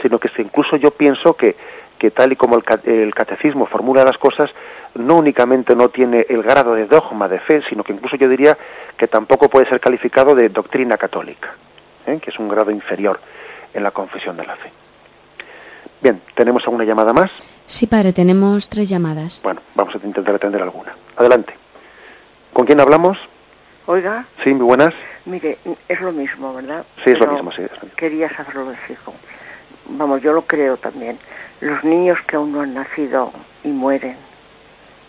sino 0.00 0.18
que 0.18 0.30
incluso 0.38 0.76
yo 0.76 0.92
pienso 0.92 1.34
que, 1.34 1.56
que 1.98 2.10
tal 2.10 2.32
y 2.32 2.36
como 2.36 2.56
el 2.56 3.14
catecismo 3.14 3.66
formula 3.66 4.04
las 4.04 4.18
cosas, 4.18 4.50
no 4.94 5.16
únicamente 5.16 5.74
no 5.74 5.88
tiene 5.88 6.26
el 6.28 6.42
grado 6.42 6.74
de 6.74 6.86
dogma 6.86 7.28
de 7.28 7.40
fe, 7.40 7.62
sino 7.68 7.82
que 7.84 7.92
incluso 7.92 8.16
yo 8.16 8.28
diría 8.28 8.56
que 8.96 9.08
tampoco 9.08 9.48
puede 9.48 9.68
ser 9.68 9.80
calificado 9.80 10.34
de 10.34 10.48
doctrina 10.48 10.96
católica, 10.96 11.54
¿eh? 12.06 12.18
que 12.22 12.30
es 12.30 12.38
un 12.38 12.48
grado 12.48 12.70
inferior 12.70 13.20
en 13.74 13.82
la 13.82 13.90
confesión 13.90 14.36
de 14.36 14.46
la 14.46 14.56
fe. 14.56 14.70
Bien, 16.02 16.20
¿tenemos 16.34 16.62
alguna 16.64 16.84
llamada 16.84 17.12
más? 17.12 17.30
Sí, 17.64 17.86
padre, 17.86 18.12
tenemos 18.12 18.68
tres 18.68 18.88
llamadas. 18.88 19.40
Bueno, 19.42 19.60
vamos 19.74 19.94
a 19.94 20.04
intentar 20.04 20.34
atender 20.34 20.60
alguna. 20.60 20.94
Adelante. 21.16 21.54
¿Con 22.52 22.66
quién 22.66 22.80
hablamos? 22.80 23.16
Oiga. 23.86 24.26
Sí, 24.42 24.50
muy 24.50 24.66
buenas. 24.66 24.92
Mire, 25.24 25.58
es 25.88 26.00
lo 26.00 26.12
mismo, 26.12 26.54
¿verdad? 26.54 26.84
Sí, 27.04 27.12
es 27.12 27.18
lo 27.20 27.32
mismo, 27.32 27.52
sí. 27.52 27.62
Quería 27.96 28.28
saberlo 28.36 28.70
de 28.70 28.76
fijo. 28.78 29.14
Vamos, 29.88 30.22
yo 30.22 30.32
lo 30.32 30.42
creo 30.42 30.76
también. 30.76 31.18
Los 31.60 31.82
niños 31.84 32.18
que 32.26 32.36
aún 32.36 32.52
no 32.52 32.60
han 32.60 32.74
nacido 32.74 33.32
y 33.64 33.68
mueren, 33.68 34.16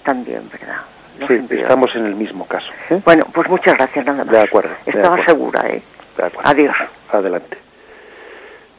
también, 0.03 0.49
¿verdad? 0.51 0.81
sí, 1.27 1.55
estamos 1.55 1.95
en 1.95 2.05
el 2.05 2.15
mismo 2.15 2.45
caso. 2.45 2.69
¿eh? 2.89 3.01
Bueno, 3.05 3.25
pues 3.33 3.49
muchas 3.49 3.75
gracias, 3.75 4.05
nada 4.05 4.23
más. 4.23 4.33
De 4.33 4.41
acuerdo. 4.41 4.71
Estaba 4.85 5.23
segura, 5.25 5.61
¿eh? 5.67 5.81
De 6.17 6.25
acuerdo. 6.25 6.49
Adiós. 6.49 6.75
Adelante. 7.11 7.57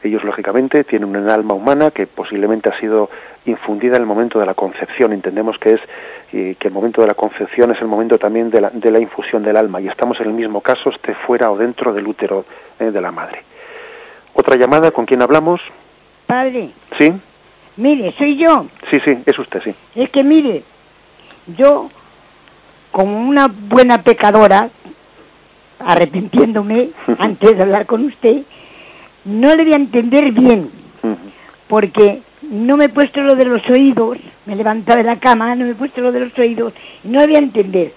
Ellos, 0.03 0.23
lógicamente, 0.23 0.83
tienen 0.83 1.15
un 1.15 1.29
alma 1.29 1.55
humana 1.55 1.89
que 1.89 2.05
posiblemente 2.05 2.69
ha 2.69 2.79
sido 2.79 3.09
infundida 3.45 3.95
en 3.95 4.03
el 4.03 4.07
momento 4.07 4.39
de 4.39 4.45
la 4.45 4.53
concepción. 4.53 5.13
Entendemos 5.13 5.57
que 5.57 5.73
es 5.73 5.81
que 6.31 6.67
el 6.67 6.71
momento 6.71 7.01
de 7.01 7.07
la 7.07 7.13
concepción 7.13 7.71
es 7.71 7.81
el 7.81 7.87
momento 7.87 8.17
también 8.17 8.49
de 8.49 8.59
la, 8.59 8.69
de 8.69 8.91
la 8.91 8.99
infusión 8.99 9.41
del 9.41 9.55
alma 9.55 9.79
y 9.79 9.87
estamos 9.87 10.19
en 10.19 10.27
el 10.27 10.33
mismo 10.33 10.59
caso, 10.61 10.89
esté 10.89 11.13
fuera 11.25 11.49
o 11.49 11.57
dentro 11.57 11.93
del 11.93 12.05
útero 12.05 12.45
¿eh? 12.79 12.91
de 12.91 13.01
la 13.01 13.11
madre. 13.11 13.41
Otra 14.33 14.57
llamada, 14.57 14.91
¿con 14.91 15.05
quién 15.05 15.21
hablamos? 15.21 15.61
Padre. 16.25 16.71
Sí. 16.99 17.11
Mire, 17.77 18.13
soy 18.17 18.37
yo. 18.37 18.67
Sí, 18.89 18.97
sí, 19.03 19.17
es 19.25 19.37
usted, 19.37 19.61
sí. 19.63 19.75
Es 19.95 20.09
que 20.11 20.23
mire, 20.23 20.63
yo, 21.57 21.89
como 22.91 23.27
una 23.27 23.47
buena 23.47 24.01
pecadora, 24.01 24.69
arrepintiéndome 25.79 26.89
antes 27.19 27.57
de 27.57 27.63
hablar 27.63 27.85
con 27.85 28.05
usted, 28.05 28.43
no 29.25 29.55
le 29.55 29.63
voy 29.63 29.73
a 29.73 29.77
entender 29.77 30.31
bien, 30.31 30.69
porque 31.67 32.21
no 32.43 32.77
me 32.77 32.85
he 32.85 32.89
puesto 32.89 33.21
lo 33.21 33.35
de 33.35 33.45
los 33.45 33.61
oídos, 33.69 34.17
me 34.45 34.53
he 34.53 34.55
levantado 34.55 34.99
de 34.99 35.03
la 35.03 35.19
cama, 35.19 35.55
no 35.55 35.65
me 35.65 35.71
he 35.71 35.75
puesto 35.75 36.01
lo 36.01 36.11
de 36.11 36.21
los 36.21 36.37
oídos, 36.37 36.73
y 37.03 37.09
no 37.09 37.19
le 37.19 37.27
voy 37.27 37.35
a 37.35 37.39
entender. 37.39 37.93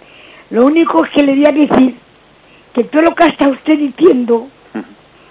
Lo 0.50 0.64
único 0.64 1.02
que 1.14 1.22
le 1.22 1.34
voy 1.34 1.46
a 1.46 1.52
decir, 1.52 1.94
que 2.72 2.84
todo 2.84 3.02
lo 3.02 3.14
que 3.14 3.26
está 3.26 3.48
usted 3.48 3.78
diciendo, 3.78 4.48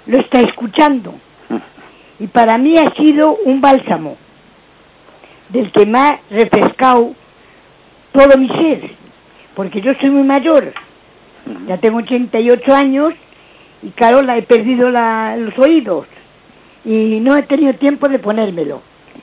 lo 0.06 0.20
está 0.20 0.40
escuchando. 0.42 1.16
Y 2.20 2.28
para 2.28 2.58
mí 2.58 2.76
ha 2.78 2.94
sido 2.96 3.38
un 3.46 3.62
bálsamo, 3.62 4.18
del 5.50 5.72
que 5.72 5.86
me 5.86 6.00
ha 6.00 6.20
refrescado 6.30 7.14
todo 8.12 8.38
mi 8.38 8.48
ser, 8.48 8.92
porque 9.56 9.82
yo 9.82 9.94
soy 10.00 10.10
muy 10.10 10.24
mayor, 10.24 10.74
ya 11.68 11.78
tengo 11.78 12.00
88 12.00 12.76
años 12.76 13.14
y 13.84 13.90
claro, 13.92 14.22
la 14.22 14.38
he 14.38 14.42
perdido 14.42 14.90
los 14.90 15.58
oídos 15.60 16.08
y 16.84 17.20
no 17.20 17.36
he 17.36 17.44
tenido 17.44 17.74
tiempo 17.74 18.08
de 18.08 18.20
ponérmelo. 18.20 18.82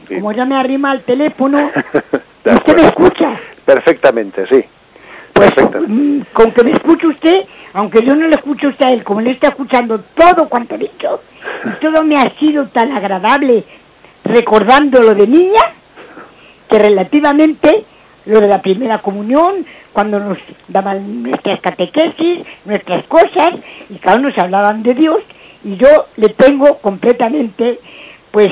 Como 0.09 0.33
ya 0.33 0.45
me 0.45 0.57
arrima 0.57 0.91
al 0.91 1.03
teléfono, 1.03 1.59
¿usted 2.45 2.77
me 2.77 2.83
escucha? 2.83 3.41
Perfectamente, 3.65 4.47
sí. 4.47 4.65
Pues 5.35 5.51
mm, 5.89 6.21
con 6.33 6.53
que 6.53 6.65
me 6.65 6.71
escuche 6.71 7.07
usted, 7.07 7.45
aunque 7.75 8.05
yo 8.07 8.15
no 8.15 8.27
le 8.27 8.37
escucho 8.37 8.69
a 8.69 8.71
usted 8.71 8.87
a 8.87 8.91
él, 8.93 9.05
como 9.05 9.21
le 9.21 9.33
está 9.33 9.49
escuchando 9.49 10.01
todo 10.15 10.49
cuanto 10.49 10.77
he 10.77 10.79
dicho, 10.79 11.21
y 11.65 11.81
todo 11.85 12.03
me 12.05 12.17
ha 12.17 12.39
sido 12.39 12.69
tan 12.69 12.93
agradable 12.93 13.65
recordando 14.25 15.03
lo 15.03 15.15
de 15.15 15.27
niña, 15.27 15.63
que 16.71 16.79
relativamente 16.79 17.85
lo 18.27 18.41
de 18.41 18.49
la 18.49 18.63
primera 18.63 19.03
comunión, 19.03 19.67
cuando 19.93 20.19
nos 20.19 20.39
daban 20.69 21.25
nuestras 21.25 21.61
catequesis, 21.61 22.47
nuestras 22.65 23.05
cosas, 23.07 23.53
y 23.91 23.99
cada 23.99 24.19
uno 24.19 24.31
se 24.33 24.41
hablaban 24.41 24.83
de 24.83 24.95
Dios, 24.95 25.21
y 25.63 25.77
yo 25.77 25.89
le 26.17 26.29
tengo 26.31 26.79
completamente, 26.79 27.81
pues, 28.31 28.49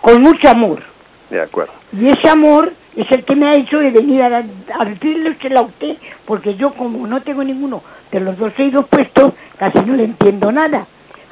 con 0.00 0.22
mucho 0.22 0.50
amor. 0.50 0.82
De 1.30 1.40
acuerdo. 1.40 1.72
Y 1.92 2.06
ese 2.08 2.28
amor 2.30 2.72
es 2.96 3.10
el 3.12 3.24
que 3.24 3.36
me 3.36 3.48
ha 3.48 3.52
hecho 3.52 3.78
de 3.78 3.90
venir 3.90 4.22
a, 4.22 4.44
a 4.78 4.84
decirle 4.84 5.36
a 5.56 5.62
usted, 5.62 5.96
porque 6.26 6.56
yo 6.56 6.72
como 6.74 7.06
no 7.06 7.22
tengo 7.22 7.44
ninguno 7.44 7.82
de 8.10 8.20
los 8.20 8.36
dos 8.38 8.52
oídos 8.58 8.86
puestos, 8.88 9.32
casi 9.58 9.80
no 9.84 9.94
le 9.94 10.04
entiendo 10.04 10.50
nada. 10.50 10.86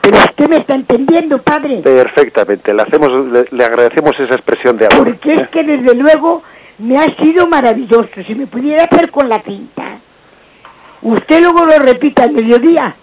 Pero 0.07 0.19
usted 0.19 0.49
me 0.49 0.57
está 0.59 0.77
entendiendo, 0.77 1.43
padre. 1.43 1.81
Perfectamente, 1.83 2.73
le, 2.73 2.83
hacemos, 2.83 3.11
le, 3.51 3.65
agradecemos 3.65 4.13
esa 4.21 4.37
expresión 4.37 4.77
de 4.77 4.87
amor. 4.87 5.05
Porque 5.05 5.35
es 5.35 5.49
que 5.49 5.65
desde 5.65 5.97
luego 5.97 6.45
me 6.79 6.97
ha 6.97 7.07
sido 7.17 7.49
maravilloso. 7.49 8.11
Si 8.25 8.35
me 8.37 8.47
pudiera 8.47 8.85
hacer 8.85 9.11
con 9.11 9.29
la 9.29 9.43
cinta. 9.43 9.99
Usted 11.03 11.41
luego 11.41 11.65
lo 11.65 11.79
repita 11.81 12.23
al 12.23 12.33
mediodía. 12.33 12.95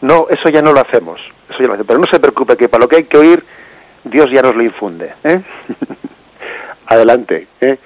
No, 0.00 0.26
eso 0.28 0.48
ya 0.52 0.62
no 0.62 0.72
lo 0.72 0.80
hacemos. 0.80 1.20
Eso 1.48 1.58
ya 1.60 1.68
lo 1.68 1.74
hacemos. 1.74 1.86
Pero 1.86 2.00
no 2.00 2.06
se 2.10 2.18
preocupe 2.18 2.56
que 2.56 2.68
para 2.68 2.82
lo 2.82 2.88
que 2.88 2.96
hay 2.96 3.04
que 3.04 3.18
oír, 3.18 3.44
Dios 4.02 4.26
ya 4.32 4.42
nos 4.42 4.56
lo 4.56 4.64
infunde. 4.64 5.12
¿eh? 5.22 5.40
Adelante. 6.90 7.46
¿eh? 7.60 7.78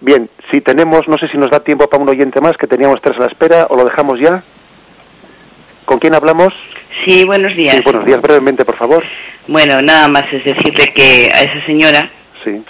Bien, 0.00 0.28
si 0.50 0.62
tenemos, 0.62 1.06
no 1.06 1.18
sé 1.18 1.28
si 1.28 1.36
nos 1.36 1.50
da 1.50 1.60
tiempo 1.60 1.86
para 1.86 2.02
un 2.02 2.08
oyente 2.08 2.40
más, 2.40 2.56
que 2.56 2.66
teníamos 2.66 3.00
tres 3.02 3.16
a 3.18 3.20
la 3.20 3.26
espera, 3.26 3.66
o 3.68 3.76
lo 3.76 3.84
dejamos 3.84 4.18
ya. 4.18 4.42
¿Con 5.84 5.98
quién 5.98 6.14
hablamos? 6.14 6.48
Sí, 7.04 7.24
buenos 7.26 7.54
días. 7.56 7.74
Sí, 7.76 7.82
buenos 7.84 8.06
días, 8.06 8.20
brevemente, 8.22 8.64
por 8.64 8.78
favor. 8.78 9.04
Bueno, 9.46 9.82
nada 9.82 10.08
más 10.08 10.24
es 10.32 10.44
decirle 10.44 10.92
que 10.94 11.30
a 11.32 11.42
esa 11.42 11.66
señora, 11.66 12.10
Sí. 12.42 12.62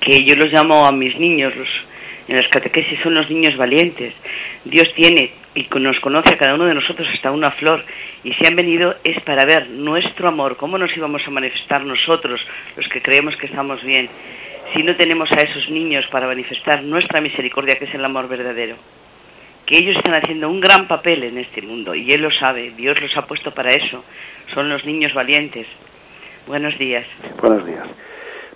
que 0.00 0.24
yo 0.24 0.34
los 0.34 0.52
llamo 0.52 0.84
a 0.84 0.90
mis 0.90 1.16
niños, 1.16 1.54
los, 1.54 1.68
en 2.26 2.36
las 2.36 2.48
catequesis 2.48 2.98
son 3.02 3.14
los 3.14 3.30
niños 3.30 3.56
valientes. 3.56 4.12
Dios 4.64 4.86
tiene 4.96 5.32
y 5.54 5.68
nos 5.78 5.98
conoce 6.00 6.34
a 6.34 6.38
cada 6.38 6.54
uno 6.54 6.64
de 6.64 6.74
nosotros 6.74 7.06
hasta 7.14 7.30
una 7.30 7.50
flor. 7.52 7.84
Y 8.24 8.32
si 8.34 8.46
han 8.46 8.56
venido 8.56 8.96
es 9.04 9.20
para 9.22 9.44
ver 9.44 9.68
nuestro 9.70 10.28
amor, 10.28 10.56
cómo 10.56 10.76
nos 10.76 10.94
íbamos 10.96 11.22
a 11.26 11.30
manifestar 11.30 11.82
nosotros, 11.84 12.40
los 12.76 12.88
que 12.88 13.00
creemos 13.02 13.36
que 13.36 13.46
estamos 13.46 13.82
bien, 13.82 14.08
si 14.74 14.82
no 14.82 14.96
tenemos 14.96 15.28
a 15.32 15.40
esos 15.42 15.68
niños 15.70 16.04
para 16.10 16.26
manifestar 16.26 16.82
nuestra 16.82 17.20
misericordia, 17.20 17.76
que 17.78 17.84
es 17.86 17.94
el 17.94 18.04
amor 18.04 18.28
verdadero. 18.28 18.76
Que 19.66 19.78
ellos 19.78 19.96
están 19.96 20.14
haciendo 20.14 20.48
un 20.48 20.60
gran 20.60 20.88
papel 20.88 21.22
en 21.24 21.38
este 21.38 21.62
mundo 21.62 21.94
y 21.94 22.10
Él 22.10 22.22
lo 22.22 22.30
sabe, 22.30 22.70
Dios 22.76 23.00
los 23.00 23.16
ha 23.16 23.26
puesto 23.26 23.52
para 23.52 23.70
eso. 23.70 24.04
Son 24.54 24.68
los 24.68 24.84
niños 24.84 25.14
valientes. 25.14 25.66
Buenos 26.46 26.76
días. 26.78 27.06
Buenos 27.40 27.64
días. 27.66 27.86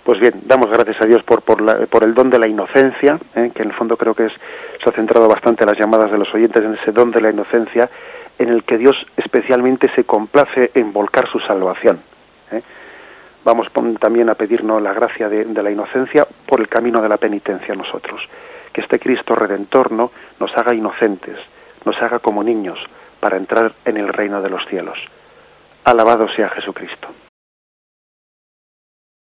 Pues 0.03 0.19
bien, 0.19 0.33
damos 0.45 0.69
gracias 0.69 1.01
a 1.01 1.05
Dios 1.05 1.23
por, 1.23 1.41
por, 1.41 1.61
la- 1.61 1.85
por 1.87 2.03
el 2.03 2.13
don 2.13 2.29
de 2.29 2.37
la 2.37 2.47
inocencia, 2.47 3.17
¿eh? 3.35 3.51
que 3.55 3.63
en 3.63 3.69
el 3.69 3.75
fondo 3.75 3.97
creo 3.97 4.13
que 4.13 4.25
es, 4.25 4.33
se 4.83 4.89
ha 4.89 4.93
centrado 4.93 5.27
bastante 5.27 5.65
las 5.65 5.77
llamadas 5.79 6.11
de 6.11 6.17
los 6.19 6.31
oyentes 6.33 6.63
en 6.63 6.75
ese 6.75 6.91
don 6.91 7.09
de 7.11 7.21
la 7.21 7.31
inocencia, 7.31 7.89
en 8.37 8.49
el 8.49 8.63
que 8.65 8.77
Dios 8.77 8.95
especialmente 9.17 9.89
se 9.95 10.03
complace 10.03 10.69
en 10.75 10.91
volcar 10.93 11.27
su 11.31 11.39
salvación. 11.39 12.01
¿eh? 12.51 12.61
Vamos 13.45 13.67
también 13.99 14.29
a 14.31 14.35
pedirnos 14.35 14.81
la 14.81 14.91
gracia 14.91 15.29
de, 15.29 15.45
de 15.45 15.63
la 15.63 15.69
inocencia 15.69 16.27
por 16.47 16.59
el 16.59 16.67
camino 16.67 16.99
de 16.99 17.07
la 17.07 17.17
penitencia 17.17 17.75
a 17.75 17.77
nosotros. 17.77 18.19
Que 18.73 18.81
este 18.81 18.99
Cristo 18.99 19.35
Redentor 19.35 19.91
¿no? 19.91 20.11
nos 20.39 20.51
haga 20.57 20.73
inocentes, 20.73 21.37
nos 21.85 21.95
haga 22.01 22.17
como 22.19 22.43
niños, 22.43 22.79
para 23.19 23.37
entrar 23.37 23.73
en 23.85 23.97
el 23.97 24.07
reino 24.07 24.41
de 24.41 24.49
los 24.49 24.65
cielos. 24.67 24.97
Alabado 25.83 26.27
sea 26.29 26.49
Jesucristo. 26.49 27.24